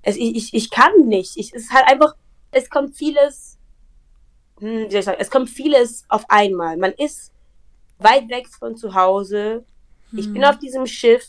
Es, 0.03 0.15
ich, 0.15 0.36
ich, 0.36 0.53
ich 0.53 0.69
kann 0.71 0.91
nicht. 1.07 1.38
Ich, 1.38 1.53
es 1.53 1.63
ist 1.63 1.71
halt 1.73 1.88
einfach, 1.88 2.15
es 2.51 2.69
kommt 2.69 2.95
vieles, 2.95 3.57
wie 4.62 4.89
soll 4.89 5.00
ich 5.00 5.06
sagen, 5.06 5.17
es 5.19 5.30
kommt 5.32 5.50
vieles 5.50 6.06
auf 6.08 6.24
einmal. 6.30 6.78
Man 6.78 6.91
ist 6.93 7.32
weit 8.00 8.30
weg 8.30 8.47
von 8.47 8.76
zu 8.76 8.93
Hause. 8.93 9.65
Ich 10.13 10.26
bin 10.32 10.41
Mhm. 10.41 10.47
auf 10.47 10.60
diesem 10.60 10.86
Schiff, 10.86 11.28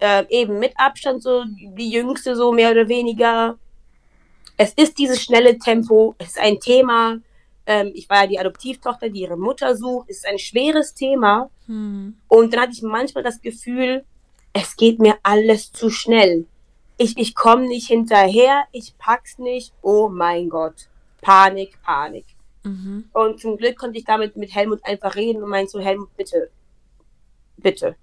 äh, 0.00 0.24
eben 0.28 0.58
mit 0.58 0.72
Abstand 0.76 1.22
so 1.22 1.44
die 1.46 1.90
jüngste, 1.90 2.34
so 2.36 2.52
mehr 2.52 2.70
oder 2.72 2.88
weniger. 2.88 3.58
Es 4.56 4.72
ist 4.74 4.98
dieses 4.98 5.22
schnelle 5.22 5.58
Tempo, 5.58 6.14
es 6.18 6.28
ist 6.28 6.38
ein 6.38 6.58
Thema. 6.60 7.18
Ähm, 7.66 7.92
ich 7.94 8.08
war 8.10 8.22
ja 8.22 8.26
die 8.26 8.38
Adoptivtochter, 8.38 9.08
die 9.08 9.20
ihre 9.20 9.36
Mutter 9.36 9.76
sucht. 9.76 10.10
Es 10.10 10.18
ist 10.18 10.26
ein 10.26 10.38
schweres 10.38 10.94
Thema. 10.94 11.50
Hm. 11.66 12.16
Und 12.28 12.52
dann 12.52 12.60
hatte 12.62 12.72
ich 12.72 12.82
manchmal 12.82 13.22
das 13.22 13.40
Gefühl, 13.40 14.04
es 14.52 14.76
geht 14.76 14.98
mir 14.98 15.16
alles 15.22 15.72
zu 15.72 15.88
schnell. 15.90 16.46
Ich, 16.98 17.16
ich 17.16 17.34
komme 17.34 17.66
nicht 17.68 17.86
hinterher, 17.88 18.64
ich 18.72 18.96
pack's 18.98 19.38
nicht. 19.38 19.72
Oh 19.82 20.08
mein 20.08 20.48
Gott. 20.48 20.88
Panik, 21.22 21.80
Panik. 21.82 22.26
Mhm. 22.64 23.08
Und 23.12 23.40
zum 23.40 23.56
Glück 23.56 23.78
konnte 23.78 23.98
ich 23.98 24.04
damit 24.04 24.36
mit 24.36 24.54
Helmut 24.54 24.84
einfach 24.84 25.14
reden 25.14 25.42
und 25.42 25.48
meinte 25.48 25.70
so, 25.70 25.80
Helmut, 25.80 26.14
bitte, 26.16 26.50
bitte, 27.56 27.96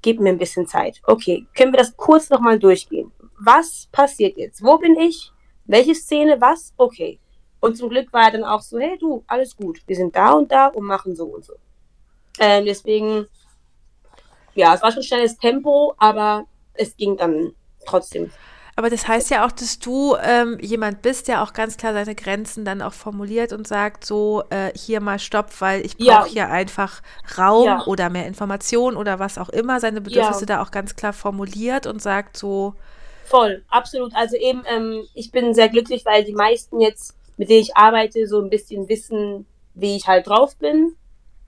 gib 0.00 0.20
mir 0.20 0.28
ein 0.28 0.38
bisschen 0.38 0.68
Zeit. 0.68 1.00
Okay, 1.04 1.46
können 1.56 1.72
wir 1.72 1.78
das 1.78 1.96
kurz 1.96 2.30
nochmal 2.30 2.58
durchgehen? 2.58 3.10
Was 3.38 3.88
passiert 3.90 4.36
jetzt? 4.36 4.62
Wo 4.62 4.78
bin 4.78 4.96
ich? 4.96 5.32
Welche 5.64 5.94
Szene? 5.94 6.40
Was? 6.40 6.72
Okay. 6.76 7.18
Und 7.60 7.76
zum 7.76 7.88
Glück 7.88 8.12
war 8.12 8.24
er 8.24 8.32
dann 8.32 8.44
auch 8.44 8.60
so, 8.60 8.78
hey 8.78 8.98
du, 8.98 9.24
alles 9.26 9.56
gut. 9.56 9.80
Wir 9.86 9.96
sind 9.96 10.14
da 10.14 10.32
und 10.32 10.50
da 10.50 10.68
und 10.68 10.84
machen 10.84 11.14
so 11.14 11.26
und 11.26 11.44
so. 11.44 11.54
Ähm, 12.38 12.64
deswegen, 12.64 13.26
ja, 14.54 14.74
es 14.74 14.82
war 14.82 14.92
schon 14.92 15.02
schnelles 15.02 15.38
Tempo, 15.38 15.94
aber 15.96 16.46
es 16.74 16.96
ging 16.96 17.16
dann 17.16 17.54
trotzdem. 17.86 18.30
Aber 18.74 18.88
das 18.88 19.06
heißt 19.06 19.28
ja 19.30 19.46
auch, 19.46 19.52
dass 19.52 19.78
du 19.78 20.16
ähm, 20.22 20.58
jemand 20.60 21.02
bist, 21.02 21.28
der 21.28 21.42
auch 21.42 21.52
ganz 21.52 21.76
klar 21.76 21.92
seine 21.92 22.14
Grenzen 22.14 22.64
dann 22.64 22.80
auch 22.80 22.94
formuliert 22.94 23.52
und 23.52 23.68
sagt, 23.68 24.04
so 24.06 24.44
äh, 24.48 24.72
hier 24.74 25.00
mal 25.00 25.18
Stopp, 25.18 25.60
weil 25.60 25.84
ich 25.84 25.96
brauche 25.98 26.06
Ja. 26.06 26.24
hier 26.24 26.48
einfach 26.50 27.02
Raum 27.36 27.66
Ja. 27.66 27.82
oder 27.86 28.08
mehr 28.08 28.26
Information 28.26 28.96
oder 28.96 29.18
was 29.18 29.36
auch 29.36 29.50
immer, 29.50 29.78
seine 29.78 30.00
Bedürfnisse 30.00 30.40
Ja. 30.40 30.46
da 30.56 30.62
auch 30.62 30.70
ganz 30.70 30.96
klar 30.96 31.12
formuliert 31.12 31.86
und 31.86 32.00
sagt 32.00 32.36
so, 32.38 32.74
Voll, 33.24 33.64
absolut. 33.68 34.14
Also 34.14 34.36
eben, 34.36 34.62
ähm, 34.66 35.06
ich 35.14 35.30
bin 35.30 35.54
sehr 35.54 35.68
glücklich, 35.68 36.04
weil 36.04 36.24
die 36.24 36.34
meisten 36.34 36.80
jetzt, 36.80 37.14
mit 37.36 37.50
denen 37.50 37.62
ich 37.62 37.76
arbeite, 37.76 38.26
so 38.26 38.40
ein 38.40 38.50
bisschen 38.50 38.88
wissen, 38.88 39.46
wie 39.74 39.96
ich 39.96 40.06
halt 40.06 40.26
drauf 40.26 40.56
bin. 40.56 40.96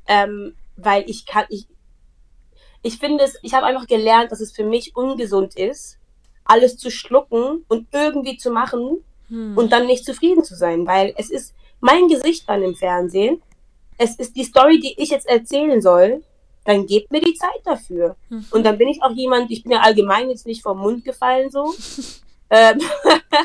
Ähm, 0.06 0.54
weil 0.76 1.04
ich 1.08 1.24
kann, 1.26 1.46
ich, 1.48 1.68
ich 2.82 2.98
finde 2.98 3.24
es, 3.24 3.38
ich 3.42 3.54
habe 3.54 3.66
einfach 3.66 3.86
gelernt, 3.86 4.30
dass 4.30 4.40
es 4.40 4.52
für 4.52 4.64
mich 4.64 4.94
ungesund 4.94 5.56
ist, 5.56 5.98
alles 6.44 6.76
zu 6.76 6.90
schlucken 6.90 7.64
und 7.68 7.88
irgendwie 7.92 8.36
zu 8.36 8.50
machen 8.50 9.02
hm, 9.28 9.56
und 9.56 9.72
dann 9.72 9.86
nicht 9.86 10.04
zufrieden 10.04 10.44
zu 10.44 10.54
sein, 10.54 10.86
weil 10.86 11.14
es 11.16 11.30
ist 11.30 11.54
mein 11.80 12.08
Gesicht 12.08 12.48
dann 12.48 12.62
im 12.62 12.74
Fernsehen. 12.74 13.42
Es 13.98 14.16
ist 14.16 14.36
die 14.36 14.44
Story, 14.44 14.80
die 14.80 15.00
ich 15.00 15.10
jetzt 15.10 15.28
erzählen 15.28 15.80
soll. 15.80 16.22
Dann 16.64 16.86
gebt 16.86 17.12
mir 17.12 17.20
die 17.20 17.34
Zeit 17.34 17.60
dafür. 17.64 18.16
Mhm. 18.30 18.46
Und 18.50 18.64
dann 18.64 18.78
bin 18.78 18.88
ich 18.88 19.02
auch 19.02 19.10
jemand, 19.10 19.50
ich 19.50 19.62
bin 19.62 19.72
ja 19.72 19.80
allgemein 19.80 20.30
jetzt 20.30 20.46
nicht 20.46 20.62
vom 20.62 20.78
Mund 20.78 21.04
gefallen 21.04 21.50
so. 21.50 21.74
ähm, 22.50 22.80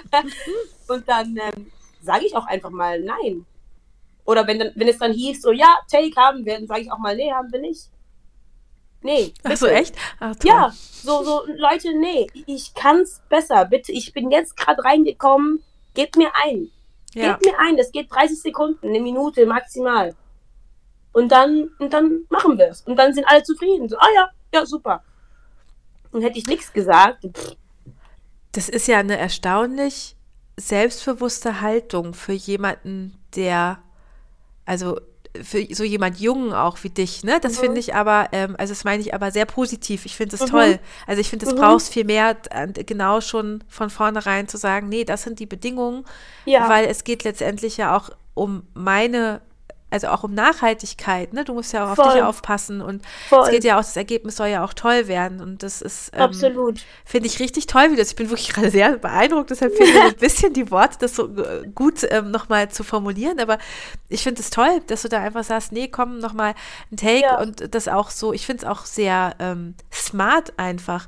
und 0.88 1.08
dann 1.08 1.36
ähm, 1.36 1.72
sage 2.02 2.26
ich 2.26 2.36
auch 2.36 2.46
einfach 2.46 2.70
mal 2.70 3.02
nein. 3.02 3.46
Oder 4.24 4.48
wenn, 4.48 4.60
dann, 4.60 4.72
wenn 4.76 4.88
es 4.88 5.00
dann 5.00 5.12
hieß, 5.12 5.42
so 5.42 5.52
ja, 5.52 5.80
Take 5.92 6.16
haben 6.16 6.46
wir, 6.46 6.54
dann 6.54 6.68
sage 6.68 6.82
ich 6.82 6.92
auch 6.92 7.00
mal, 7.00 7.16
nee, 7.16 7.32
haben 7.32 7.52
wir 7.52 7.60
nicht. 7.60 7.90
Nee. 9.02 9.34
Ach 9.44 9.56
so, 9.56 9.66
bitte. 9.66 9.78
echt? 9.78 9.96
Ach, 10.20 10.36
toll. 10.36 10.50
Ja, 10.52 10.74
so, 10.76 11.24
so, 11.24 11.44
Leute, 11.48 11.98
nee, 11.98 12.28
ich 12.46 12.74
kann's 12.74 13.22
besser. 13.30 13.66
Bitte, 13.66 13.92
ich 13.92 14.14
bin 14.14 14.30
jetzt 14.32 14.58
gerade 14.58 14.84
reingekommen. 14.84 15.64
Gebt 15.94 16.18
mir 16.18 16.32
ein. 16.46 16.70
ja. 17.14 17.34
Gebt 17.34 17.46
mir 17.46 17.60
ein. 17.60 17.78
Das 17.78 17.92
geht 17.92 18.14
30 18.14 18.42
Sekunden, 18.42 18.88
eine 18.88 19.00
Minute 19.00 19.46
maximal. 19.46 20.16
Und 21.14 21.32
dann, 21.32 21.70
und 21.80 21.94
dann 21.94 22.26
machen 22.30 22.58
wir 22.58 22.68
es. 22.68 22.82
Und 22.82 22.98
dann 22.98 23.14
sind 23.14 23.26
alle 23.26 23.44
zufrieden. 23.44 23.90
So, 23.90 23.98
ah 23.98 24.08
ja, 24.16 24.30
ja, 24.54 24.66
super. 24.66 25.04
Und 26.12 26.22
hätte 26.22 26.38
ich 26.38 26.48
nichts 26.48 26.72
gesagt, 26.74 27.26
pff, 27.34 27.56
Das 28.52 28.70
ist 28.70 28.88
ja 28.88 29.00
eine 29.00 29.18
erstaunlich 29.18 30.16
selbstbewusste 30.58 31.62
Haltung 31.62 32.14
für 32.14 32.34
jemanden, 32.34 33.18
der, 33.36 33.80
also 34.66 35.00
für 35.44 35.66
so 35.74 35.84
jemand 35.84 36.20
Jungen 36.20 36.54
auch 36.54 36.78
wie 36.84 36.90
dich, 36.90 37.24
ne? 37.24 37.40
Das 37.42 37.54
Mhm. 37.54 37.58
finde 37.58 37.80
ich 37.80 37.94
aber, 37.96 38.30
ähm, 38.32 38.56
also 38.58 38.72
das 38.74 38.84
meine 38.84 39.02
ich 39.02 39.14
aber 39.14 39.32
sehr 39.32 39.46
positiv. 39.46 40.06
Ich 40.06 40.16
finde 40.16 40.36
es 40.36 40.42
Mhm. 40.42 40.48
toll. 40.48 40.80
Also 41.08 41.22
ich 41.22 41.30
finde, 41.30 41.46
es 41.46 41.54
Mhm. 41.54 41.58
brauchst 41.60 41.94
viel 41.94 42.06
mehr, 42.06 42.36
genau 42.74 43.22
schon 43.22 43.64
von 43.68 43.90
vornherein 43.90 44.48
zu 44.48 44.58
sagen, 44.58 44.90
nee, 44.90 45.06
das 45.06 45.24
sind 45.24 45.40
die 45.40 45.46
Bedingungen, 45.46 46.06
ja, 46.46 46.68
weil 46.68 46.86
es 46.86 47.04
geht 47.04 47.24
letztendlich 47.24 47.78
ja 47.78 47.96
auch 47.96 48.10
um 48.34 48.64
meine, 48.74 49.42
also 49.92 50.08
auch 50.10 50.24
um 50.24 50.34
Nachhaltigkeit, 50.34 51.34
ne? 51.34 51.44
Du 51.44 51.54
musst 51.54 51.74
ja 51.74 51.86
auch 51.86 51.90
auf 51.92 51.96
Voll. 51.96 52.14
dich 52.14 52.22
aufpassen 52.24 52.82
und 52.82 53.04
voll. 53.28 53.44
es 53.46 53.50
geht 53.50 53.64
ja 53.64 53.76
auch, 53.76 53.82
das 53.82 53.96
Ergebnis 53.98 54.36
soll 54.36 54.48
ja 54.48 54.64
auch 54.64 54.74
toll 54.74 55.08
werden 55.08 55.42
und 55.42 55.64
das 55.64 55.82
ist, 55.82 56.12
ähm, 56.14 56.22
Absolut. 56.22 56.82
Finde 57.06 57.28
ich 57.28 57.40
richtig 57.40 57.68
toll, 57.68 57.92
wie 57.92 57.96
das. 57.96 58.10
Ich 58.10 58.16
bin 58.16 58.30
wirklich 58.30 58.50
gerade 58.54 58.70
sehr 58.70 58.98
beeindruckt, 58.98 59.50
deshalb 59.50 59.76
fehlen 59.76 59.94
mir 59.94 60.02
so 60.02 60.08
ein 60.10 60.16
bisschen 60.20 60.54
die 60.54 60.70
Worte, 60.72 60.98
das 61.00 61.16
so 61.16 61.28
äh, 61.38 61.68
gut 61.74 62.06
ähm, 62.10 62.32
nochmal 62.32 62.70
zu 62.70 62.84
formulieren. 62.84 63.40
Aber 63.40 63.58
ich 64.10 64.24
finde 64.24 64.42
es 64.42 64.50
toll, 64.50 64.82
dass 64.88 65.02
du 65.02 65.10
da 65.10 65.20
einfach 65.22 65.44
sagst, 65.44 65.72
nee, 65.72 65.88
komm, 65.88 66.20
nochmal 66.20 66.54
ein 66.92 66.98
Take 66.98 67.22
Ja. 67.22 67.40
und 67.40 67.74
das 67.74 67.88
auch 67.88 68.10
so, 68.12 68.34
ich 68.34 68.46
finde 68.46 68.64
es 68.66 68.70
auch 68.70 68.86
sehr 68.86 69.36
ähm, 69.40 69.74
smart 69.92 70.54
einfach. 70.58 71.08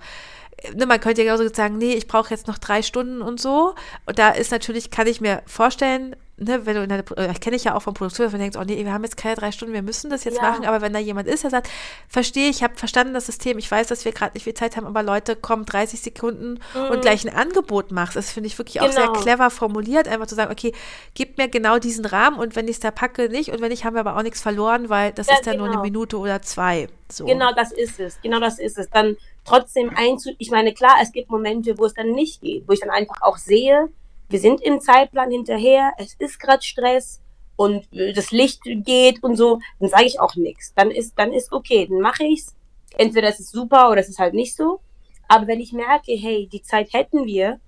Ne, 0.75 0.85
man 0.85 0.99
könnte 0.99 1.23
ja 1.23 1.33
genauso 1.33 1.51
sagen, 1.53 1.77
nee, 1.77 1.93
ich 1.93 2.07
brauche 2.07 2.29
jetzt 2.29 2.47
noch 2.47 2.57
drei 2.59 2.81
Stunden 2.83 3.21
und 3.21 3.39
so. 3.41 3.73
Und 4.05 4.19
da 4.19 4.29
ist 4.29 4.51
natürlich, 4.51 4.91
kann 4.91 5.07
ich 5.07 5.19
mir 5.19 5.41
vorstellen, 5.47 6.15
ne, 6.41 6.65
wenn 6.65 6.75
du 6.75 6.83
in 6.83 6.89
der, 6.89 7.03
äh, 7.17 7.33
kenne 7.35 7.55
ich 7.55 7.63
ja 7.63 7.75
auch 7.75 7.81
von 7.81 7.93
Produktion, 7.93 8.25
dass 8.25 8.31
man 8.33 8.41
denkt, 8.41 8.57
oh 8.57 8.63
nee, 8.63 8.83
wir 8.83 8.91
haben 8.93 9.03
jetzt 9.03 9.17
keine 9.17 9.35
drei 9.35 9.51
Stunden, 9.51 9.73
wir 9.73 9.81
müssen 9.81 10.09
das 10.09 10.23
jetzt 10.23 10.37
Ja. 10.37 10.41
machen. 10.49 10.65
Aber 10.65 10.81
wenn 10.81 10.93
da 10.93 10.99
jemand 10.99 11.27
ist, 11.27 11.43
der 11.43 11.49
sagt, 11.51 11.69
verstehe, 12.07 12.49
ich 12.49 12.63
habe 12.63 12.75
verstanden 12.75 13.13
das 13.13 13.25
System, 13.27 13.57
ich 13.57 13.69
weiß, 13.69 13.87
dass 13.87 14.03
wir 14.05 14.11
gerade 14.11 14.33
nicht 14.33 14.43
viel 14.43 14.53
Zeit 14.53 14.75
haben, 14.77 14.85
aber 14.87 15.03
Leute, 15.03 15.35
kommen 15.35 15.65
30 15.65 16.01
Sekunden 16.01 16.59
und 16.89 16.97
Mhm. 16.97 17.01
gleich 17.01 17.25
ein 17.27 17.35
Angebot 17.35 17.91
machst. 17.91 18.15
Das 18.15 18.31
finde 18.31 18.47
ich 18.47 18.57
wirklich 18.57 18.81
auch 18.81 18.91
sehr 18.91 19.07
Genau. 19.07 19.19
clever 19.21 19.49
formuliert, 19.49 20.07
einfach 20.07 20.27
zu 20.27 20.35
sagen, 20.35 20.51
okay, 20.51 20.73
gib 21.13 21.37
mir 21.37 21.47
genau 21.47 21.79
diesen 21.79 22.05
Rahmen 22.05 22.37
und 22.39 22.55
wenn 22.55 22.65
ich 22.67 22.75
es 22.77 22.79
da 22.79 22.91
packe, 22.91 23.29
nicht. 23.29 23.51
Und 23.51 23.61
wenn 23.61 23.69
nicht, 23.69 23.85
haben 23.85 23.95
wir 23.95 24.01
aber 24.01 24.17
auch 24.17 24.23
nichts 24.23 24.41
verloren, 24.41 24.89
weil 24.89 25.11
das 25.13 25.27
Ja, 25.27 25.35
ist 25.35 25.47
dann 25.47 25.57
nur 25.57 25.65
eine 25.67 25.75
genau. 25.75 25.83
Minute 25.83 26.17
oder 26.17 26.41
zwei. 26.41 26.87
So. 27.11 27.25
Genau 27.25 27.51
das 27.53 27.71
ist 27.71 27.99
es. 27.99 28.19
Genau 28.21 28.39
das 28.39 28.57
ist 28.59 28.77
es. 28.77 28.89
Dann 28.89 29.17
trotzdem 29.45 29.91
einzu. 29.95 30.31
Ich 30.37 30.49
meine, 30.49 30.73
klar, 30.73 30.95
es 31.01 31.11
gibt 31.11 31.29
Momente, 31.29 31.77
wo 31.77 31.85
es 31.85 31.93
dann 31.93 32.11
nicht 32.11 32.41
geht, 32.41 32.67
wo 32.67 32.73
ich 32.73 32.79
dann 32.79 32.89
einfach 32.89 33.21
auch 33.21 33.37
sehe, 33.37 33.89
wir 34.31 34.39
sind 34.39 34.61
im 34.61 34.79
Zeitplan 34.79 35.29
hinterher, 35.31 35.93
es 35.97 36.15
ist 36.15 36.39
gerade 36.39 36.63
Stress 36.63 37.21
und 37.55 37.91
äh, 37.93 38.13
das 38.13 38.31
Licht 38.31 38.61
geht 38.63 39.21
und 39.23 39.35
so, 39.35 39.59
dann 39.79 39.89
sage 39.89 40.05
ich 40.05 40.19
auch 40.19 40.35
nichts. 40.35 40.73
Dann 40.73 40.89
ist, 40.89 41.17
dann 41.17 41.31
ist 41.33 41.51
okay, 41.51 41.85
dann 41.87 41.99
mache 41.99 42.23
ich's. 42.23 42.55
Entweder 42.97 43.29
es 43.29 43.39
ist 43.39 43.51
super 43.51 43.89
oder 43.89 44.01
es 44.01 44.09
ist 44.09 44.19
halt 44.19 44.33
nicht 44.33 44.55
so. 44.55 44.79
Aber 45.27 45.47
wenn 45.47 45.59
ich 45.59 45.71
merke, 45.71 46.13
hey, 46.13 46.49
die 46.51 46.61
Zeit 46.61 46.91
hätten 46.93 47.25
wir, 47.25 47.59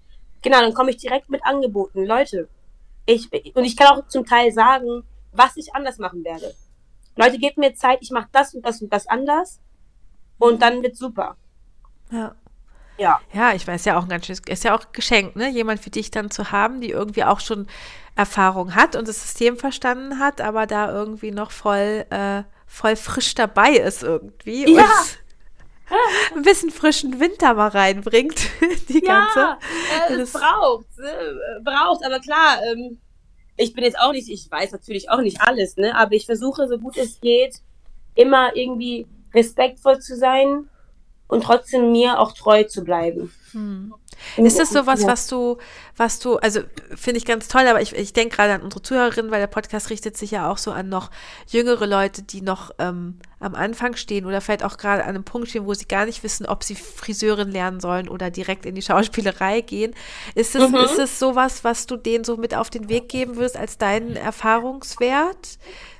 genau, 0.41 0.59
dann 0.59 0.74
komme 0.74 0.91
ich 0.91 0.97
direkt 0.97 1.30
mit 1.30 1.45
Angeboten. 1.45 2.05
Leute, 2.05 2.49
ich, 3.05 3.30
und 3.55 3.64
ich 3.64 3.78
kann 3.78 3.88
auch 3.88 4.07
zum 4.07 4.26
Teil 4.26 4.51
sagen, 4.51 5.03
was 5.32 5.57
ich 5.57 5.74
anders 5.76 5.97
machen 5.97 6.24
werde. 6.24 6.53
Leute, 7.16 7.38
gebt 7.38 7.57
mir 7.57 7.74
Zeit, 7.76 7.99
ich 8.01 8.11
mache 8.11 8.30
das 8.32 8.53
und 8.53 8.66
das 8.66 8.82
und 8.82 8.91
das 8.91 9.07
anders 9.07 9.59
und 10.39 10.61
dann 10.61 10.82
wird 10.82 10.97
super. 10.97 11.38
Ja. 12.11 12.36
Ja. 12.97 13.19
Ja, 13.33 13.53
ich 13.53 13.65
weiß 13.67 13.85
ja 13.85 13.97
auch 13.97 14.03
ein 14.03 14.09
ganz 14.09 14.25
schönes, 14.27 14.41
ist 14.47 14.63
ja 14.63 14.75
auch 14.75 14.91
geschenkt, 14.91 15.35
ne? 15.35 15.49
Jemand 15.49 15.85
wie 15.85 15.89
dich 15.89 16.11
dann 16.11 16.29
zu 16.31 16.51
haben, 16.51 16.79
die 16.81 16.91
irgendwie 16.91 17.23
auch 17.23 17.39
schon 17.39 17.67
Erfahrung 18.15 18.75
hat 18.75 18.95
und 18.95 19.07
das 19.07 19.21
System 19.21 19.57
verstanden 19.57 20.19
hat, 20.19 20.39
aber 20.41 20.67
da 20.67 20.91
irgendwie 20.91 21.31
noch 21.31 21.49
voll, 21.51 22.05
äh, 22.11 22.43
voll 22.67 22.95
frisch 22.95 23.33
dabei 23.33 23.71
ist 23.71 24.03
irgendwie. 24.03 24.71
Ja. 24.75 24.83
Und 26.31 26.37
ein 26.37 26.41
bisschen 26.43 26.69
frischen 26.69 27.19
Winter 27.19 27.55
mal 27.55 27.69
reinbringt, 27.69 28.39
die 28.89 29.01
ganze. 29.01 29.39
Ja, 29.39 29.57
äh, 30.09 30.17
das- 30.17 30.19
es 30.29 30.33
braucht, 30.33 30.85
äh, 30.99 31.61
braucht, 31.63 32.05
aber 32.05 32.19
klar, 32.19 32.59
ähm, 32.71 32.99
ich 33.57 33.73
bin 33.73 33.83
jetzt 33.83 33.99
auch 33.99 34.11
nicht, 34.11 34.29
ich 34.29 34.49
weiß 34.49 34.71
natürlich 34.71 35.09
auch 35.09 35.19
nicht 35.21 35.41
alles, 35.41 35.77
ne, 35.77 35.95
aber 35.95 36.13
ich 36.13 36.25
versuche, 36.25 36.67
so 36.67 36.77
gut 36.77 36.97
es 36.97 37.19
geht, 37.21 37.57
immer 38.15 38.55
irgendwie 38.55 39.05
respektvoll 39.33 39.99
zu 39.99 40.15
sein 40.15 40.69
und 41.34 41.43
trotzdem 41.43 41.91
mir 41.91 42.19
auch 42.19 42.31
treu 42.34 42.63
zu 42.63 42.84
bleiben. 42.84 43.31
Hm. 43.51 43.93
Ist 44.38 44.57
das 44.59 44.69
sowas, 44.69 45.01
Ja. 45.01 45.07
was 45.07 45.27
du, 45.27 45.57
was 45.97 46.19
du, 46.19 46.38
also 46.38 46.61
finde 46.95 47.17
ich 47.17 47.25
ganz 47.25 47.47
toll, 47.49 47.67
aber 47.67 47.81
ich, 47.81 47.93
ich 47.93 48.13
denke 48.13 48.36
gerade 48.38 48.53
an 48.53 48.61
unsere 48.61 48.81
Zuhörerinnen, 48.81 49.31
weil 49.31 49.39
der 49.41 49.47
Podcast 49.47 49.89
richtet 49.89 50.15
sich 50.15 50.31
ja 50.31 50.49
auch 50.49 50.57
so 50.57 50.71
an 50.71 50.88
noch 50.88 51.11
jüngere 51.47 51.86
Leute, 51.86 52.21
die 52.23 52.41
noch 52.41 52.71
ähm, 52.79 53.19
am 53.39 53.53
Anfang 53.53 53.95
stehen 53.95 54.25
oder 54.25 54.39
vielleicht 54.39 54.63
auch 54.63 54.77
gerade 54.77 55.03
an 55.03 55.09
einem 55.09 55.23
Punkt 55.25 55.49
stehen, 55.49 55.65
wo 55.65 55.73
sie 55.73 55.88
gar 55.88 56.05
nicht 56.05 56.23
wissen, 56.23 56.45
ob 56.45 56.63
sie 56.63 56.75
Friseurin 56.75 57.51
lernen 57.51 57.79
sollen 57.81 58.07
oder 58.07 58.29
direkt 58.31 58.65
in 58.65 58.75
die 58.75 58.81
Schauspielerei 58.81 59.61
gehen. 59.61 59.93
Ist 60.36 60.55
es, 60.55 60.69
Mhm. 60.69 60.75
ist 60.75 60.99
es 60.99 61.19
sowas, 61.19 61.63
was 61.63 61.86
du 61.86 61.97
denen 61.97 62.23
so 62.23 62.38
mit 62.38 62.55
auf 62.55 62.69
den 62.69 62.88
Weg 62.89 63.09
geben 63.09 63.36
wirst 63.36 63.57
als 63.57 63.77
deinen 63.77 64.15
Erfahrungswert? 64.15 65.57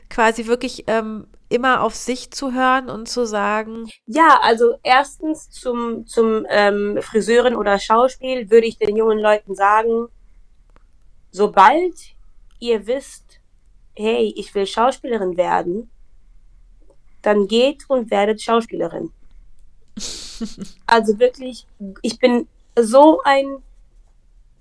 Quasi 0.09 0.45
wirklich 0.45 0.84
ähm, 0.88 1.27
immer 1.54 1.82
auf 1.84 1.95
sich 1.95 2.32
zu 2.32 2.54
hören 2.54 2.89
und 2.89 3.08
zu 3.08 3.26
sagen, 3.26 3.89
Ja, 4.06 4.39
also 4.41 4.76
erstens 4.84 5.49
zum, 5.51 6.06
zum 6.08 6.45
ähm, 6.49 6.99
Friseurin 7.01 7.56
oder 7.56 7.80
Schauspiel 7.80 8.49
würde 8.49 8.68
ich 8.68 8.78
den 8.78 8.95
jungen 8.97 9.20
Leuten 9.20 9.56
sagen, 9.56 10.08
sobald 11.32 11.95
ihr 12.60 12.88
wisst, 12.88 13.39
hey, 13.95 14.34
ich 14.36 14.54
will 14.56 14.66
Schauspielerin 14.68 15.38
werden, 15.38 15.89
dann 17.22 17.47
geht 17.47 17.89
und 17.89 18.12
werdet 18.12 18.41
Schauspielerin. 18.41 19.12
Also 20.88 21.20
wirklich, 21.20 21.68
ich 22.01 22.20
bin 22.20 22.47
so 22.78 23.22
ein, 23.24 23.64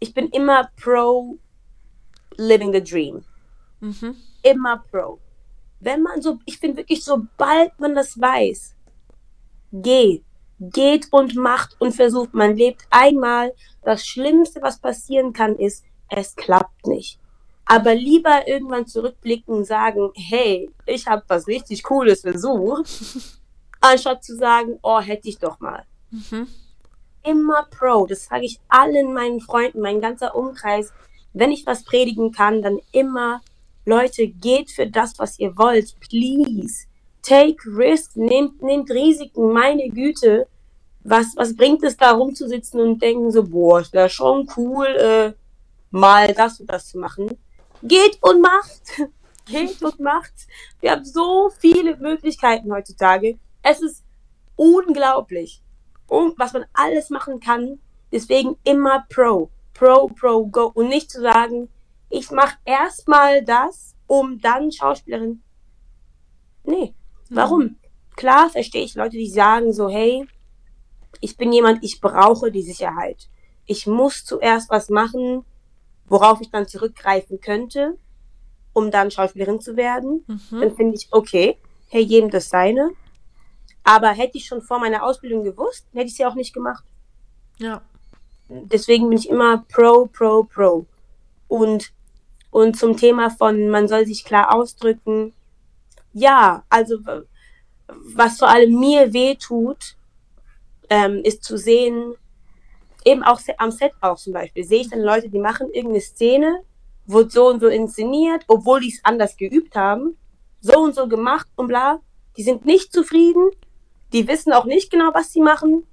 ich 0.01 0.15
bin 0.15 0.29
immer 0.31 0.71
pro 0.81 1.39
living 2.37 2.73
the 2.73 2.83
dream. 2.83 3.25
mhm, 3.81 4.17
Immer 4.43 4.85
pro. 4.91 5.19
Wenn 5.83 6.03
man 6.03 6.23
so, 6.23 6.39
ich 6.47 6.61
bin 6.61 6.77
wirklich, 6.77 7.05
sobald 7.05 7.79
man 7.81 7.97
das 7.97 8.21
weiß, 8.21 8.77
geht, 9.73 10.23
geht 10.61 11.09
und 11.11 11.35
macht 11.35 11.77
und 11.81 11.93
versucht. 11.93 12.35
Man 12.35 12.57
lebt 12.57 12.83
einmal. 12.91 13.53
Das 13.83 14.07
Schlimmste, 14.07 14.63
was 14.63 14.79
passieren 14.79 15.33
kann, 15.33 15.57
ist, 15.57 15.85
es 16.09 16.37
klappt 16.37 16.87
nicht. 16.87 17.19
Aber 17.65 17.97
lieber 17.97 18.47
irgendwann 18.47 18.87
zurückblicken 18.87 19.55
und 19.55 19.65
sagen, 19.65 20.11
hey, 20.15 20.71
ich 20.87 21.07
habe 21.09 21.25
was 21.27 21.49
richtig 21.49 21.83
Cooles 21.83 22.21
versucht, 22.21 22.89
anstatt 23.81 24.23
zu 24.23 24.37
sagen, 24.37 24.79
oh, 24.83 25.01
hätte 25.01 25.29
ich 25.29 25.39
doch 25.39 25.59
mal. 25.59 25.85
mhm, 26.11 26.47
Immer 27.25 27.67
Pro. 27.71 28.07
Das 28.07 28.27
sage 28.27 28.45
ich 28.45 28.61
allen 28.69 29.13
meinen 29.15 29.41
Freunden, 29.41 29.81
mein 29.81 30.01
ganzer 30.01 30.37
Umkreis. 30.37 30.93
Wenn 31.33 31.51
ich 31.51 31.67
was 31.67 31.85
predigen 31.85 32.31
kann, 32.31 32.63
dann 32.63 32.79
immer, 32.93 33.41
Leute, 33.85 34.29
geht 34.29 34.71
für 34.71 34.87
das, 34.87 35.19
was 35.19 35.39
ihr 35.39 35.57
wollt. 35.57 35.99
Please. 36.01 36.87
Take 37.23 37.57
risk. 37.67 38.17
Nehmt, 38.17 38.63
nehmt 38.63 38.91
Risiken. 38.91 39.53
Meine 39.53 39.89
Güte. 39.89 40.47
was, 41.05 41.35
was 41.37 41.57
bringt 41.57 41.83
es 41.83 41.97
da 41.97 42.13
rumzusitzen 42.13 42.81
und 42.81 43.03
denken 43.03 43.31
so, 43.31 43.43
boah, 43.45 43.81
ist 43.81 43.93
wäre 43.93 44.09
schon 44.09 44.49
cool, 44.57 44.87
äh, 44.87 45.33
mal 45.91 46.33
das 46.35 46.61
und 46.61 46.71
das 46.71 46.89
zu 46.89 46.99
machen. 46.99 47.27
Geht 47.83 48.19
und 48.23 48.41
macht. 48.41 48.83
Geht 49.47 49.83
und 49.83 49.99
macht. 49.99 50.33
Wir 50.81 50.93
haben 50.93 51.05
so 51.05 51.51
viele 51.59 51.97
Möglichkeiten 51.97 52.73
heutzutage. 52.73 53.39
Es 53.63 53.83
ist 53.83 54.05
unglaublich, 54.55 55.61
um, 56.07 56.35
was 56.37 56.53
man 56.53 56.65
alles 56.73 57.11
machen 57.11 57.41
kann. 57.41 57.81
Deswegen 58.13 58.57
immer 58.63 59.05
Pro. 59.09 59.51
Pro, 59.75 60.07
Pro, 60.09 60.47
Go. 60.47 60.71
Und 60.75 60.89
nicht 60.89 61.11
zu 61.11 61.21
sagen, 61.21 61.69
ich 62.13 62.31
mache 62.31 62.59
erstmal 62.67 63.43
das, 63.43 63.97
um 64.07 64.39
dann 64.39 64.71
Schauspielerin. 64.71 65.43
Nee. 66.65 66.95
Warum? 67.31 67.77
Klar 68.17 68.51
verstehe 68.51 68.85
ich 68.85 68.95
Leute, 68.95 69.17
die 69.17 69.31
sagen 69.31 69.73
so, 69.73 69.89
hey, 69.89 70.27
ich 71.21 71.39
bin 71.39 71.53
jemand, 71.53 71.83
ich 71.83 72.03
brauche 72.03 72.53
die 72.53 72.63
Sicherheit. 72.63 73.31
Ich 73.65 73.87
muss 73.87 74.27
zuerst 74.27 74.69
was 74.69 74.91
machen, 74.91 75.47
worauf 76.07 76.43
ich 76.43 76.51
dann 76.51 76.69
zurückgreifen 76.69 77.41
könnte, 77.41 77.97
um 78.75 78.91
dann 78.91 79.11
Schauspielerin 79.11 79.61
zu 79.61 79.77
werden. 79.77 80.25
Mhm. 80.27 80.61
Dann 80.61 80.77
finde 80.77 80.97
ich, 80.97 81.09
okay, 81.13 81.57
hey, 81.89 82.03
jedem 82.03 82.29
das 82.29 82.51
seine. 82.51 82.91
Aber 83.85 84.09
hätte 84.11 84.37
ich 84.37 84.45
schon 84.45 84.61
vor 84.61 84.79
meiner 84.79 85.03
Ausbildung 85.03 85.45
gewusst, 85.45 85.87
hätte 85.95 86.07
ich 86.07 86.17
sie 86.17 86.27
auch 86.27 86.35
nicht 86.35 86.53
gemacht. 86.53 86.85
Ja. 87.59 87.81
Deswegen 88.49 89.09
bin 89.09 89.17
ich 89.17 89.31
immer 89.31 89.65
pro, 89.73 90.07
pro, 90.07 90.45
pro. 90.45 90.87
Und, 91.49 91.93
und 92.53 92.79
zum 92.79 92.97
Thema 92.97 93.31
von, 93.31 93.69
man 93.71 93.89
soll 93.89 94.07
sich 94.07 94.25
klar 94.25 94.55
ausdrücken. 94.55 95.33
Ja, 96.13 96.65
also 96.69 96.99
was 98.15 98.39
vor 98.39 98.49
allem 98.49 98.79
mir 98.79 99.13
weh 99.13 99.35
tut, 99.35 99.97
ähm, 100.91 101.23
ist 101.25 101.43
zu 101.43 101.57
sehen, 101.57 102.15
eben 103.05 103.23
auch 103.23 103.41
am 103.57 103.71
Set 103.71 103.93
auch 104.03 104.19
zum 104.19 104.35
Beispiel, 104.35 104.65
sehe 104.65 104.83
ich 104.83 104.91
dann 104.91 105.01
Leute, 105.01 105.31
die 105.31 105.39
machen 105.39 105.71
irgendeine 105.73 106.03
Szene, 106.03 106.63
wird 107.07 107.33
so 107.33 107.49
und 107.49 107.61
so 107.61 107.69
inszeniert, 107.69 108.45
obwohl 108.47 108.81
die 108.81 108.93
es 108.93 109.01
anders 109.03 109.37
geübt 109.37 109.75
haben, 109.75 110.17
so 110.61 110.79
und 110.79 110.95
so 110.95 111.09
gemacht 111.09 111.49
und 111.57 111.69
bla. 111.69 112.01
Die 112.37 112.43
sind 112.43 112.67
nicht 112.67 112.93
zufrieden, 112.93 113.51
die 114.13 114.29
wissen 114.29 114.53
auch 114.53 114.67
nicht 114.67 114.91
genau, 114.91 115.11
was 115.15 115.33
sie 115.33 115.41
machen 115.41 115.87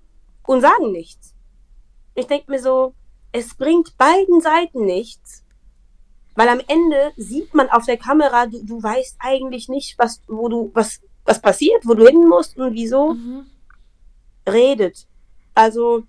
und 0.46 0.60
sagen 0.60 0.92
nichts. 0.92 1.34
Ich 2.16 2.28
denke 2.28 2.52
mir 2.52 2.62
so, 2.62 2.94
es 3.32 3.56
bringt 3.56 3.98
beiden 3.98 4.42
Seiten 4.42 4.86
nichts, 4.86 5.46
weil 6.40 6.48
am 6.48 6.62
Ende 6.68 7.12
sieht 7.18 7.54
man 7.54 7.70
auf 7.70 7.84
der 7.86 7.98
Kamera, 7.98 8.46
du, 8.46 8.64
du 8.64 8.82
weißt 8.82 9.18
eigentlich 9.20 9.68
nicht, 9.68 10.00
was, 10.00 10.22
wo 10.26 10.48
du, 10.48 10.72
was, 10.74 11.02
was 11.26 11.42
passiert, 11.42 11.86
wo 11.86 11.96
du 11.96 12.08
hin 12.08 12.30
musst 12.30 12.58
und 12.58 12.74
wieso 12.74 13.14
Mhm. 13.14 13.46
redet. 14.48 15.06
Also, 15.54 16.04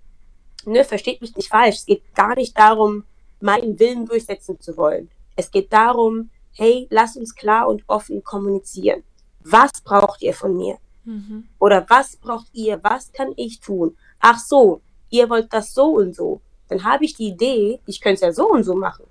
ne, 0.64 0.84
versteht 0.84 1.20
mich 1.20 1.34
nicht 1.34 1.48
falsch. 1.48 1.78
Es 1.78 1.86
geht 1.86 2.14
gar 2.14 2.36
nicht 2.36 2.56
darum, 2.56 3.02
meinen 3.40 3.76
Willen 3.80 4.06
durchsetzen 4.06 4.60
zu 4.60 4.76
wollen. 4.76 5.10
Es 5.34 5.50
geht 5.50 5.72
darum, 5.72 6.30
hey, 6.52 6.86
lass 6.90 7.16
uns 7.16 7.34
klar 7.34 7.66
und 7.66 7.82
offen 7.88 8.22
kommunizieren. 8.22 9.02
Was 9.42 9.72
braucht 9.82 10.22
ihr 10.22 10.32
von 10.34 10.56
mir? 10.56 10.78
Mhm. 11.06 11.48
Oder 11.58 11.84
was 11.88 12.14
braucht 12.14 12.46
ihr? 12.52 12.78
Was 12.84 13.10
kann 13.10 13.32
ich 13.34 13.58
tun? 13.58 13.96
Ach 14.20 14.38
so, 14.38 14.80
ihr 15.08 15.28
wollt 15.28 15.52
das 15.52 15.74
so 15.74 15.86
und 15.96 16.14
so. 16.14 16.40
Dann 16.68 16.84
habe 16.84 17.04
ich 17.04 17.14
die 17.16 17.26
Idee, 17.30 17.80
ich 17.84 18.00
könnte 18.00 18.14
es 18.14 18.20
ja 18.20 18.32
so 18.32 18.48
und 18.48 18.62
so 18.62 18.76
machen. 18.76 19.06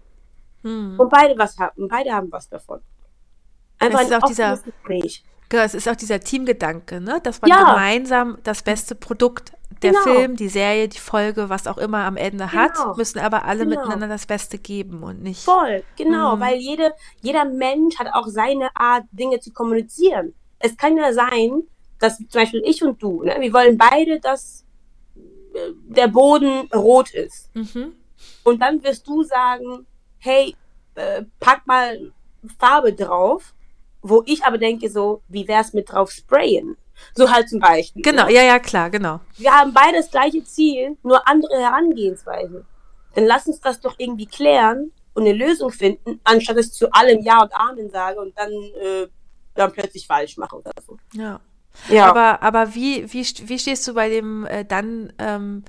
Mhm. 0.64 1.00
Und 1.00 1.10
beide 1.10 1.38
was 1.38 1.58
haben, 1.58 1.88
beide 1.88 2.12
haben 2.12 2.32
was 2.32 2.50
davon. 2.50 2.82
Einfach 3.80 4.00
Es 4.02 4.08
ist 4.08 4.14
ein 4.14 4.22
auch 4.24 4.28
dieser- 4.28 4.58
Gespräch. 4.58 5.24
Genau, 5.48 5.64
es 5.64 5.74
ist 5.74 5.90
auch 5.90 5.96
dieser 5.96 6.20
Teamgedanke, 6.20 7.02
ne? 7.02 7.20
dass 7.24 7.42
man 7.42 7.50
Ja. 7.50 7.64
gemeinsam 7.72 8.38
das 8.44 8.62
beste 8.62 8.94
Produkt, 8.94 9.52
der 9.82 9.92
Genau. 9.94 10.04
Film, 10.04 10.36
die 10.36 10.50
Serie, 10.50 10.88
die 10.90 11.00
Folge, 11.00 11.50
was 11.50 11.66
auch 11.66 11.78
immer 11.80 12.00
am 12.06 12.18
Ende 12.18 12.52
hat, 12.52 12.76
Genau. 12.76 12.96
müssen 12.96 13.18
aber 13.20 13.46
alle 13.46 13.66
Genau. 13.66 13.80
miteinander 13.82 14.08
das 14.08 14.26
Beste 14.28 14.58
geben 14.60 15.02
und 15.02 15.24
nicht. 15.24 15.44
Voll, 15.44 15.84
genau, 15.98 16.36
Mhm. 16.36 16.40
weil 16.42 16.56
jede, 16.58 16.94
jeder 17.22 17.46
Mensch 17.46 17.98
hat 17.98 18.08
auch 18.14 18.28
seine 18.28 18.70
Art, 18.76 19.06
Dinge 19.12 19.40
zu 19.40 19.52
kommunizieren. 19.52 20.36
Es 20.60 20.76
kann 20.78 20.98
ja 20.98 21.14
sein, 21.14 21.64
dass 22.00 22.18
zum 22.18 22.28
Beispiel 22.32 22.62
ich 22.66 22.84
und 22.84 23.02
du, 23.02 23.24
ne, 23.24 23.36
wir 23.40 23.52
wollen 23.54 23.78
beide, 23.78 24.20
dass 24.20 24.66
äh, 25.16 25.72
der 25.88 26.10
Boden 26.10 26.70
rot 26.76 27.10
ist. 27.12 27.50
Mhm. 27.56 27.94
Und 28.44 28.62
dann 28.62 28.84
wirst 28.84 29.08
du 29.08 29.24
sagen, 29.24 29.88
hey, 30.20 30.56
äh, 30.96 31.24
pack 31.40 31.66
mal 31.66 32.12
Farbe 32.60 32.94
drauf, 32.94 33.54
wo 34.02 34.24
ich 34.26 34.44
aber 34.44 34.58
denke 34.58 34.90
so, 34.90 35.22
wie 35.28 35.48
wär's 35.48 35.74
mit 35.74 35.92
drauf 35.92 36.12
sprayen? 36.12 36.78
So 37.16 37.30
halt 37.32 37.50
zum 37.50 37.60
Beispiel. 37.60 38.02
Genau, 38.02 38.26
ne? 38.26 38.34
ja, 38.34 38.44
ja, 38.44 38.60
klar, 38.60 38.90
genau. 38.90 39.22
Wir 39.38 39.52
haben 39.52 39.74
beide 39.74 39.98
das 39.98 40.12
gleiche 40.12 40.44
Ziel, 40.44 40.98
nur 41.04 41.28
andere 41.28 41.58
Herangehensweise. 41.60 42.66
Dann 43.16 43.26
lass 43.26 43.48
uns 43.48 43.60
das 43.60 43.80
doch 43.80 43.96
irgendwie 43.98 44.26
klären 44.26 44.92
und 45.14 45.24
eine 45.24 45.34
Lösung 45.34 45.72
finden, 45.72 46.20
anstatt 46.24 46.58
es 46.58 46.74
zu 46.74 46.92
allem 46.92 47.22
Ja 47.22 47.42
und 47.42 47.54
Amen 47.54 47.90
sage 47.90 48.20
und 48.20 48.38
dann, 48.38 48.52
äh, 48.52 49.08
dann 49.56 49.72
plötzlich 49.72 50.08
falsch 50.08 50.38
mache 50.38 50.58
oder 50.58 50.72
so. 50.86 50.98
Ja. 51.14 51.40
Ja. 51.88 52.10
Aber, 52.10 52.44
aber 52.44 52.76
wie, 52.76 53.12
wie, 53.14 53.24
wie 53.24 53.60
stehst 53.60 53.88
du 53.88 53.94
bei 53.94 54.10
dem 54.10 54.46
äh, 54.46 54.66
dann 54.66 55.14
ähm, 55.18 55.64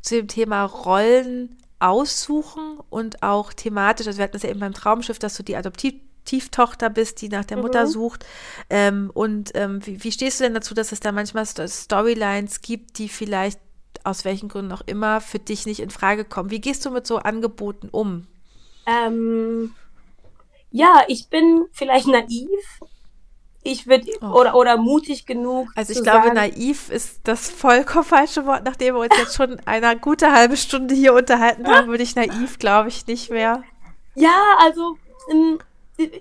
zu 0.00 0.16
dem 0.16 0.28
Thema 0.28 0.64
Rollen 0.64 1.59
aussuchen 1.80 2.78
und 2.90 3.22
auch 3.22 3.52
thematisch, 3.52 4.06
also 4.06 4.18
wir 4.18 4.24
hatten 4.24 4.34
das 4.34 4.42
ja 4.42 4.50
eben 4.50 4.60
beim 4.60 4.74
Traumschiff, 4.74 5.18
dass 5.18 5.36
du 5.36 5.42
die 5.42 5.56
Adoptivtochter 5.56 6.90
bist, 6.90 7.22
die 7.22 7.28
nach 7.28 7.44
der 7.44 7.56
Mutter 7.58 7.86
Mhm. 7.86 7.86
sucht. 7.86 8.26
Ähm, 8.70 9.10
und 9.14 9.52
ähm, 9.54 9.84
wie, 9.86 10.02
wie 10.04 10.12
stehst 10.12 10.40
du 10.40 10.44
denn 10.44 10.54
dazu, 10.54 10.74
dass 10.74 10.92
es 10.92 11.00
da 11.00 11.12
manchmal 11.12 11.46
Sto- 11.46 11.66
Storylines 11.66 12.60
gibt, 12.62 12.98
die 12.98 13.08
vielleicht 13.08 13.60
aus 14.04 14.24
welchen 14.24 14.48
Gründen 14.48 14.72
auch 14.72 14.82
immer 14.86 15.20
für 15.20 15.38
dich 15.38 15.66
nicht 15.66 15.80
in 15.80 15.90
Frage 15.90 16.24
kommen? 16.24 16.50
Wie 16.50 16.60
gehst 16.60 16.84
du 16.86 16.90
mit 16.90 17.06
so 17.06 17.18
Angeboten 17.18 17.88
um? 17.90 18.26
Ähm, 18.86 19.74
ja, 20.70 21.04
ich 21.08 21.28
bin 21.30 21.66
vielleicht 21.72 22.06
naiv. 22.08 22.80
Ich 23.62 23.86
würde 23.86 24.06
Oh. 24.22 24.38
oder, 24.40 24.54
oder 24.54 24.76
mutig 24.78 25.26
genug. 25.26 25.68
Also 25.76 25.92
ich 25.92 26.02
glaube, 26.02 26.28
sagen, 26.28 26.34
naiv 26.36 26.88
ist 26.90 27.20
das 27.24 27.50
vollkommen 27.50 28.04
falsche 28.04 28.46
Wort. 28.46 28.64
Nachdem 28.64 28.94
wir 28.94 29.00
uns 29.02 29.16
jetzt 29.18 29.34
schon 29.36 29.60
eine 29.66 29.98
gute 29.98 30.32
halbe 30.32 30.56
Stunde 30.56 30.94
hier 30.94 31.12
unterhalten 31.12 31.66
haben, 31.66 31.88
würde 31.88 32.02
ich 32.02 32.16
naiv, 32.16 32.58
glaube 32.58 32.88
ich, 32.88 33.06
nicht 33.06 33.30
mehr. 33.30 33.62
Ja, 34.14 34.56
also 34.58 34.96
ähm, 35.30 35.58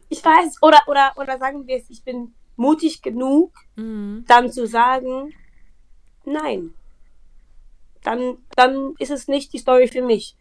ich 0.10 0.24
weiß, 0.26 0.58
oder, 0.62 0.80
oder, 0.88 1.14
oder 1.16 1.38
sagen 1.38 1.66
wir 1.66 1.78
es, 1.78 1.90
ich 1.90 2.04
bin 2.04 2.34
mutig 2.58 3.02
genug, 3.02 3.54
Mhm. 3.78 4.26
dann 4.28 4.52
zu 4.52 4.68
sagen, 4.68 5.34
nein. 6.26 6.74
Dann, 8.04 8.38
dann 8.56 8.96
ist 9.00 9.12
es 9.12 9.28
nicht 9.30 9.54
die 9.54 9.58
Story 9.60 9.88
für 9.88 10.02
mich. 10.02 10.36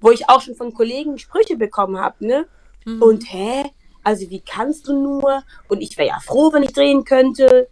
Wo 0.00 0.10
ich 0.10 0.28
auch 0.28 0.40
schon 0.40 0.54
von 0.56 0.74
Kollegen 0.74 1.18
Sprüche 1.18 1.56
bekommen 1.56 1.98
habe, 1.98 2.26
ne? 2.26 2.46
Mhm. 2.84 3.02
Und 3.02 3.32
hä? 3.32 3.64
Also 4.04 4.30
wie 4.30 4.40
kannst 4.40 4.86
du 4.86 4.92
nur? 4.92 5.42
Und 5.68 5.80
ich 5.80 5.96
wäre 5.98 6.08
ja 6.08 6.20
froh, 6.20 6.52
wenn 6.52 6.62
ich 6.62 6.72
drehen 6.72 7.04
könnte. 7.04 7.68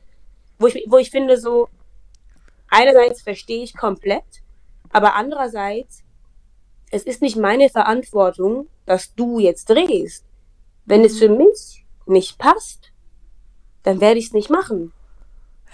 Wo 0.59 0.66
ich, 0.66 0.87
wo 0.89 0.99
ich 0.99 1.11
finde, 1.11 1.39
so, 1.39 1.68
einerseits 2.68 3.22
verstehe 3.22 3.62
ich 3.62 3.76
komplett, 3.76 4.24
aber 4.91 5.14
andererseits, 5.14 6.05
es 6.91 7.05
ist 7.05 7.20
nicht 7.20 7.37
meine 7.37 7.68
Verantwortung, 7.68 8.68
dass 8.87 9.14
du 9.14 9.39
jetzt 9.39 9.68
drehst. 9.68 10.24
Wenn 10.85 11.05
es 11.05 11.18
für 11.18 11.28
mich 11.28 11.85
nicht 12.07 12.39
passt, 12.39 12.93
dann 13.83 14.01
werde 14.01 14.18
ich 14.18 14.26
es 14.26 14.33
nicht 14.33 14.51
machen. 14.51 14.93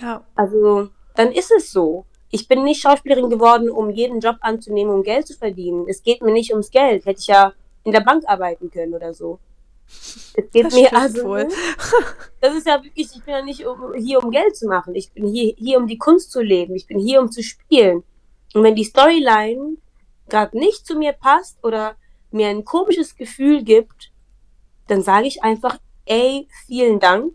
ja. 0.00 0.24
Also, 0.34 0.88
dann 1.14 1.32
ist 1.32 1.50
es 1.50 1.70
so. 1.72 2.04
Ich 2.30 2.46
bin 2.46 2.64
nicht 2.64 2.82
Schauspielerin 2.82 3.30
geworden, 3.30 3.70
um 3.70 3.90
jeden 3.90 4.20
Job 4.20 4.36
anzunehmen, 4.40 4.94
um 4.94 5.02
Geld 5.02 5.26
zu 5.26 5.34
verdienen. 5.34 5.86
Es 5.88 6.02
geht 6.02 6.22
mir 6.22 6.32
nicht 6.32 6.52
ums 6.52 6.70
Geld. 6.70 7.06
Hätte 7.06 7.20
ich 7.20 7.26
ja 7.26 7.52
in 7.84 7.92
der 7.92 8.00
Bank 8.00 8.24
arbeiten 8.26 8.70
können 8.70 8.94
oder 8.94 9.14
so. 9.14 9.38
Es 9.88 10.50
geht 10.52 10.66
Das 10.66 10.74
mir 10.74 10.94
also. 10.94 11.24
wohl. 11.24 11.48
Das 12.40 12.54
ist 12.54 12.66
ja 12.68 12.82
wirklich, 12.84 13.08
ich 13.16 13.24
bin 13.24 13.34
ja 13.34 13.42
nicht 13.42 13.66
um, 13.66 13.94
hier, 13.94 14.22
um 14.22 14.30
Geld 14.30 14.56
zu 14.56 14.68
machen. 14.68 14.94
Ich 14.94 15.10
bin 15.12 15.26
hier, 15.26 15.54
hier, 15.58 15.78
um 15.78 15.88
die 15.88 15.98
Kunst 15.98 16.30
zu 16.30 16.40
leben. 16.40 16.76
Ich 16.76 16.86
bin 16.86 16.98
hier, 17.00 17.20
um 17.20 17.32
zu 17.32 17.42
spielen. 17.42 18.04
Und 18.54 18.62
wenn 18.62 18.76
die 18.76 18.84
Storyline 18.84 19.76
gerade 20.28 20.56
nicht 20.56 20.86
zu 20.86 20.96
mir 20.96 21.12
passt 21.14 21.58
oder 21.64 21.96
mir 22.30 22.48
ein 22.48 22.64
komisches 22.64 23.16
Gefühl 23.16 23.64
gibt, 23.64 24.12
dann 24.86 25.02
sage 25.02 25.26
ich 25.26 25.42
einfach, 25.42 25.78
ey, 26.06 26.46
vielen 26.66 27.00
Dank, 27.00 27.34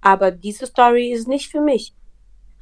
aber 0.00 0.30
diese 0.30 0.66
Story 0.66 1.10
ist 1.12 1.26
nicht 1.28 1.50
für 1.50 1.60
mich. 1.60 1.94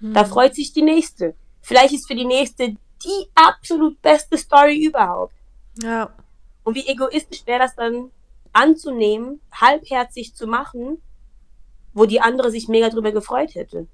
Da 0.00 0.22
Mhm. 0.22 0.28
freut 0.28 0.54
sich 0.54 0.72
die 0.72 0.82
nächste. 0.82 1.34
Vielleicht 1.60 1.92
ist 1.92 2.06
für 2.06 2.14
die 2.14 2.24
nächste 2.24 2.68
die 3.04 3.26
absolut 3.34 4.00
beste 4.00 4.38
Story 4.38 4.84
überhaupt. 4.84 5.34
Ja. 5.82 6.12
Und 6.64 6.74
wie 6.74 6.86
egoistisch 6.86 7.46
wäre 7.46 7.60
das 7.60 7.74
dann 7.76 8.10
anzunehmen, 8.52 9.40
halbherzig 9.52 10.34
zu 10.34 10.46
machen, 10.46 11.02
wo 11.92 12.06
die 12.06 12.20
andere 12.20 12.50
sich 12.50 12.68
mega 12.68 12.88
drüber 12.90 13.12
gefreut 13.12 13.54
hätte. 13.54 13.88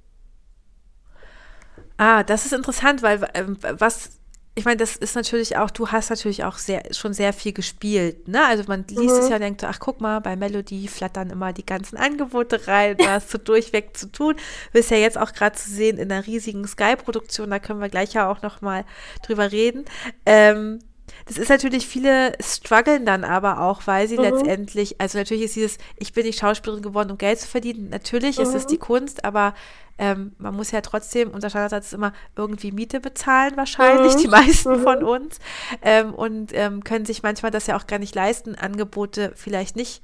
Ah, 1.97 2.23
das 2.25 2.45
ist 2.47 2.53
interessant, 2.53 3.03
weil 3.03 3.29
ähm, 3.35 3.57
was 3.79 4.19
ich 4.57 4.65
meine, 4.65 4.77
das 4.77 4.95
ist 4.95 5.17
natürlich 5.17 5.57
auch, 5.57 5.69
du 5.69 5.89
hast 5.89 6.11
natürlich 6.11 6.45
auch 6.45 6.59
sehr, 6.59 6.95
schon 6.95 7.13
sehr 7.13 7.33
viel 7.33 7.53
gespielt, 7.53 8.29
ne? 8.29 8.45
Also 8.47 8.63
man 8.69 8.85
liest 8.89 9.19
es 9.19 9.29
Mhm. 9.29 9.31
ja 9.31 9.37
und 9.37 9.43
denkt 9.43 9.65
ach 9.65 9.81
guck 9.81 10.01
mal, 10.01 10.21
bei 10.21 10.37
Melody 10.37 10.87
flattern 10.87 11.31
immer 11.31 11.53
die 11.53 11.67
ganzen 11.67 11.97
Angebote 11.97 12.69
rein, 12.69 12.97
da 12.99 13.15
hast 13.15 13.35
du 13.35 13.39
durchweg 13.39 13.97
zu 13.97 14.13
tun. 14.13 14.37
Bist 14.73 14.93
ja 14.93 14.97
jetzt 14.97 15.19
auch 15.19 15.33
gerade 15.33 15.57
zu 15.57 15.69
sehen 15.71 15.99
in 15.99 16.13
einer 16.13 16.25
riesigen 16.25 16.65
Sky-Produktion, 16.69 17.51
da 17.51 17.59
können 17.59 17.81
wir 17.81 17.89
gleich 17.89 18.13
ja 18.13 18.31
auch 18.31 18.43
noch 18.43 18.61
mal 18.61 18.85
drüber 19.27 19.51
reden. 19.51 19.87
Ähm, 20.25 20.79
das 21.27 21.39
ist 21.39 21.49
natürlich, 21.49 21.87
viele 21.87 22.35
strugglen 22.41 23.07
dann 23.07 23.25
aber 23.25 23.61
auch, 23.61 23.87
weil 23.87 24.09
sie 24.09 24.17
Mhm. 24.17 24.23
letztendlich, 24.23 25.01
also 25.01 25.19
natürlich 25.19 25.45
ist 25.45 25.57
dieses, 25.57 25.79
ich 25.97 26.13
bin 26.13 26.27
nicht 26.27 26.39
Schauspielerin 26.39 26.83
geworden, 26.83 27.11
um 27.13 27.19
Geld 27.19 27.41
zu 27.41 27.49
verdienen. 27.49 27.89
Natürlich 27.91 28.39
ist 28.41 28.55
es 28.55 28.65
Mhm. 28.65 28.69
die 28.69 28.79
Kunst, 28.79 29.25
aber 29.25 29.55
ähm, 29.97 30.33
man 30.39 30.55
muss 30.55 30.71
ja 30.73 30.81
trotzdem, 30.81 31.31
unser 31.31 31.51
Standardsatz 31.51 31.87
ist 31.87 31.93
immer 31.95 32.13
irgendwie 32.37 32.73
Miete 32.73 33.01
bezahlen 33.01 33.57
wahrscheinlich, 33.57 34.17
Mhm. 34.17 34.19
die 34.19 34.29
meisten 34.29 34.75
Mhm. 34.75 34.83
von 34.83 35.03
uns. 35.03 35.39
Ähm, 35.83 36.13
und 36.15 36.53
ähm, 36.53 36.85
können 36.85 37.07
sich 37.07 37.23
manchmal 37.23 37.53
das 37.53 37.67
ja 37.69 37.77
auch 37.77 37.87
gar 37.87 37.99
nicht 37.99 38.15
leisten, 38.15 38.55
Angebote 38.57 39.33
vielleicht 39.37 39.77
nicht 39.77 40.03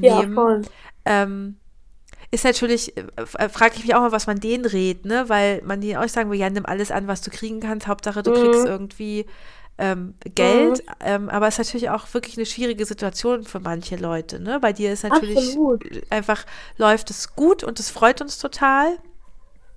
Ja, 0.00 0.22
anzunehmen. 0.22 0.34
voll. 0.34 0.62
Ähm, 1.04 1.56
ist 2.30 2.44
natürlich, 2.44 2.96
äh, 2.96 3.48
frage 3.48 3.76
ich 3.76 3.84
mich 3.84 3.94
auch 3.94 4.00
mal, 4.00 4.12
was 4.12 4.26
man 4.26 4.40
denen 4.40 4.66
rät, 4.66 5.04
ne? 5.06 5.28
Weil 5.28 5.62
man 5.64 5.80
denen 5.80 5.96
auch 5.96 6.08
sagen 6.08 6.30
will, 6.30 6.38
ja, 6.38 6.50
nimm 6.50 6.66
alles 6.66 6.90
an, 6.90 7.06
was 7.08 7.22
du 7.22 7.30
kriegen 7.30 7.60
kannst, 7.60 7.86
Hauptsache 7.86 8.22
du 8.22 8.32
kriegst 8.32 8.64
Mhm. 8.64 8.66
irgendwie 8.66 9.26
ähm, 9.78 10.14
Geld. 10.34 10.82
Ähm, 11.00 11.28
aber 11.28 11.46
es 11.48 11.58
ist 11.58 11.66
natürlich 11.66 11.90
auch 11.90 12.12
wirklich 12.12 12.36
eine 12.36 12.46
schwierige 12.46 12.84
Situation 12.84 13.44
für 13.44 13.60
manche 13.60 13.96
Leute, 13.96 14.40
ne? 14.40 14.58
Bei 14.60 14.72
dir 14.72 14.92
ist 14.92 15.04
natürlich 15.04 15.36
Absolut. 15.38 15.84
einfach, 16.10 16.44
läuft 16.76 17.10
es 17.10 17.34
gut 17.36 17.62
und 17.64 17.78
es 17.80 17.90
freut 17.90 18.20
uns 18.20 18.38
total. 18.38 18.98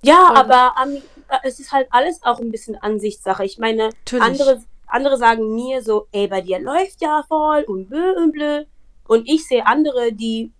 Ja, 0.02 0.30
Und- 0.30 0.36
aber 0.36 0.74
ähm, 0.82 1.02
es 1.44 1.60
ist 1.60 1.72
halt 1.72 1.86
alles 1.90 2.20
auch 2.22 2.40
ein 2.40 2.50
bisschen 2.50 2.76
Ansichtssache. 2.76 3.44
Ich 3.44 3.58
meine, 3.58 3.90
Natürlich. 3.90 4.24
andere, 4.24 4.62
andere 4.86 5.16
sagen 5.16 5.54
mir 5.54 5.82
so, 5.82 6.06
ey, 6.12 6.26
bei 6.26 6.40
dir 6.40 6.58
läuft 6.58 7.00
ja 7.00 7.24
voll 7.28 7.62
und 7.62 7.88
blö 7.88 8.12
und 8.16 8.32
blö. 8.32 8.64
Und 9.06 9.28
ich 9.28 9.46
sehe 9.46 9.64
andere, 9.66 10.12
die 10.12 10.52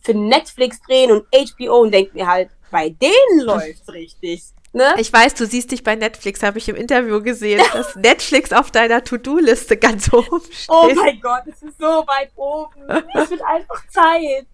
für 0.00 0.14
Netflix 0.14 0.80
drehen 0.82 1.12
und 1.12 1.26
HBO 1.32 1.78
und 1.80 1.92
denke 1.92 2.12
mir 2.14 2.26
halt, 2.26 2.50
bei 2.70 2.90
denen 2.90 3.40
läuft's 3.44 3.88
richtig. 3.92 4.42
Ne? 4.74 4.94
Ich 4.98 5.12
weiß, 5.12 5.34
du 5.34 5.46
siehst 5.46 5.70
dich 5.70 5.84
bei 5.84 5.94
Netflix, 5.94 6.42
habe 6.42 6.58
ich 6.58 6.68
im 6.68 6.74
Interview 6.76 7.22
gesehen, 7.22 7.62
dass 7.72 7.94
Netflix 7.96 8.52
auf 8.52 8.70
deiner 8.70 9.02
To-Do-Liste 9.04 9.76
ganz 9.76 10.12
oben 10.12 10.40
steht. 10.50 10.68
Oh 10.68 10.90
mein 10.94 11.20
Gott, 11.20 11.42
es 11.46 11.62
ist 11.62 11.78
so 11.78 11.86
weit 11.86 12.30
oben. 12.36 12.82
Es 13.14 13.30
wird 13.30 13.42
einfach 13.42 13.82
Zeit. 13.88 14.46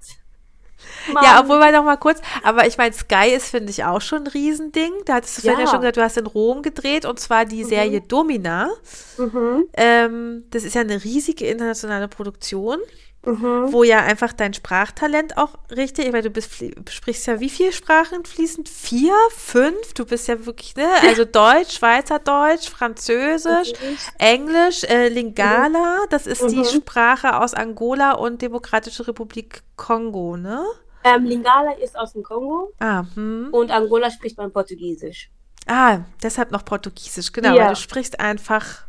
Mann. 1.13 1.25
Ja, 1.25 1.41
obwohl 1.41 1.59
wir 1.59 1.73
noch 1.73 1.85
mal 1.85 1.97
kurz, 1.97 2.21
aber 2.43 2.67
ich 2.67 2.79
meine, 2.79 2.95
Sky 2.95 3.31
ist, 3.35 3.51
finde 3.51 3.71
ich, 3.71 3.85
auch 3.85 4.01
schon 4.01 4.25
ein 4.25 4.27
Riesending. 4.29 4.93
Da 5.07 5.15
hattest 5.15 5.39
du 5.39 5.43
vorhin 5.43 5.61
ja 5.61 5.65
Ja. 5.67 5.71
schon 5.71 5.81
gesagt, 5.81 5.97
du 5.99 6.03
hast 6.03 6.17
in 6.17 6.27
Rom 6.27 6.63
gedreht 6.63 7.05
und 7.05 7.19
zwar 7.21 7.45
die 7.45 7.65
Serie 7.65 8.01
Domina. 8.01 8.71
Mhm, 9.19 9.65
Ähm, 9.75 10.45
das 10.51 10.65
ist 10.65 10.75
ja 10.75 10.81
eine 10.83 11.03
riesige 11.03 11.47
internationale 11.47 12.09
Produktion, 12.09 12.79
mhm. 13.25 13.73
wo 13.73 13.83
ja 13.83 14.01
einfach 14.01 14.33
dein 14.33 14.55
Sprachtalent 14.55 15.37
auch 15.37 15.51
richtig, 15.71 16.07
ich 16.07 16.13
meine, 16.13 16.25
du 16.25 16.31
bist, 16.31 16.51
sprichst 16.91 17.27
ja 17.27 17.41
wie 17.41 17.51
viele 17.51 17.73
Sprachen 17.73 18.25
fließend? 18.25 18.69
Vier, 18.69 19.15
fünf? 19.37 19.95
Du 19.95 20.05
bist 20.07 20.29
ja 20.29 20.45
wirklich, 20.47 20.77
ne? 20.77 20.87
Also 21.07 21.25
Deutsch, 21.25 21.77
Schweizerdeutsch, 21.79 22.69
Französisch, 22.71 23.73
Englisch, 24.19 24.85
äh, 24.85 25.09
Lingala, 25.09 25.99
das 26.11 26.27
ist 26.27 26.51
die 26.51 26.57
Mhm. 26.57 26.65
Sprache 26.65 27.39
aus 27.41 27.55
Angola 27.55 28.13
und 28.13 28.43
Demokratische 28.43 29.07
Republik 29.07 29.63
Kongo, 29.77 30.37
ne? 30.37 30.63
Ähm, 31.05 31.25
Lingala 31.25 31.73
ist 31.83 31.97
aus 31.99 32.13
dem 32.13 32.23
Kongo 32.23 32.73
Ah, 32.79 33.05
hm. 33.15 33.49
und 33.53 33.71
Angola 33.71 34.11
spricht 34.11 34.37
man 34.37 34.53
Portugiesisch. 34.53 35.31
Ah, 35.67 36.01
deshalb 36.23 36.51
noch 36.51 36.65
Portugiesisch, 36.65 37.33
genau, 37.33 37.55
Ja. 37.55 37.63
weil 37.63 37.69
du 37.71 37.77
sprichst 37.77 38.21
einfach, 38.21 38.85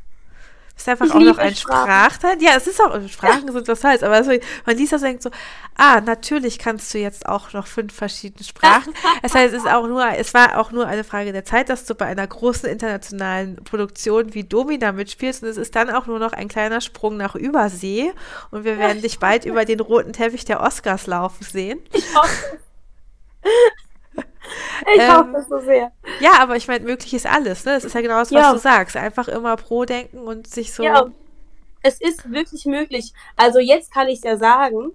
bist 0.81 0.89
einfach 0.89 1.05
Ich 1.05 1.11
auch 1.13 1.19
noch 1.19 1.37
ein. 1.37 1.55
Sprachteil. 1.55 2.37
Ja, 2.41 2.51
es 2.57 2.67
ist 2.67 2.81
auch, 2.81 2.97
Sprachen 3.07 3.51
sind 3.51 3.67
was 3.67 3.83
heißt, 3.83 4.03
aber 4.03 4.19
es- 4.19 4.27
man 4.65 4.77
liest 4.77 4.91
das 4.93 5.01
und 5.01 5.07
denkt 5.07 5.23
so, 5.23 5.29
ah, 5.75 6.01
natürlich 6.01 6.59
kannst 6.59 6.93
du 6.93 6.97
jetzt 6.97 7.25
auch 7.27 7.53
noch 7.53 7.67
fünf 7.67 7.93
verschiedene 7.93 8.43
Sprachen. 8.43 8.93
Das 9.21 9.35
heißt, 9.35 9.53
es 9.53 9.63
ist 9.63 9.69
auch 9.71 9.87
nur, 9.87 10.05
es 10.17 10.33
war 10.33 10.57
auch 10.59 10.71
nur 10.71 10.87
eine 10.87 11.03
Frage 11.03 11.31
der 11.31 11.45
Zeit, 11.45 11.69
dass 11.69 11.85
du 11.85 11.95
bei 11.95 12.05
einer 12.07 12.25
großen 12.27 12.67
internationalen 12.69 13.57
Produktion 13.63 14.33
wie 14.33 14.43
Domina 14.43 14.91
mitspielst 14.91 15.43
und 15.43 15.49
es 15.49 15.57
ist 15.57 15.75
dann 15.75 15.89
auch 15.89 16.07
nur 16.07 16.19
noch 16.19 16.33
ein 16.33 16.47
kleiner 16.47 16.81
Sprung 16.81 17.17
nach 17.17 17.35
Übersee 17.35 18.11
und 18.49 18.63
wir 18.63 18.77
werden 18.77 19.01
dich 19.01 19.19
bald 19.19 19.45
über 19.45 19.65
den 19.65 19.79
roten 19.79 20.13
Teppich 20.13 20.45
der 20.45 20.61
Oscars 20.61 21.07
laufen 21.07 21.43
sehen. 21.43 21.79
Ich 21.93 22.15
hoffe 22.15 22.59
Ich 24.95 25.01
Ähm, 25.01 25.11
hoffe 25.11 25.37
es 25.37 25.47
so 25.47 25.59
sehr. 25.59 25.91
Ja, 26.19 26.39
aber 26.39 26.55
ich 26.55 26.67
meine, 26.67 26.83
möglich 26.85 27.13
ist 27.13 27.25
alles, 27.25 27.65
ne? 27.65 27.73
Das 27.73 27.83
ist 27.85 27.93
ja 27.95 28.01
genau 28.01 28.17
das, 28.19 28.31
was 28.31 28.41
Ja. 28.41 28.53
du 28.53 28.59
sagst. 28.59 28.95
Einfach 28.97 29.27
immer 29.27 29.55
pro 29.57 29.85
denken 29.85 30.19
und 30.19 30.47
sich 30.47 30.73
so. 30.73 30.83
Ja, 30.83 31.05
es 31.81 31.99
ist 32.01 32.31
wirklich 32.31 32.65
möglich. 32.65 33.13
Also 33.35 33.59
jetzt 33.59 33.93
kann 33.93 34.07
ich 34.07 34.17
es 34.19 34.23
ja 34.23 34.37
sagen, 34.37 34.91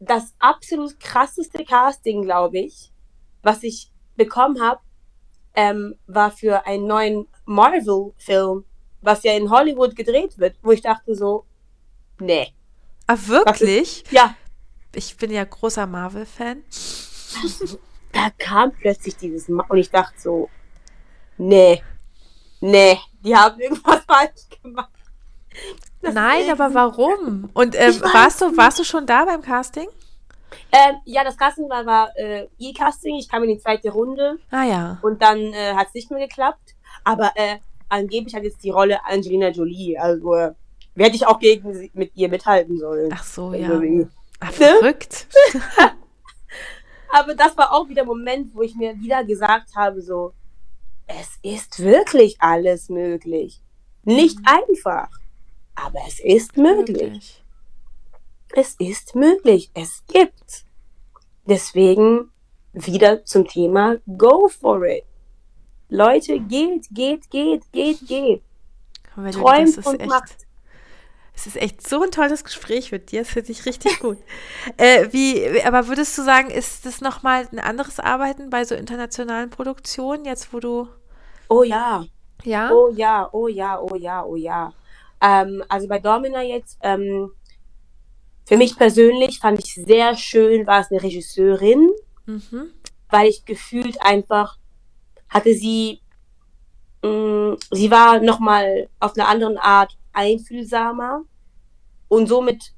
das 0.00 0.34
absolut 0.38 0.98
krasseste 1.00 1.64
Casting, 1.64 2.22
glaube 2.22 2.58
ich, 2.58 2.90
was 3.42 3.62
ich 3.62 3.90
bekommen 4.16 4.60
habe, 4.60 4.80
ähm, 5.54 5.94
war 6.06 6.30
für 6.30 6.66
einen 6.66 6.86
neuen 6.86 7.28
Marvel-Film, 7.44 8.64
was 9.00 9.22
ja 9.22 9.32
in 9.32 9.50
Hollywood 9.50 9.94
gedreht 9.96 10.38
wird, 10.38 10.56
wo 10.62 10.72
ich 10.72 10.80
dachte 10.82 11.14
so, 11.14 11.44
nee. 12.18 12.52
Ah, 13.06 13.16
wirklich? 13.26 14.04
Ja, 14.10 14.34
Ich 14.94 15.16
bin 15.16 15.30
ja 15.30 15.44
großer 15.44 15.86
Marvel-Fan. 15.86 16.62
da 18.12 18.30
kam 18.38 18.72
plötzlich 18.72 19.16
dieses 19.16 19.48
Ma 19.48 19.64
und 19.68 19.78
ich 19.78 19.90
dachte 19.90 20.14
so, 20.20 20.48
nee, 21.38 21.82
nee, 22.60 22.98
die 23.24 23.34
haben 23.36 23.58
irgendwas 23.60 24.00
falsch 24.06 24.48
gemacht. 24.62 24.90
Das 26.00 26.14
Nein, 26.14 26.50
aber 26.50 26.72
warum? 26.74 27.50
Und 27.54 27.74
weiß 27.74 28.02
warst 28.02 28.40
du, 28.40 28.56
warst 28.56 28.78
du 28.78 28.84
schon 28.84 29.06
da 29.06 29.24
beim 29.24 29.42
Casting? 29.42 29.88
Ähm, 30.70 30.96
ja, 31.04 31.24
das 31.24 31.36
Casting 31.36 31.68
war, 31.70 31.86
war 31.86 32.10
äh, 32.16 32.48
E-Casting. 32.58 33.16
Ich 33.16 33.28
kam 33.28 33.42
in 33.44 33.50
die 33.50 33.58
zweite 33.58 33.90
Runde 33.90 34.38
Ah 34.50 34.64
ja. 34.64 34.98
und 35.02 35.22
dann 35.22 35.38
äh, 35.38 35.74
hat 35.74 35.88
es 35.88 35.94
nicht 35.94 36.10
mehr 36.10 36.26
geklappt. 36.26 36.74
Aber 37.04 37.32
äh, 37.36 37.58
angeblich 37.88 38.34
hat 38.34 38.42
jetzt 38.42 38.62
die 38.64 38.70
Rolle 38.70 39.04
Angelina 39.06 39.48
Jolie. 39.48 39.96
Also 39.98 40.34
äh, 40.34 40.52
werde 40.94 41.14
ich 41.16 41.26
auch 41.26 41.38
gegen 41.38 41.72
sie, 41.74 41.90
mit 41.94 42.12
ihr 42.16 42.28
mithalten 42.28 42.78
sollen. 42.78 43.10
Ach 43.14 43.24
so, 43.24 43.48
Also, 43.50 43.56
ja. 43.82 44.06
Ah, 44.40 44.46
Ne? 44.46 44.52
verrückt. 44.52 45.26
Aber 47.12 47.34
das 47.34 47.56
war 47.58 47.72
auch 47.72 47.88
wieder 47.88 48.02
ein 48.02 48.08
Moment, 48.08 48.54
wo 48.54 48.62
ich 48.62 48.74
mir 48.74 48.98
wieder 48.98 49.22
gesagt 49.22 49.76
habe, 49.76 50.00
so, 50.00 50.32
es 51.06 51.38
ist 51.42 51.78
wirklich 51.78 52.40
alles 52.40 52.88
möglich. 52.88 53.60
Nicht 54.04 54.38
Mhm. 54.38 54.46
einfach, 54.46 55.10
aber 55.74 55.98
es 56.08 56.20
ist 56.20 56.56
möglich. 56.56 56.98
Wirklich. 57.00 57.44
Es 58.54 58.74
ist 58.78 59.14
möglich. 59.14 59.70
Es 59.74 60.02
gibt. 60.06 60.64
Deswegen 61.46 62.30
wieder 62.72 63.24
zum 63.24 63.46
Thema 63.46 63.96
Go 64.16 64.48
for 64.48 64.82
it. 64.84 65.04
Leute, 65.90 66.40
geht, 66.40 66.88
geht, 66.90 67.28
geht, 67.30 67.70
geht, 67.72 68.06
geht. 68.08 68.42
Träumt 69.32 69.86
und 69.86 70.00
echt, 70.00 70.08
macht. 70.08 70.36
Es 71.46 71.56
ist 71.56 71.62
echt 71.62 71.86
so 71.86 72.02
ein 72.02 72.10
tolles 72.12 72.44
Gespräch 72.44 72.92
mit 72.92 73.10
dir. 73.10 73.22
Das 73.22 73.30
finde 73.30 73.50
ich 73.52 73.66
richtig 73.66 73.98
gut. 74.00 74.18
äh, 74.76 75.08
wie, 75.12 75.60
aber 75.62 75.88
würdest 75.88 76.16
du 76.16 76.22
sagen, 76.22 76.50
ist 76.50 76.86
das 76.86 77.00
nochmal 77.00 77.48
ein 77.50 77.58
anderes 77.58 77.98
Arbeiten 77.98 78.48
bei 78.50 78.64
so 78.64 78.74
internationalen 78.74 79.50
Produktionen, 79.50 80.24
jetzt 80.24 80.52
wo 80.52 80.60
du. 80.60 80.88
Oh 81.48 81.64
ja, 81.64 82.04
Ja? 82.44 82.70
oh 82.70 82.90
ja, 82.94 83.28
oh 83.32 83.48
ja, 83.48 83.80
oh 83.80 83.96
ja, 83.96 84.24
oh 84.24 84.36
ja. 84.36 84.72
Ähm, 85.20 85.62
also 85.68 85.88
bei 85.88 85.98
Domina 85.98 86.42
jetzt, 86.42 86.78
ähm, 86.82 87.32
für 88.46 88.56
mich 88.56 88.76
persönlich 88.76 89.38
fand 89.40 89.58
ich 89.58 89.74
sehr 89.74 90.16
schön, 90.16 90.66
war 90.66 90.80
es 90.80 90.90
eine 90.90 91.02
Regisseurin, 91.02 91.90
Mhm. 92.26 92.70
weil 93.10 93.28
ich 93.28 93.44
gefühlt 93.44 94.00
einfach 94.00 94.58
hatte 95.28 95.54
sie, 95.54 96.00
mh, 97.02 97.56
sie 97.72 97.90
war 97.90 98.20
nochmal 98.20 98.88
auf 99.00 99.14
eine 99.16 99.26
andere 99.26 99.60
Art 99.62 99.96
einfühlsamer 100.12 101.24
und 102.12 102.26
somit 102.26 102.74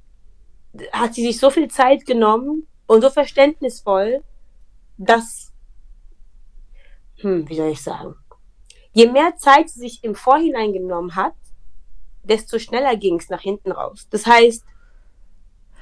hat 0.93 1.15
sie 1.15 1.27
sich 1.27 1.41
so 1.41 1.51
viel 1.51 1.67
Zeit 1.67 2.07
genommen 2.07 2.69
und 2.87 3.03
so 3.03 3.11
verständnisvoll, 3.11 4.23
dass, 4.97 5.53
hm, 7.17 7.49
wie 7.49 7.57
soll 7.57 7.71
ich 7.71 7.83
sagen, 7.83 8.15
je 8.93 9.09
mehr 9.09 9.35
Zeit 9.37 9.71
sie 9.71 9.81
sich 9.81 10.05
im 10.05 10.15
Vorhinein 10.15 10.73
genommen 10.73 11.17
hat, 11.17 11.35
desto 12.23 12.61
schneller 12.61 12.95
ging 12.97 13.17
es 13.17 13.29
nach 13.29 13.41
hinten 13.41 13.73
raus. 13.73 14.07
Das 14.09 14.25
heißt, 14.25 14.65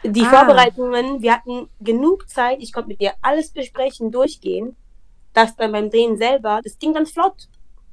die 0.02 0.22
Ah. 0.22 0.30
Vorbereitungen, 0.30 1.20
wir 1.20 1.34
hatten 1.34 1.68
genug 1.78 2.30
Zeit, 2.30 2.62
ich 2.62 2.72
konnte 2.72 2.88
mit 2.88 3.02
ihr 3.02 3.12
alles 3.20 3.50
besprechen, 3.50 4.10
durchgehen, 4.10 4.76
dass 5.34 5.56
dann 5.56 5.72
beim 5.72 5.90
Drehen 5.90 6.16
selber, 6.16 6.62
das 6.64 6.78
ging 6.78 6.94
dann 6.94 7.04
flott. 7.04 7.48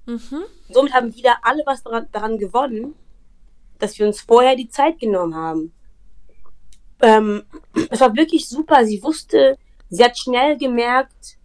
Mhm. 0.06 0.46
Somit 0.70 0.94
haben 0.94 1.14
wieder 1.14 1.36
alle 1.42 1.64
was 1.66 1.84
daran, 1.84 2.08
daran 2.14 2.38
gewonnen, 2.38 2.96
dass 3.80 3.98
wir 3.98 4.06
uns 4.06 4.22
vorher 4.22 4.56
die 4.56 4.70
Zeit 4.70 5.00
genommen 5.00 5.36
haben. 5.36 5.74
Ähm, 7.02 7.44
es 7.90 8.00
war 8.02 8.16
wirklich 8.16 8.48
super. 8.48 8.86
Sie 8.86 9.02
wusste, 9.02 9.58
sie 9.90 10.04
hat 10.04 10.18
schnell 10.18 10.58
gemerkt, 10.58 11.38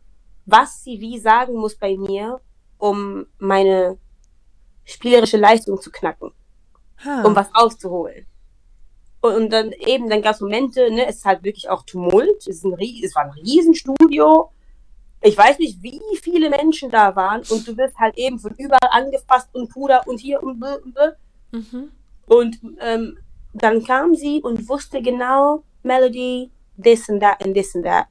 was 0.46 0.84
sie 0.84 1.00
wie 1.00 1.18
sagen 1.18 1.54
muss 1.54 1.76
bei 1.76 1.96
mir, 1.96 2.40
um 2.78 3.26
meine 3.38 3.96
spielerische 4.84 5.38
Leistung 5.38 5.80
zu 5.80 5.90
knacken, 5.90 6.32
Ha. 7.04 7.22
um 7.22 7.34
was 7.34 7.54
rauszuholen. 7.54 8.26
Und, 9.22 9.34
und 9.34 9.50
dann 9.50 9.72
eben, 9.72 10.10
dann 10.10 10.20
gab 10.20 10.34
es 10.34 10.42
Momente, 10.42 10.90
ne, 10.90 11.06
es 11.06 11.16
ist 11.16 11.24
halt 11.24 11.42
wirklich 11.44 11.70
auch 11.70 11.84
Tumult, 11.84 12.40
es, 12.40 12.48
ist 12.48 12.64
ein, 12.64 12.76
es 13.02 13.14
war 13.14 13.22
ein 13.24 13.30
Riesenstudio. 13.30 14.50
Ich 15.22 15.38
weiß 15.38 15.58
nicht, 15.58 15.82
wie 15.82 16.02
viele 16.20 16.50
Menschen 16.50 16.90
da 16.90 17.16
waren 17.16 17.40
und 17.48 17.66
du 17.66 17.74
wirst 17.78 17.96
halt 17.96 18.18
eben 18.18 18.38
von 18.38 18.52
überall 18.58 18.90
angefasst 18.90 19.48
und 19.54 19.70
Puder 19.70 20.06
und 20.06 20.20
hier 20.20 20.42
und 20.42 20.62
bl- 20.62 20.82
und 20.82 20.94
bl- 20.94 21.14
Mhm. 21.52 21.92
Und 22.26 22.58
ähm, 22.80 23.18
dann 23.52 23.84
kam 23.84 24.14
sie 24.14 24.40
und 24.42 24.68
wusste 24.68 25.00
genau, 25.02 25.62
Melody, 25.82 26.50
this 26.82 27.08
and 27.08 27.20
that 27.22 27.42
and 27.44 27.54
this 27.54 27.74
and 27.74 27.84
that. 27.84 28.06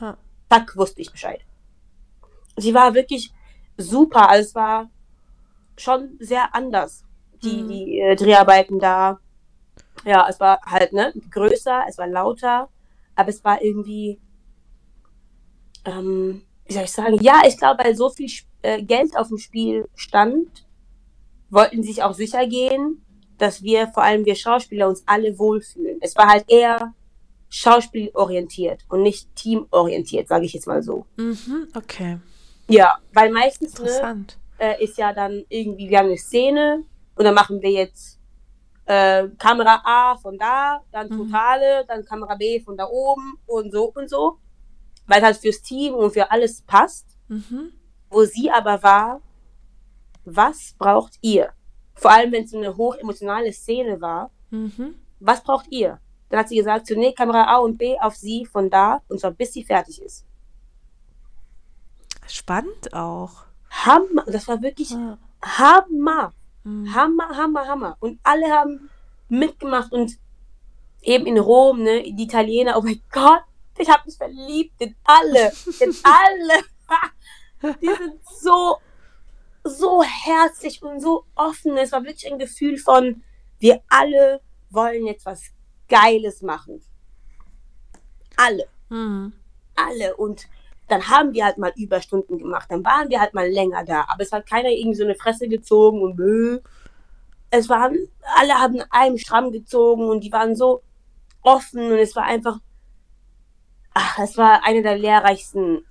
Ha. 0.00 0.16
Zack, 0.48 0.76
wusste 0.76 1.00
ich 1.02 1.10
Bescheid. 1.10 1.40
Sie 2.56 2.72
war 2.74 2.94
wirklich 2.94 3.32
super. 3.76 4.28
Also 4.28 4.48
es 4.48 4.54
war 4.54 4.90
schon 5.76 6.16
sehr 6.20 6.54
anders, 6.54 7.04
die, 7.42 7.62
Mhm. 7.62 7.68
die 7.68 8.00
äh, 8.00 8.16
Dreharbeiten 8.16 8.78
da. 8.78 9.18
Ja, 10.04 10.26
es 10.28 10.40
war 10.40 10.60
halt 10.64 10.92
ne, 10.92 11.12
größer, 11.30 11.84
es 11.88 11.98
war 11.98 12.06
lauter, 12.06 12.68
aber 13.14 13.28
es 13.28 13.44
war 13.44 13.60
irgendwie, 13.62 14.18
ähm, 15.84 16.42
wie 16.66 16.72
soll 16.72 16.84
ich 16.84 16.92
sagen, 16.92 17.18
ja, 17.20 17.42
ich 17.46 17.58
glaube, 17.58 17.84
weil 17.84 17.94
so 17.94 18.08
viel 18.10 18.26
Sp- 18.32 18.48
äh, 18.62 18.82
Geld 18.82 19.16
auf 19.16 19.28
dem 19.28 19.38
Spiel 19.38 19.88
stand, 19.94 20.64
wollten 21.50 21.82
sich 21.82 22.02
auch 22.02 22.14
sicher 22.14 22.46
gehen, 22.46 23.04
dass 23.38 23.62
wir, 23.62 23.88
vor 23.88 24.02
allem 24.02 24.24
wir 24.24 24.34
Schauspieler, 24.34 24.88
uns 24.88 25.02
alle 25.06 25.38
wohlfühlen. 25.38 25.98
Es 26.00 26.16
war 26.16 26.28
halt 26.28 26.44
eher 26.48 26.94
schauspielorientiert 27.48 28.84
und 28.88 29.02
nicht 29.02 29.34
teamorientiert, 29.34 30.28
sage 30.28 30.44
ich 30.44 30.52
jetzt 30.52 30.66
mal 30.66 30.82
so. 30.82 31.06
Mhm. 31.16 31.68
Okay. 31.74 32.18
Ja, 32.68 32.98
weil 33.12 33.30
meistens 33.32 33.78
ne, 33.80 34.26
äh, 34.58 34.82
ist 34.82 34.96
ja 34.98 35.12
dann 35.12 35.44
irgendwie, 35.48 35.88
wir 35.90 35.98
haben 35.98 36.06
eine 36.06 36.16
Szene 36.16 36.84
und 37.16 37.24
dann 37.24 37.34
machen 37.34 37.60
wir 37.60 37.70
jetzt 37.70 38.20
äh, 38.86 39.28
Kamera 39.38 39.82
A 39.84 40.16
von 40.16 40.38
da, 40.38 40.82
dann 40.92 41.08
Mhm. 41.08 41.16
Totale, 41.16 41.84
dann 41.88 42.04
Kamera 42.04 42.36
B 42.36 42.60
von 42.60 42.76
da 42.76 42.86
oben 42.86 43.38
und 43.46 43.72
so 43.72 43.92
und 43.94 44.08
so. 44.08 44.38
Weil 45.06 45.22
halt 45.22 45.36
fürs 45.36 45.62
Team 45.62 45.94
und 45.94 46.12
für 46.12 46.30
alles 46.30 46.62
passt. 46.62 47.06
Mhm. 47.28 47.72
Wo 48.08 48.24
sie 48.24 48.50
aber 48.50 48.82
war, 48.82 49.20
was 50.24 50.74
braucht 50.78 51.18
ihr? 51.22 51.52
Vor 51.94 52.10
allem, 52.10 52.32
wenn 52.32 52.44
es 52.44 52.54
eine 52.54 52.76
hochemotionale 52.76 53.52
Szene 53.52 54.00
war, 54.00 54.30
Mhm. 54.50 54.94
was 55.20 55.42
braucht 55.42 55.66
ihr? 55.70 56.00
Dann 56.28 56.40
hat 56.40 56.48
sie 56.48 56.56
gesagt, 56.56 56.88
nee, 56.90 57.12
Kamera 57.12 57.44
A 57.44 57.58
und 57.58 57.76
B 57.78 57.98
auf 58.00 58.16
sie 58.16 58.46
von 58.46 58.70
da 58.70 59.02
und 59.08 59.20
zwar 59.20 59.32
bis 59.32 59.52
sie 59.52 59.64
fertig 59.64 60.00
ist. 60.02 60.24
Spannend 62.26 62.92
auch. 62.94 63.44
Hammer, 63.70 64.24
das 64.26 64.46
war 64.48 64.62
wirklich 64.62 64.90
Ja. 64.90 65.18
Hammer. 65.42 66.32
Mhm. 66.64 66.94
Hammer, 66.94 67.28
Hammer, 67.36 67.66
Hammer. 67.66 67.96
Und 68.00 68.20
alle 68.22 68.46
haben 68.50 68.90
mitgemacht 69.28 69.92
und 69.92 70.18
eben 71.02 71.26
in 71.26 71.38
Rom, 71.38 71.82
ne, 71.82 72.02
die 72.02 72.24
Italiener, 72.24 72.76
oh 72.76 72.82
mein 72.82 73.00
Gott, 73.10 73.42
ich 73.78 73.88
habe 73.88 74.02
mich 74.06 74.16
verliebt 74.16 74.74
in 74.80 74.94
alle, 75.04 75.52
in 75.80 75.94
alle. 76.02 76.62
Die 77.80 77.86
sind 77.86 78.20
so, 78.40 78.78
so 79.64 80.02
herzlich 80.02 80.82
und 80.82 81.00
so 81.00 81.24
offen. 81.34 81.76
Es 81.76 81.92
war 81.92 82.02
wirklich 82.04 82.30
ein 82.30 82.38
Gefühl 82.38 82.78
von, 82.78 83.22
wir 83.58 83.80
alle 83.88 84.40
wollen 84.70 85.06
jetzt 85.06 85.26
was 85.26 85.42
Geiles 85.88 86.42
machen. 86.42 86.82
Alle 88.36 88.68
Mhm. 88.90 89.32
alle 89.76 90.16
und 90.16 90.48
dann 90.88 91.08
haben 91.08 91.32
wir 91.32 91.44
halt 91.44 91.58
mal 91.58 91.72
Überstunden 91.76 92.38
gemacht, 92.38 92.68
dann 92.70 92.84
waren 92.84 93.08
wir 93.08 93.20
halt 93.20 93.34
mal 93.34 93.48
länger 93.48 93.84
da, 93.84 94.04
aber 94.08 94.22
es 94.24 94.32
hat 94.32 94.46
keiner 94.48 94.68
irgendwie 94.70 94.96
so 94.96 95.04
eine 95.04 95.14
Fresse 95.14 95.48
gezogen 95.48 96.02
und 96.02 96.16
bäh. 96.16 96.58
es 97.50 97.68
waren, 97.68 97.96
alle 98.36 98.54
haben 98.54 98.82
einen 98.90 99.18
Stramm 99.18 99.52
gezogen 99.52 100.08
und 100.08 100.24
die 100.24 100.32
waren 100.32 100.56
so 100.56 100.82
offen 101.42 101.92
und 101.92 101.98
es 101.98 102.16
war 102.16 102.24
einfach, 102.24 102.58
ach, 103.94 104.18
es 104.18 104.36
war 104.36 104.64
eine 104.64 104.82
der 104.82 104.98
lehrreichsten 104.98 105.84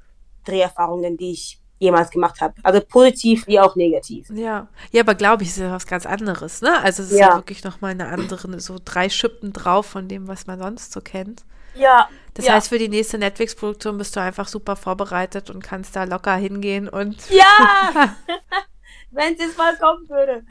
Dreherfahrungen, 0.45 1.17
die 1.17 1.31
ich 1.31 1.58
jemals 1.79 2.11
gemacht 2.11 2.39
habe. 2.41 2.53
Also 2.63 2.81
positiv 2.81 3.47
wie 3.47 3.59
auch 3.59 3.75
negativ. 3.75 4.27
Ja, 4.33 4.67
ja, 4.91 5.01
aber 5.01 5.15
glaube 5.15 5.43
ich, 5.43 5.49
ist 5.49 5.57
ja 5.57 5.71
was 5.71 5.87
ganz 5.87 6.05
anderes, 6.05 6.61
ne? 6.61 6.79
Also 6.83 7.01
es 7.03 7.11
ist 7.11 7.19
ja, 7.19 7.29
Ja. 7.29 7.35
wirklich 7.37 7.63
nochmal 7.63 7.91
eine 7.91 8.07
andere, 8.09 8.59
so 8.59 8.77
drei 8.83 9.09
Schippen 9.09 9.53
drauf 9.53 9.85
von 9.85 10.07
dem, 10.07 10.27
was 10.27 10.45
man 10.45 10.59
sonst 10.59 10.91
so 10.91 11.01
kennt. 11.01 11.43
Ja, 11.75 12.09
Das 12.33 12.45
ja. 12.45 12.53
heißt, 12.53 12.69
für 12.69 12.79
die 12.79 12.89
nächste 12.89 13.17
Netflix-Produktion 13.17 13.97
bist 13.97 14.15
du 14.15 14.19
einfach 14.21 14.47
super 14.47 14.75
vorbereitet 14.75 15.49
und 15.49 15.63
kannst 15.63 15.95
da 15.95 16.03
locker 16.03 16.35
hingehen 16.35 16.89
und 16.89 17.17
ja, 17.29 17.45
wenn 19.11 19.33
es 19.33 19.39
jetzt 19.39 19.57
mal 19.57 19.75
kommen 19.77 20.07
würde. 20.09 20.43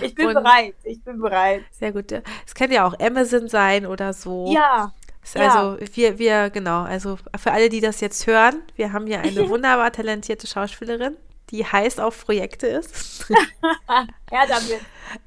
Ich 0.00 0.14
bin 0.14 0.28
Und- 0.28 0.34
bereit, 0.34 0.74
ich 0.82 1.02
bin 1.04 1.20
bereit. 1.20 1.62
sehr 1.70 1.92
gut. 1.92 2.10
Es 2.46 2.54
kann 2.54 2.70
ja 2.72 2.86
auch 2.86 2.98
Amazon 3.00 3.48
sein 3.48 3.86
oder 3.86 4.12
so. 4.12 4.50
Ja, 4.52 4.92
ja. 5.34 5.48
Also 5.48 5.78
wir, 5.94 6.18
wir, 6.18 6.50
genau, 6.50 6.82
also 6.82 7.18
für 7.36 7.52
alle, 7.52 7.68
die 7.68 7.80
das 7.80 8.00
jetzt 8.00 8.26
hören, 8.26 8.62
wir 8.76 8.92
haben 8.92 9.06
hier 9.06 9.20
eine 9.20 9.48
wunderbar 9.48 9.92
talentierte 9.92 10.46
Schauspielerin, 10.46 11.16
die 11.50 11.64
heiß 11.64 11.98
auf 11.98 12.24
Projekte 12.24 12.66
ist. 12.66 13.26
ja, 14.30 14.46
damit. 14.46 14.80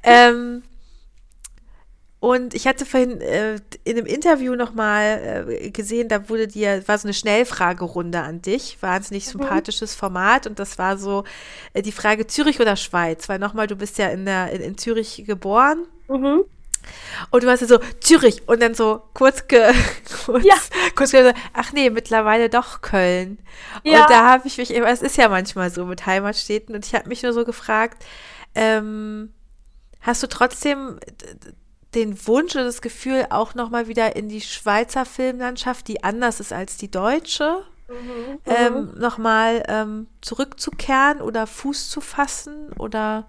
ähm, 0.03 0.63
und 2.19 2.55
ich 2.55 2.65
hatte 2.65 2.85
vorhin 2.85 3.21
äh, 3.21 3.59
in 3.83 3.97
einem 3.97 4.07
Interview 4.07 4.55
nochmal 4.55 5.45
äh, 5.47 5.69
gesehen, 5.69 6.09
da 6.09 6.27
wurde 6.27 6.47
dir, 6.47 6.85
war 6.87 6.97
so 6.97 7.07
eine 7.07 7.13
Schnellfragerunde 7.13 8.19
an 8.19 8.41
dich, 8.41 8.77
wahnsinnig 8.81 9.27
sympathisches 9.27 9.93
Format 9.93 10.47
und 10.47 10.57
das 10.57 10.79
war 10.79 10.97
so 10.97 11.23
äh, 11.73 11.83
die 11.83 11.91
Frage 11.91 12.25
Zürich 12.25 12.59
oder 12.59 12.75
Schweiz, 12.75 13.29
weil 13.29 13.37
nochmal, 13.37 13.67
du 13.67 13.75
bist 13.75 13.97
ja 13.99 14.07
in, 14.07 14.25
der, 14.25 14.51
in, 14.51 14.61
in 14.61 14.77
Zürich 14.77 15.23
geboren 15.27 15.85
Mhm. 16.07 16.45
Und 17.31 17.43
du 17.43 17.49
hast 17.49 17.61
ja 17.61 17.67
so 17.67 17.79
Zürich 17.99 18.47
und 18.47 18.61
dann 18.61 18.73
so 18.75 19.01
kurz, 19.13 19.47
ge, 19.47 19.73
kurz, 20.25 20.43
Ja. 20.45 20.55
kurz 20.95 21.11
gesagt, 21.11 21.37
ach 21.53 21.71
nee, 21.73 21.89
mittlerweile 21.89 22.49
doch 22.49 22.81
Köln. 22.81 23.39
Ja. 23.83 24.01
Und 24.01 24.09
da 24.09 24.25
habe 24.29 24.47
ich 24.47 24.57
mich, 24.57 24.71
es 24.75 25.01
ist 25.01 25.17
ja 25.17 25.29
manchmal 25.29 25.69
so 25.69 25.85
mit 25.85 26.05
Heimatstädten 26.05 26.75
und 26.75 26.85
ich 26.85 26.93
habe 26.95 27.07
mich 27.09 27.23
nur 27.23 27.33
so 27.33 27.45
gefragt, 27.45 28.03
ähm, 28.55 29.33
hast 30.01 30.23
du 30.23 30.27
trotzdem 30.27 30.99
den 31.93 32.27
Wunsch 32.27 32.55
oder 32.55 32.65
das 32.65 32.81
Gefühl, 32.81 33.25
auch 33.29 33.55
nochmal 33.55 33.87
wieder 33.87 34.15
in 34.17 34.27
die 34.27 34.41
Schweizer 34.41 35.05
Filmlandschaft, 35.05 35.87
die 35.87 36.03
anders 36.03 36.39
ist 36.39 36.51
als 36.53 36.77
die 36.77 36.91
deutsche, 36.91 37.63
Mhm. 37.87 38.39
ähm, 38.47 38.93
nochmal 38.97 39.61
ähm, 39.67 40.07
zurückzukehren 40.21 41.21
oder 41.21 41.45
Fuß 41.45 41.89
zu 41.91 42.01
fassen 42.01 42.71
oder 42.79 43.27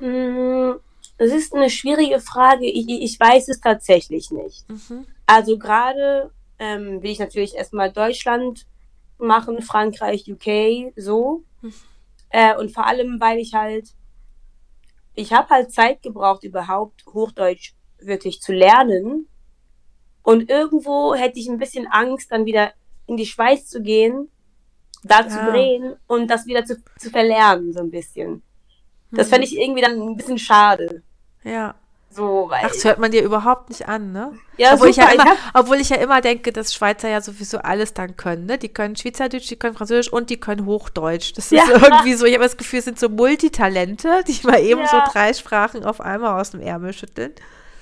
Mm, 0.00 0.72
Es 1.16 1.32
ist 1.32 1.54
eine 1.54 1.70
schwierige 1.70 2.20
Frage. 2.20 2.66
Ich, 2.66 2.88
ich 2.88 3.18
weiß 3.20 3.48
es 3.48 3.60
tatsächlich 3.60 4.30
nicht. 4.30 4.68
mhm. 4.68 5.06
Also 5.26 5.58
gerade 5.58 6.32
ähm, 6.58 7.02
will 7.02 7.10
ich 7.10 7.18
natürlich 7.18 7.54
erstmal 7.54 7.90
Deutschland 7.90 8.66
machen, 9.18 9.62
Frankreich, 9.62 10.30
UK, 10.30 10.92
so. 10.96 11.44
Mhm. 11.62 11.72
Äh, 12.30 12.56
und 12.56 12.72
vor 12.72 12.86
allem, 12.86 13.20
weil 13.20 13.38
ich 13.38 13.54
halt, 13.54 13.88
ich 15.14 15.32
habe 15.32 15.48
halt 15.48 15.72
Zeit 15.72 16.02
gebraucht, 16.02 16.44
überhaupt 16.44 17.06
Hochdeutsch 17.06 17.74
wirklich 17.98 18.40
zu 18.40 18.52
lernen. 18.52 19.28
Und 20.22 20.50
irgendwo 20.50 21.14
hätte 21.14 21.38
ich 21.38 21.48
ein 21.48 21.58
bisschen 21.58 21.86
Angst, 21.86 22.32
dann 22.32 22.44
wieder 22.44 22.72
in 23.06 23.16
die 23.16 23.26
Schweiz 23.26 23.66
zu 23.68 23.82
gehen, 23.82 24.28
da 25.04 25.28
zu 25.28 25.36
Ja. 25.36 25.50
drehen 25.50 25.96
und 26.06 26.28
das 26.28 26.46
wieder 26.46 26.64
zu, 26.64 26.82
zu 26.98 27.10
verlernen, 27.10 27.72
so 27.72 27.80
ein 27.80 27.90
bisschen. 27.90 28.42
Das 29.10 29.28
fände 29.28 29.46
ich 29.46 29.56
irgendwie 29.58 29.80
dann 29.82 30.00
ein 30.00 30.16
bisschen 30.16 30.38
schade. 30.38 31.02
ja. 31.44 31.74
So. 32.10 32.48
Ach, 32.52 32.62
das 32.68 32.84
hört 32.84 33.00
man 33.00 33.10
dir 33.10 33.24
überhaupt 33.24 33.70
nicht 33.70 33.88
an, 33.88 34.12
ne? 34.12 34.38
ja, 34.56 34.74
obwohl, 34.74 34.86
ich 34.90 34.96
ja 34.98 35.10
super, 35.10 35.14
immer, 35.14 35.30
hab- 35.32 35.36
obwohl 35.64 35.78
ich 35.78 35.88
ja 35.88 35.96
immer 35.96 36.20
denke, 36.20 36.52
dass 36.52 36.72
Schweizer 36.72 37.08
ja 37.08 37.20
sowieso 37.20 37.58
alles 37.58 37.92
dann 37.92 38.16
können. 38.16 38.46
Ne? 38.46 38.56
Die 38.56 38.68
können 38.68 38.94
Schweizerdeutsch, 38.94 39.50
die 39.50 39.56
können 39.56 39.74
Französisch 39.74 40.12
und 40.12 40.30
die 40.30 40.38
können 40.38 40.64
Hochdeutsch. 40.64 41.32
Das 41.36 41.46
ist 41.50 41.50
Ja. 41.50 41.64
irgendwie 41.68 42.14
so, 42.14 42.24
ich 42.24 42.34
habe 42.34 42.44
das 42.44 42.56
Gefühl, 42.56 42.78
es 42.78 42.84
sind 42.84 43.00
so 43.00 43.08
Multitalente, 43.08 44.22
die 44.28 44.46
mal 44.46 44.60
eben 44.60 44.86
so 44.86 44.96
Ja. 44.96 45.08
drei 45.12 45.32
Sprachen 45.32 45.84
auf 45.84 46.00
einmal 46.00 46.40
aus 46.40 46.52
dem 46.52 46.60
Ärmel 46.60 46.92
schütteln. 46.92 47.32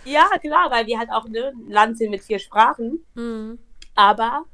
ja, 0.06 0.26
klar, 0.40 0.70
weil 0.70 0.86
wir 0.86 0.98
halt 0.98 1.10
auch 1.12 1.28
ne, 1.28 1.52
ein 1.54 1.70
Land 1.70 1.98
sind 1.98 2.10
mit 2.10 2.22
vier 2.24 2.38
Sprachen. 2.38 3.04
Mhm. 3.14 3.58
Aber 3.94 4.44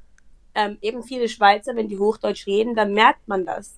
ähm, 0.56 0.78
eben 0.80 1.04
viele 1.04 1.28
Schweizer, 1.28 1.76
wenn 1.76 1.86
die 1.86 2.00
Hochdeutsch 2.00 2.48
reden, 2.48 2.74
dann 2.74 2.94
merkt 2.94 3.28
man 3.28 3.46
das. 3.46 3.76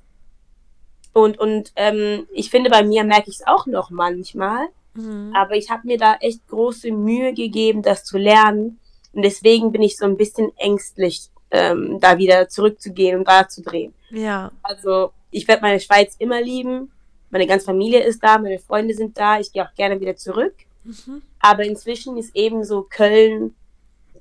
Und, 1.12 1.38
und 1.38 1.72
ähm, 1.76 2.26
ich 2.32 2.50
finde, 2.50 2.70
bei 2.70 2.82
mir 2.82 3.04
merke 3.04 3.30
ich 3.30 3.36
es 3.36 3.46
auch 3.46 3.66
noch 3.66 3.90
manchmal. 3.90 4.68
Mhm. 4.94 5.32
Aber 5.34 5.56
ich 5.56 5.70
habe 5.70 5.86
mir 5.86 5.98
da 5.98 6.16
echt 6.20 6.46
große 6.48 6.90
Mühe 6.92 7.32
gegeben, 7.34 7.82
das 7.82 8.04
zu 8.04 8.18
lernen. 8.18 8.78
Und 9.12 9.22
deswegen 9.22 9.72
bin 9.72 9.82
ich 9.82 9.96
so 9.96 10.04
ein 10.04 10.16
bisschen 10.16 10.52
ängstlich, 10.56 11.28
ähm, 11.50 11.98
da 12.00 12.18
wieder 12.18 12.48
zurückzugehen 12.48 13.18
und 13.18 13.28
da 13.28 13.48
zu 13.48 13.62
drehen. 13.62 13.92
Ja. 14.10 14.52
Also 14.62 15.12
ich 15.30 15.46
werde 15.48 15.62
meine 15.62 15.80
Schweiz 15.80 16.16
immer 16.18 16.40
lieben. 16.40 16.92
Meine 17.30 17.46
ganze 17.46 17.66
Familie 17.66 18.02
ist 18.02 18.22
da, 18.22 18.38
meine 18.38 18.58
Freunde 18.58 18.94
sind 18.94 19.16
da. 19.18 19.38
Ich 19.38 19.52
gehe 19.52 19.64
auch 19.64 19.74
gerne 19.74 20.00
wieder 20.00 20.16
zurück. 20.16 20.54
Mhm. 20.84 21.22
Aber 21.38 21.64
inzwischen 21.64 22.16
ist 22.16 22.34
eben 22.34 22.64
so 22.64 22.82
Köln 22.82 23.54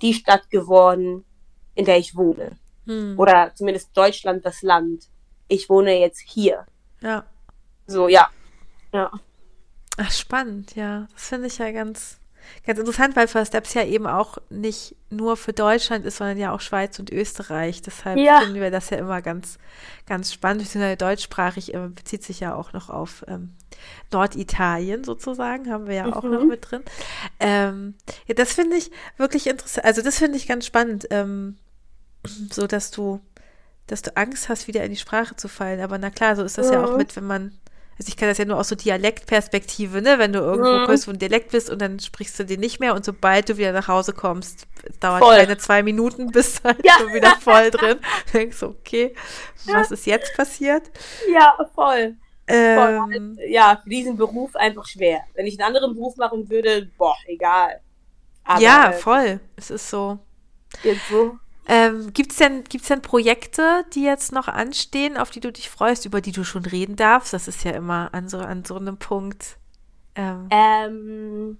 die 0.01 0.13
Stadt 0.13 0.49
geworden, 0.49 1.25
in 1.75 1.85
der 1.85 1.97
ich 1.97 2.15
wohne. 2.15 2.51
Mhm. 2.85 3.15
Oder 3.17 3.51
zumindest 3.55 3.95
Deutschland 3.95 4.45
das 4.45 4.61
Land. 4.61 5.07
Ich 5.47 5.69
wohne 5.69 5.99
jetzt 5.99 6.19
hier. 6.19 6.65
Ja. 7.01 7.25
So, 7.87 8.07
ja. 8.07 8.29
Ja. 8.93 9.11
Ach, 9.97 10.11
spannend, 10.11 10.75
ja. 10.75 11.07
Das 11.13 11.27
finde 11.29 11.47
ich 11.47 11.57
ja 11.57 11.71
ganz, 11.71 12.19
ganz 12.65 12.79
interessant, 12.79 13.15
weil 13.15 13.27
First 13.27 13.49
Steps 13.51 13.73
ja 13.73 13.83
eben 13.83 14.07
auch 14.07 14.37
nicht 14.49 14.95
nur 15.09 15.35
für 15.37 15.53
Deutschland 15.53 16.05
ist, 16.05 16.17
sondern 16.17 16.37
ja 16.37 16.51
auch 16.53 16.61
Schweiz 16.61 16.97
und 16.99 17.11
Österreich. 17.11 17.81
Deshalb 17.81 18.17
Ja. 18.17 18.39
finden 18.41 18.55
wir 18.61 18.71
das 18.71 18.89
ja 18.91 18.97
immer 18.97 19.21
ganz, 19.21 19.57
ganz 20.05 20.31
spannend. 20.33 20.63
Beziehungsweise 20.63 20.97
deutschsprachig 20.97 21.73
äh, 21.73 21.87
bezieht 21.89 22.23
sich 22.23 22.39
ja 22.39 22.55
auch 22.55 22.73
noch 22.73 22.89
auf 22.89 23.25
ähm, 23.27 23.53
Norditalien 24.11 25.03
sozusagen, 25.03 25.71
haben 25.71 25.87
wir 25.87 25.95
ja 25.95 26.05
auch 26.15 26.23
noch 26.23 26.41
Mhm. 26.43 26.47
mit 26.47 26.69
drin. 26.71 26.83
Ähm, 27.39 27.95
ja, 28.27 28.35
das 28.35 28.53
finde 28.53 28.77
ich 28.77 28.91
wirklich 29.17 29.47
interessant. 29.47 29.85
Also 29.85 30.01
das 30.01 30.17
finde 30.17 30.37
ich 30.37 30.47
ganz 30.47 30.65
spannend, 30.65 31.07
ähm, 31.11 31.57
so 32.51 32.67
dass 32.67 32.91
du, 32.91 33.19
dass 33.91 34.01
du 34.01 34.15
Angst 34.15 34.49
hast, 34.49 34.67
wieder 34.67 34.83
in 34.83 34.91
die 34.91 34.97
Sprache 34.97 35.35
zu 35.35 35.47
fallen. 35.47 35.81
Aber 35.81 35.97
na 35.97 36.09
klar, 36.09 36.35
so 36.35 36.43
ist 36.43 36.57
das 36.57 36.69
ja 36.71 36.83
auch 36.83 36.91
Mhm. 36.91 36.97
mit, 36.97 37.15
wenn 37.15 37.25
man 37.27 37.51
also 38.01 38.07
ich 38.07 38.15
kann 38.15 38.29
das 38.29 38.37
ja 38.37 38.45
nur 38.45 38.57
aus 38.57 38.69
so 38.69 38.75
Dialektperspektive, 38.75 40.01
ne? 40.01 40.19
Wenn 40.19 40.31
du 40.31 40.39
irgendwo 40.39 40.71
Mhm. 40.79 40.85
kurz 40.85 41.05
wo 41.05 41.11
ein 41.11 41.19
Dialekt 41.19 41.51
bist 41.51 41.69
und 41.69 41.81
dann 41.81 41.99
sprichst 41.99 42.39
du 42.39 42.45
den 42.45 42.61
nicht 42.61 42.79
mehr 42.79 42.95
und 42.95 43.03
sobald 43.03 43.49
du 43.49 43.57
wieder 43.57 43.73
nach 43.73 43.89
Hause 43.89 44.13
kommst, 44.13 44.67
dauert 45.01 45.21
Voll. 45.21 45.35
keine 45.35 45.57
zwei 45.57 45.83
Minuten, 45.83 46.27
bist 46.31 46.59
du 46.59 46.63
halt 46.69 46.85
Ja. 46.85 46.93
schon 46.97 47.13
wieder 47.13 47.35
voll 47.41 47.69
drin. 47.71 47.99
Denkst 48.33 48.57
du, 48.61 48.67
okay, 48.67 49.13
was 49.65 49.91
ist 49.91 50.05
jetzt 50.05 50.33
passiert? 50.37 50.83
Ja, 51.29 51.57
voll. 51.75 52.15
Ähm, 52.47 53.37
Ja, 53.49 53.79
für 53.83 53.89
diesen 53.89 54.15
Beruf 54.15 54.55
einfach 54.55 54.87
schwer. 54.87 55.19
Wenn 55.35 55.45
ich 55.45 55.59
einen 55.59 55.67
anderen 55.75 55.93
Beruf 55.93 56.15
machen 56.15 56.49
würde, 56.49 56.89
boah, 56.97 57.15
egal. 57.27 57.81
Aber, 58.45 58.61
ja, 58.61 58.91
voll. 58.93 59.41
Es 59.57 59.69
ist 59.69 59.89
so. 59.89 60.19
Jetzt 60.83 61.07
so. 61.09 61.37
Ähm, 61.71 62.11
Gibt 62.13 62.31
es 62.31 62.39
denn, 62.39 62.63
gibt's 62.63 62.87
denn 62.87 63.03
Projekte, 63.03 63.85
die 63.93 64.03
jetzt 64.03 64.31
noch 64.31 64.47
anstehen, 64.47 65.17
auf 65.17 65.29
die 65.29 65.39
du 65.39 65.51
dich 65.51 65.69
freust, 65.69 66.03
über 66.05 66.19
die 66.19 66.31
du 66.31 66.43
schon 66.43 66.65
reden 66.65 66.95
darfst? 66.95 67.31
Das 67.31 67.47
ist 67.47 67.63
ja 67.63 67.71
immer 67.71 68.09
an 68.11 68.27
so, 68.27 68.39
an 68.39 68.65
so 68.65 68.75
einem 68.75 68.97
Punkt. 68.97 69.57
Ähm, 70.15 70.47
Ähm, 70.49 71.57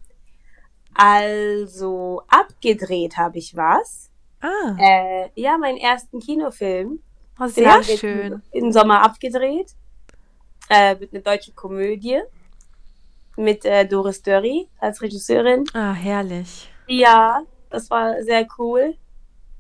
also, 0.96 2.24
abgedreht 2.28 3.18
habe 3.18 3.38
ich 3.38 3.56
was. 3.56 4.10
ah, 4.42 4.76
Äh, 4.80 5.30
ja, 5.36 5.58
meinen 5.60 5.78
ersten 5.78 6.20
Kinofilm. 6.20 7.00
oh, 7.40 7.48
sehr 7.48 7.84
schön. 7.84 8.42
Im 8.52 8.72
Sommer 8.72 9.04
abgedreht. 9.04 9.74
Äh, 10.70 10.96
mit 10.96 11.14
einer 11.14 11.22
deutschen 11.22 11.56
Komödie. 11.56 12.20
Mit 13.38 13.64
äh, 13.64 13.86
Doris 13.88 14.22
Dörri 14.24 14.68
als 14.80 15.02
Regisseurin. 15.04 15.66
Ah, 15.74 15.94
herrlich. 15.94 16.70
Ja, 16.88 17.42
das 17.70 17.90
war 17.92 18.22
sehr 18.24 18.48
cool. 18.58 18.96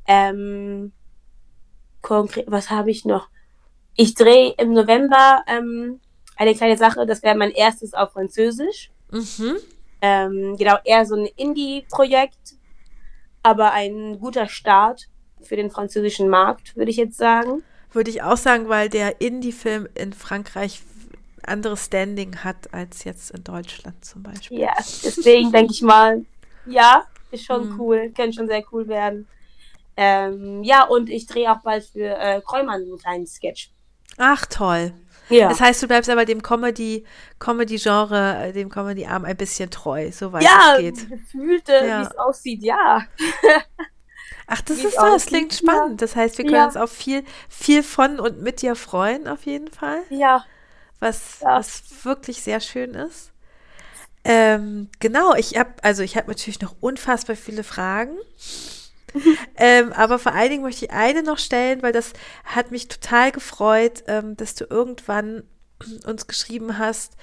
Ähm, 0.09 0.91
konkret, 2.01 2.45
was 2.47 2.71
habe 2.71 2.89
ich 2.89 3.05
noch? 3.05 3.29
Ich 3.95 4.15
drehe 4.15 4.55
im 4.57 4.73
November 4.73 5.43
ähm, 5.47 5.99
eine 6.35 6.55
kleine 6.55 6.77
Sache, 6.77 7.05
das 7.05 7.21
wäre 7.21 7.37
mein 7.37 7.51
erstes 7.51 7.93
auf 7.93 8.13
Französisch. 8.13 8.89
Mhm. 9.11 9.57
Ähm, 10.01 10.55
genau, 10.57 10.77
eher 10.83 11.05
so 11.05 11.15
ein 11.15 11.27
Indie-Projekt, 11.35 12.55
aber 13.43 13.71
ein 13.73 14.17
guter 14.19 14.47
Start 14.47 15.07
für 15.43 15.55
den 15.55 15.69
französischen 15.69 16.27
Markt, 16.27 16.75
würde 16.75 16.89
ich 16.89 16.97
jetzt 16.97 17.17
sagen. 17.17 17.61
Würde 17.91 18.09
ich 18.09 18.23
auch 18.23 18.37
sagen, 18.37 18.67
weil 18.67 18.89
der 18.89 19.21
Indie-Film 19.21 19.87
in 19.93 20.13
Frankreich 20.13 20.81
anderes 21.43 21.85
Standing 21.85 22.37
hat 22.43 22.73
als 22.73 23.03
jetzt 23.03 23.29
in 23.31 23.43
Deutschland 23.43 24.03
zum 24.03 24.23
Beispiel. 24.23 24.59
Ja, 24.59 24.73
deswegen 24.75 25.51
denke 25.51 25.73
ich 25.73 25.81
mal, 25.83 26.25
ja, 26.65 27.05
ist 27.31 27.45
schon 27.45 27.69
Mhm. 27.69 27.79
cool, 27.79 28.11
könnte 28.15 28.33
schon 28.33 28.47
sehr 28.47 28.63
cool 28.71 28.87
werden. 28.87 29.27
Ähm, 30.01 30.63
ja, 30.63 30.83
und 30.85 31.09
ich 31.09 31.25
drehe 31.27 31.51
auch 31.51 31.59
bald 31.61 31.83
für 31.83 32.17
äh, 32.17 32.41
Kräumann 32.41 32.81
einen 32.83 32.97
kleinen 32.97 33.27
Sketch. 33.27 33.71
Ach, 34.17 34.45
toll. 34.45 34.93
Ja. 35.27 35.49
Das 35.49 35.59
heißt, 35.59 35.83
du 35.83 35.87
bleibst 35.87 36.09
aber 36.09 36.23
dem 36.23 36.41
Comedy, 36.41 37.05
Comedy-Genre, 37.37 38.45
äh, 38.47 38.53
dem 38.53 38.69
Comedy-Arm 38.69 39.25
ein 39.25 39.35
bisschen 39.35 39.69
treu, 39.69 40.09
soweit 40.11 40.43
ja, 40.43 40.75
es 40.75 40.79
geht. 40.79 41.09
gefühlte, 41.09 41.73
Ja. 41.73 41.99
wie 42.01 42.05
es 42.05 42.17
aussieht, 42.17 42.63
ja. 42.63 43.01
Ach, 44.47 44.61
das 44.61 44.77
wie 44.77 44.87
ist 44.87 44.95
so, 44.95 45.01
das 45.05 45.25
klingt 45.25 45.53
spannend. 45.53 46.01
Das 46.01 46.15
heißt, 46.15 46.37
wir 46.37 46.45
können 46.45 46.55
Ja. 46.55 46.65
uns 46.65 46.77
auf 46.77 46.91
viel, 46.91 47.23
viel 47.49 47.83
von 47.83 48.19
und 48.19 48.41
mit 48.41 48.61
dir 48.61 48.75
freuen, 48.75 49.27
auf 49.27 49.45
jeden 49.45 49.69
Fall. 49.69 50.01
Ja, 50.09 50.45
was, 50.99 51.41
Ja. 51.41 51.57
was 51.59 51.83
wirklich 52.03 52.41
sehr 52.41 52.59
schön 52.61 52.93
ist. 52.95 53.31
Ähm, 54.23 54.89
genau, 54.99 55.33
ich 55.35 55.57
habe 55.57 55.71
also 55.83 56.03
ich 56.03 56.17
habe 56.17 56.27
natürlich 56.29 56.61
noch 56.61 56.75
unfassbar 56.81 57.35
viele 57.35 57.63
Fragen. 57.63 58.17
ähm, 59.57 59.91
aber 59.93 60.19
vor 60.19 60.33
allen 60.33 60.49
Dingen 60.49 60.63
möchte 60.63 60.85
ich 60.85 60.91
eine 60.91 61.23
noch 61.23 61.37
stellen, 61.37 61.81
weil 61.81 61.93
das 61.93 62.13
hat 62.43 62.71
mich 62.71 62.87
total 62.87 63.31
gefreut, 63.31 64.03
ähm, 64.07 64.37
dass 64.37 64.55
du 64.55 64.65
irgendwann 64.69 65.43
uns 66.05 66.27
geschrieben 66.27 66.77
hast. 66.77 67.13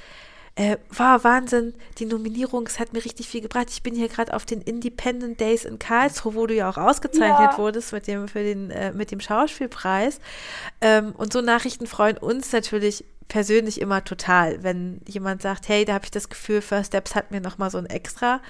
Äh, 0.59 0.79
war 0.89 1.23
Wahnsinn, 1.23 1.75
die 1.99 2.07
Nominierung, 2.07 2.67
es 2.67 2.79
hat 2.79 2.95
mir 2.95 3.05
richtig 3.05 3.29
viel 3.29 3.43
gebracht. 3.43 3.67
Ich 3.69 3.83
bin 3.83 3.95
hier 3.95 4.09
gerade 4.09 4.33
auf 4.33 4.47
den 4.47 4.63
Independent 4.63 5.39
Days 5.39 5.67
in 5.67 5.79
Karlsruhe, 5.79 6.35
wo 6.35 6.47
du 6.47 6.55
ja 6.55 6.71
auch 6.71 6.79
ausgezeichnet 6.79 7.53
Ja. 7.53 7.59
wurdest 7.59 7.93
mit 7.93 8.07
dem, 8.07 8.27
für 8.27 8.43
den, 8.43 8.71
äh, 8.71 8.91
mit 8.93 9.11
dem 9.11 9.21
Schauspielpreis. 9.21 10.19
Ähm, 10.81 11.13
und 11.15 11.35
so 11.35 11.43
Nachrichten 11.43 11.87
freuen 11.87 12.17
uns 12.17 12.53
natürlich 12.53 13.05
persönlich 13.29 13.81
immer 13.83 14.03
total, 14.05 14.63
wenn 14.63 15.03
jemand 15.07 15.43
sagt, 15.43 15.69
hey, 15.69 15.85
da 15.85 15.93
habe 15.93 16.05
ich 16.07 16.11
das 16.11 16.31
Gefühl, 16.31 16.63
First 16.63 16.89
Steps 16.89 17.15
hat 17.15 17.33
mir 17.33 17.41
nochmal 17.43 17.71
so 17.71 17.77
einen 17.77 17.89
extra 17.89 18.41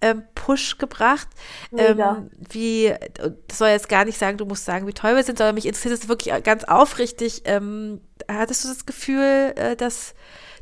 ähm, 0.00 0.22
Push 0.34 0.78
gebracht. 0.78 1.28
Ähm, 1.76 2.30
wie, 2.50 2.94
das 3.46 3.58
soll 3.58 3.68
jetzt 3.68 3.88
gar 3.88 4.04
nicht 4.04 4.18
sagen, 4.18 4.38
du 4.38 4.46
musst 4.46 4.64
sagen, 4.64 4.86
wie 4.86 4.92
toll 4.92 5.16
wir 5.16 5.22
sind, 5.22 5.38
sondern 5.38 5.54
mich 5.54 5.66
interessiert 5.66 5.94
es 5.94 6.08
wirklich 6.08 6.42
ganz 6.44 6.64
aufrichtig. 6.64 7.42
Ähm, 7.44 8.00
hattest 8.28 8.64
du 8.64 8.68
das 8.68 8.86
Gefühl, 8.86 9.52
äh, 9.56 9.76
dass 9.76 10.14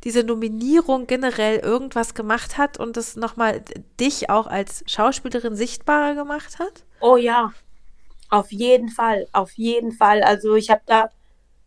diese 0.05 0.22
Nominierung 0.22 1.07
generell 1.07 1.59
irgendwas 1.59 2.14
gemacht 2.14 2.59
hat 2.59 2.78
und 2.78 2.97
das 2.97 3.16
nochmal 3.16 3.62
dich 3.99 4.30
auch 4.30 4.47
als 4.47 4.84
Schauspielerin 4.87 5.57
sichtbarer 5.57 6.14
gemacht 6.14 6.59
hat? 6.59 6.84
oh 7.01 7.16
ja, 7.16 7.53
auf 8.30 8.53
jeden 8.53 8.89
Fall, 8.89 9.28
auf 9.32 9.53
jeden 9.53 9.93
Fall. 9.93 10.22
Also 10.22 10.55
ich 10.55 10.70
habe 10.70 10.82
da 10.87 11.11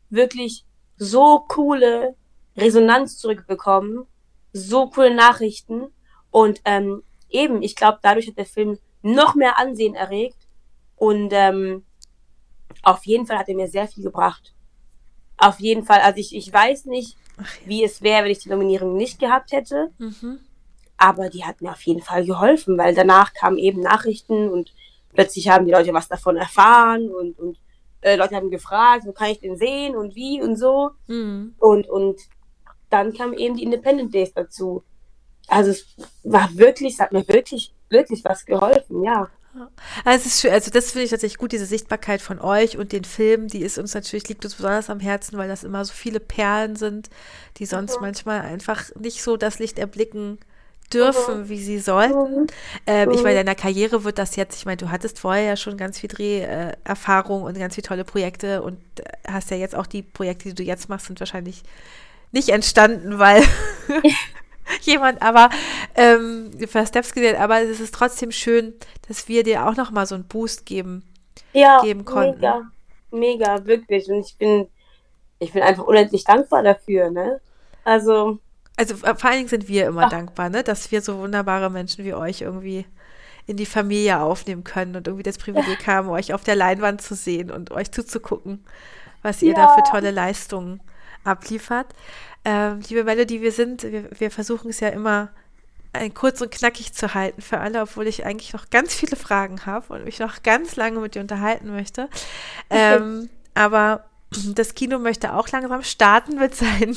wirklich 0.09 0.65
so 0.97 1.45
coole 1.47 2.15
Resonanz 2.57 3.17
zurückbekommen, 3.17 4.05
so 4.53 4.89
coole 4.89 5.13
Nachrichten 5.13 5.93
und 6.31 6.61
ähm, 6.65 7.03
eben, 7.29 7.61
ich 7.61 7.75
glaube, 7.75 7.99
dadurch 8.01 8.27
hat 8.27 8.37
der 8.37 8.45
Film 8.45 8.77
noch 9.01 9.35
mehr 9.35 9.57
Ansehen 9.57 9.95
erregt 9.95 10.37
und 10.95 11.29
ähm, 11.31 11.85
auf 12.83 13.05
jeden 13.05 13.25
Fall 13.25 13.37
hat 13.37 13.49
er 13.49 13.55
mir 13.55 13.67
sehr 13.67 13.87
viel 13.87 14.03
gebracht. 14.03 14.53
Auf 15.37 15.59
jeden 15.59 15.83
Fall, 15.83 16.01
also 16.01 16.19
ich, 16.19 16.35
ich 16.35 16.51
weiß 16.51 16.85
nicht, 16.85 17.17
Ach 17.37 17.55
ja. 17.61 17.67
wie 17.67 17.83
es 17.83 18.01
wäre, 18.01 18.23
wenn 18.23 18.31
ich 18.31 18.39
die 18.39 18.49
Nominierung 18.49 18.95
nicht 18.95 19.19
gehabt 19.19 19.51
hätte. 19.51 19.91
Mhm. 19.97 20.39
Aber 20.97 21.29
die 21.29 21.45
hat 21.45 21.61
mir 21.61 21.71
auf 21.71 21.81
jeden 21.83 22.01
Fall 22.01 22.25
geholfen, 22.25 22.77
weil 22.77 22.93
danach 22.93 23.33
kamen 23.33 23.57
eben 23.57 23.79
Nachrichten 23.79 24.49
und 24.49 24.73
plötzlich 25.13 25.47
haben 25.47 25.65
die 25.65 25.71
Leute 25.71 25.93
was 25.93 26.09
davon 26.09 26.35
erfahren 26.35 27.09
und, 27.09 27.39
und 27.39 27.57
äh, 28.01 28.17
Leute 28.17 28.35
haben 28.35 28.49
gefragt, 28.49 29.05
wo 29.05 29.13
kann 29.13 29.29
ich 29.29 29.39
den 29.39 29.57
sehen 29.57 29.95
und 29.95 30.15
wie 30.15 30.41
und 30.41 30.57
so. 30.57 30.91
Mhm. 31.07 31.55
Und, 31.57 31.87
und 31.87 32.19
dann 32.89 33.13
kamen 33.13 33.33
eben 33.33 33.55
die 33.55 33.63
Independent 33.63 34.13
Days 34.13 34.33
dazu. 34.33 34.83
Also 35.49 35.71
es 35.71 35.85
war 36.23 36.49
wirklich, 36.55 36.93
es 36.93 36.99
hat 36.99 37.11
mir 37.11 37.27
wirklich, 37.27 37.73
wirklich 37.89 38.23
was 38.25 38.45
geholfen, 38.45 39.03
ja. 39.03 39.29
Also, 40.05 40.27
es 40.27 40.33
ist 40.35 40.41
schön, 40.41 40.51
also 40.51 40.71
das 40.71 40.91
finde 40.91 41.05
ich 41.05 41.09
tatsächlich 41.11 41.37
gut, 41.37 41.51
diese 41.51 41.65
Sichtbarkeit 41.65 42.21
von 42.21 42.39
euch 42.39 42.77
und 42.77 42.91
den 42.91 43.03
Filmen, 43.03 43.47
die 43.47 43.61
ist 43.61 43.77
uns 43.77 43.93
natürlich, 43.93 44.27
liegt 44.29 44.45
uns 44.45 44.55
besonders 44.55 44.89
am 44.89 44.99
Herzen, 44.99 45.37
weil 45.37 45.47
das 45.47 45.63
immer 45.63 45.83
so 45.85 45.93
viele 45.93 46.19
Perlen 46.19 46.75
sind, 46.75 47.09
die 47.57 47.65
sonst 47.65 47.99
Mhm. 47.99 48.01
manchmal 48.01 48.41
einfach 48.41 48.83
nicht 48.95 49.23
so 49.23 49.37
das 49.37 49.59
Licht 49.59 49.79
erblicken 49.79 50.37
dürfen, 50.93 51.49
wie 51.49 51.61
sie 51.61 51.79
sollten. 51.79 52.43
Mhm. 52.43 52.47
Ähm, 52.87 53.11
ich 53.11 53.19
Mhm. 53.19 53.23
meine, 53.23 53.37
deiner 53.37 53.55
Karriere 53.55 54.03
wird 54.03 54.17
das 54.17 54.35
jetzt, 54.35 54.55
ich 54.57 54.65
meine, 54.65 54.77
du 54.77 54.89
hattest 54.89 55.19
vorher 55.19 55.43
ja 55.43 55.55
schon 55.57 55.77
ganz 55.77 55.99
viel 55.99 56.09
Dreherfahrung 56.09 56.77
Erfahrung 56.83 57.43
und 57.43 57.57
ganz 57.59 57.75
viele 57.75 57.87
tolle 57.87 58.05
Projekte 58.05 58.61
und 58.63 58.79
hast 59.27 59.51
ja 59.51 59.57
jetzt 59.57 59.75
auch 59.75 59.87
die 59.87 60.01
Projekte, 60.03 60.49
die 60.49 60.55
du 60.55 60.63
jetzt 60.63 60.89
machst, 60.89 61.07
sind 61.07 61.19
wahrscheinlich 61.19 61.63
nicht 62.31 62.49
entstanden, 62.49 63.19
weil 63.19 63.43
jemand 64.81 65.21
aber 65.21 65.49
ähm, 65.95 66.51
für 66.67 66.85
Steps 66.85 67.13
gesehen, 67.13 67.37
aber 67.37 67.61
es 67.61 67.79
ist 67.79 67.93
trotzdem 67.93 68.31
schön, 68.31 68.73
dass 69.07 69.27
wir 69.27 69.43
dir 69.43 69.67
auch 69.67 69.75
noch 69.75 69.91
mal 69.91 70.05
so 70.05 70.15
einen 70.15 70.27
Boost 70.27 70.65
geben. 70.65 71.03
Ja, 71.53 71.77
geben 71.77 72.05
konnten. 72.05 72.39
mega, 72.39 72.71
mega, 73.11 73.65
wirklich. 73.65 74.07
Und 74.09 74.19
ich 74.25 74.37
bin, 74.37 74.67
ich 75.39 75.53
bin 75.53 75.63
einfach 75.63 75.85
unendlich 75.85 76.23
dankbar 76.25 76.63
dafür, 76.63 77.11
ne? 77.11 77.41
Also, 77.83 78.39
Also 78.77 78.95
äh, 79.05 79.15
vor 79.15 79.29
allen 79.29 79.37
Dingen 79.39 79.49
sind 79.49 79.67
wir 79.67 79.87
immer 79.87 80.07
Ach. 80.07 80.09
dankbar, 80.09 80.49
ne, 80.49 80.63
dass 80.63 80.91
wir 80.91 81.01
so 81.01 81.17
wunderbare 81.19 81.69
Menschen 81.69 82.05
wie 82.05 82.13
euch 82.13 82.41
irgendwie 82.41 82.85
in 83.47 83.57
die 83.57 83.65
Familie 83.65 84.21
aufnehmen 84.21 84.63
können 84.63 84.95
und 84.95 85.07
irgendwie 85.07 85.23
das 85.23 85.37
Privileg 85.39 85.87
haben, 85.87 86.09
euch 86.09 86.33
auf 86.33 86.43
der 86.43 86.55
Leinwand 86.55 87.01
zu 87.01 87.15
sehen 87.15 87.51
und 87.51 87.71
euch 87.71 87.91
zuzugucken, 87.91 88.65
was 89.23 89.41
ihr 89.43 89.53
da 89.55 89.67
Ja. 89.67 89.67
für 89.67 89.83
tolle 89.83 90.11
Leistungen 90.11 90.81
abliefert. 91.23 91.87
Ähm, 92.45 92.79
liebe 92.87 93.03
Melody, 93.03 93.41
wir 93.41 93.51
sind, 93.51 93.83
wir, 93.83 94.09
wir 94.17 94.31
versuchen 94.31 94.69
es 94.69 94.79
ja 94.79 94.89
immer 94.89 95.29
ein 95.91 96.13
kurz 96.13 96.39
und 96.41 96.51
knackig 96.51 96.93
zu 96.93 97.13
halten 97.13 97.41
für 97.41 97.59
alle, 97.59 97.81
obwohl 97.81 98.07
ich 98.07 98.25
eigentlich 98.25 98.53
noch 98.53 98.69
ganz 98.69 98.93
viele 98.93 99.15
Fragen 99.15 99.65
habe 99.65 99.93
und 99.93 100.05
mich 100.05 100.19
noch 100.19 100.43
ganz 100.43 100.75
lange 100.75 100.99
mit 100.99 101.15
dir 101.15 101.21
unterhalten 101.21 101.71
möchte. 101.71 102.09
Ähm, 102.71 103.31
aber 103.55 104.05
das 104.31 104.75
Kino 104.75 104.99
möchte 104.99 105.33
auch 105.33 105.47
langsam 105.49 105.81
starten 105.81 106.37
mit 106.37 106.53
seinen 106.53 106.95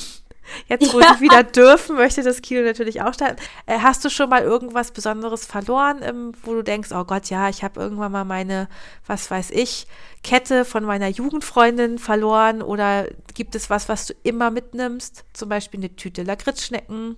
Jetzt, 0.69 0.93
wo 0.93 1.01
ja. 1.01 1.15
sie 1.15 1.21
wieder 1.21 1.43
dürfen, 1.43 1.97
möchte 1.97 2.23
das 2.23 2.43
Kino 2.43 2.63
natürlich 2.63 3.03
auch 3.03 3.15
starten. 3.15 3.37
Äh, 3.67 3.79
hast 3.79 4.05
du 4.05 4.11
schon 4.11 4.29
mal 4.29 4.43
irgendwas 4.43 4.91
Besonderes 4.91 5.47
verloren, 5.47 6.01
ähm, 6.03 6.33
wo 6.43 6.55
du 6.55 6.63
denkst, 6.63 6.91
oh 6.93 7.05
Gott, 7.05 7.31
ja, 7.31 7.49
ich 7.49 7.63
habe 7.63 7.81
irgendwann 7.81 8.13
mal 8.13 8.25
meine, 8.25 8.69
was 9.07 9.31
weiß 9.31 9.51
ich, 9.51 9.87
Kette 10.23 10.65
von 10.65 10.85
meiner 10.85 11.09
Jugendfreundin 11.09 11.99
verloren? 11.99 12.63
Oder 12.63 13.07
gibt 13.35 13.55
es 13.55 13.71
was, 13.71 13.89
was 13.89 14.07
du 14.07 14.15
immer 14.23 14.51
mitnimmst? 14.51 15.25
Zum 15.33 15.49
Beispiel 15.49 15.81
eine 15.81 15.97
Tüte 15.97 16.23
Lakritzschnecken 16.23 17.17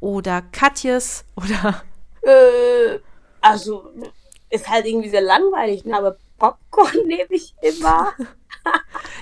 oder 0.00 0.42
Katjes 0.42 1.24
oder. 1.36 1.82
Äh, 2.22 2.98
also, 3.40 3.94
ist 4.50 4.68
halt 4.68 4.84
irgendwie 4.84 5.08
sehr 5.08 5.22
langweilig, 5.22 5.86
ne? 5.86 5.96
aber 5.96 6.18
Popcorn 6.38 6.98
nehme 7.06 7.30
ich 7.30 7.54
immer. 7.62 8.12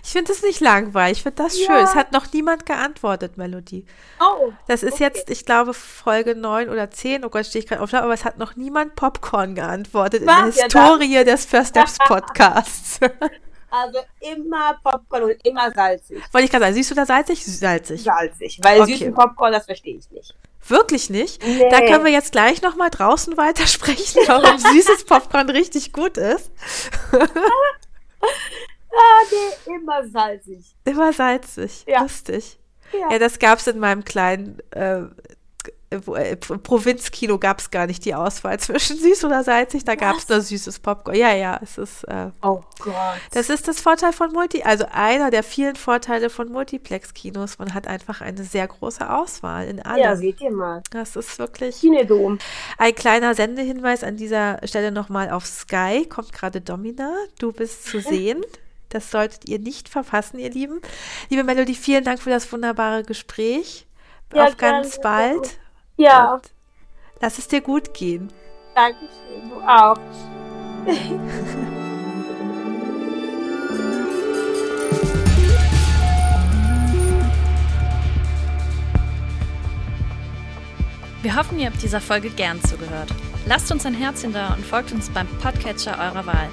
Ich 0.02 0.10
finde 0.10 0.32
es 0.32 0.42
nicht 0.42 0.60
langweilig, 0.60 1.18
ich 1.18 1.22
finde 1.22 1.42
das 1.42 1.58
ja. 1.58 1.66
schön. 1.66 1.84
Es 1.84 1.94
hat 1.94 2.12
noch 2.12 2.32
niemand 2.32 2.66
geantwortet, 2.66 3.36
Melodie. 3.36 3.86
Oh. 4.20 4.52
Das 4.66 4.82
ist 4.82 4.94
okay. 4.94 5.04
jetzt, 5.04 5.30
ich 5.30 5.44
glaube, 5.44 5.74
Folge 5.74 6.34
9 6.34 6.68
oder 6.68 6.90
10. 6.90 7.24
Oh 7.24 7.28
Gott, 7.28 7.46
stehe 7.46 7.62
ich 7.62 7.68
gerade 7.68 7.82
auf, 7.82 7.92
aber 7.94 8.14
es 8.14 8.24
hat 8.24 8.38
noch 8.38 8.56
niemand 8.56 8.94
Popcorn 8.96 9.54
geantwortet 9.54 10.26
Was? 10.26 10.38
in 10.38 10.54
der 10.54 10.64
Historie 10.64 11.14
ja, 11.14 11.24
des 11.24 11.44
First 11.44 11.70
Steps 11.70 11.98
Podcasts. 12.06 13.00
Also 13.70 13.98
immer 14.20 14.78
Popcorn 14.82 15.24
und 15.24 15.46
immer 15.46 15.70
salzig. 15.70 16.22
Wollte 16.32 16.46
ich 16.46 16.50
gerade 16.50 16.64
sagen, 16.64 16.74
siehst 16.74 16.90
du 16.90 16.94
da 16.94 17.04
salzig? 17.04 17.44
Salzig. 17.44 18.02
Salzig, 18.02 18.58
weil 18.62 18.80
okay. 18.80 18.96
süßen 18.96 19.14
Popcorn, 19.14 19.52
das 19.52 19.66
verstehe 19.66 19.98
ich 19.98 20.10
nicht. 20.10 20.34
Wirklich 20.66 21.10
nicht? 21.10 21.42
Nee. 21.42 21.68
Da 21.70 21.80
können 21.80 22.04
wir 22.04 22.12
jetzt 22.12 22.32
gleich 22.32 22.62
nochmal 22.62 22.90
draußen 22.90 23.36
weitersprechen, 23.36 24.22
warum 24.26 24.58
süßes 24.72 25.04
Popcorn 25.04 25.50
richtig 25.50 25.92
gut 25.92 26.16
ist. 26.16 26.50
ah, 28.92 29.22
nee, 29.30 29.74
immer 29.74 30.08
salzig. 30.08 30.76
Immer 30.84 31.12
salzig. 31.12 31.84
Ja. 31.86 32.02
Lustig. 32.02 32.58
Ja, 32.92 33.12
ja 33.12 33.18
das 33.18 33.38
gab 33.38 33.58
es 33.58 33.66
in 33.66 33.78
meinem 33.78 34.04
kleinen 34.04 34.58
äh, 34.70 35.02
äh, 35.90 36.36
Provinzkino 36.36 37.38
gab 37.38 37.60
es 37.60 37.70
gar 37.70 37.86
nicht 37.86 38.04
die 38.04 38.14
Auswahl 38.14 38.58
zwischen 38.60 38.98
süß 38.98 39.24
oder 39.24 39.42
salzig, 39.42 39.84
da 39.84 39.94
gab 39.94 40.18
es 40.18 40.28
nur 40.28 40.40
süßes 40.40 40.80
Popcorn. 40.80 41.16
Ja, 41.16 41.32
ja, 41.32 41.58
es 41.62 41.78
ist. 41.78 42.04
Äh, 42.04 42.30
oh 42.42 42.60
Gott. 42.80 42.94
Das 43.32 43.48
ist 43.48 43.68
das 43.68 43.80
Vorteil 43.80 44.12
von 44.12 44.32
Multi, 44.32 44.62
also 44.62 44.84
einer 44.92 45.30
der 45.30 45.42
vielen 45.42 45.76
Vorteile 45.76 46.28
von 46.28 46.52
Multiplex-Kinos. 46.52 47.58
Man 47.58 47.72
hat 47.72 47.88
einfach 47.88 48.20
eine 48.20 48.44
sehr 48.44 48.68
große 48.68 49.08
Auswahl 49.08 49.66
in 49.66 49.80
allem. 49.80 50.02
Ja, 50.02 50.16
seht 50.16 50.40
ihr 50.42 50.50
mal. 50.50 50.82
Das 50.90 51.16
ist 51.16 51.38
wirklich. 51.38 51.80
Kinedom. 51.80 52.38
Ein 52.76 52.94
kleiner 52.94 53.34
Sendehinweis 53.34 54.04
an 54.04 54.16
dieser 54.16 54.60
Stelle 54.64 54.92
nochmal 54.92 55.30
auf 55.30 55.46
Sky. 55.46 56.06
Kommt 56.06 56.34
gerade 56.34 56.60
Domina. 56.60 57.14
Du 57.38 57.52
bist 57.52 57.86
zu 57.86 58.00
sehen. 58.00 58.44
Das 58.88 59.10
solltet 59.10 59.48
ihr 59.48 59.58
nicht 59.58 59.88
verpassen, 59.88 60.38
ihr 60.38 60.50
Lieben. 60.50 60.80
Liebe 61.28 61.44
Melody, 61.44 61.74
vielen 61.74 62.04
Dank 62.04 62.20
für 62.20 62.30
das 62.30 62.50
wunderbare 62.52 63.02
Gespräch. 63.02 63.86
Ja, 64.34 64.46
auf 64.46 64.56
ganz 64.56 65.00
bald. 65.00 65.58
Ja. 65.96 66.34
Und 66.34 66.50
lass 67.20 67.38
es 67.38 67.48
dir 67.48 67.60
gut 67.60 67.94
gehen. 67.94 68.32
Dankeschön, 68.74 69.48
du 69.50 69.60
auch. 69.60 69.98
Wir 81.20 81.34
hoffen, 81.34 81.58
ihr 81.58 81.66
habt 81.66 81.82
dieser 81.82 82.00
Folge 82.00 82.30
gern 82.30 82.62
zugehört. 82.62 83.10
Lasst 83.44 83.72
uns 83.72 83.84
ein 83.84 83.94
Herzchen 83.94 84.32
da 84.32 84.54
und 84.54 84.64
folgt 84.64 84.92
uns 84.92 85.10
beim 85.10 85.26
Podcatcher 85.38 85.98
eurer 85.98 86.24
Wahl. 86.24 86.48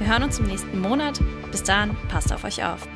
Wir 0.00 0.08
hören 0.08 0.22
uns 0.22 0.38
im 0.38 0.46
nächsten 0.46 0.80
Monat. 0.80 1.20
Bis 1.50 1.62
dahin, 1.62 1.94
passt 2.08 2.32
auf 2.32 2.44
euch 2.44 2.64
auf. 2.64 2.88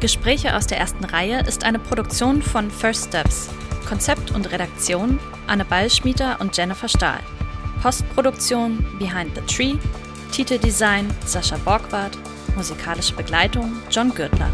Gespräche 0.00 0.56
aus 0.56 0.66
der 0.66 0.78
ersten 0.78 1.04
Reihe 1.04 1.42
ist 1.46 1.62
eine 1.62 1.78
Produktion 1.78 2.42
von 2.42 2.72
First 2.72 3.06
Steps. 3.06 3.50
Konzept 3.88 4.32
und 4.32 4.50
Redaktion 4.50 5.20
Anne 5.46 5.64
Ballschmieder 5.64 6.40
und 6.40 6.56
Jennifer 6.56 6.88
Stahl. 6.88 7.20
Postproduktion 7.82 8.84
Behind 8.98 9.30
the 9.36 9.42
Tree. 9.42 9.76
Titeldesign 10.32 11.08
Sascha 11.24 11.58
Borgward. 11.58 12.18
Musikalische 12.56 13.14
Begleitung 13.14 13.76
John 13.92 14.12
Gürtler. 14.12 14.50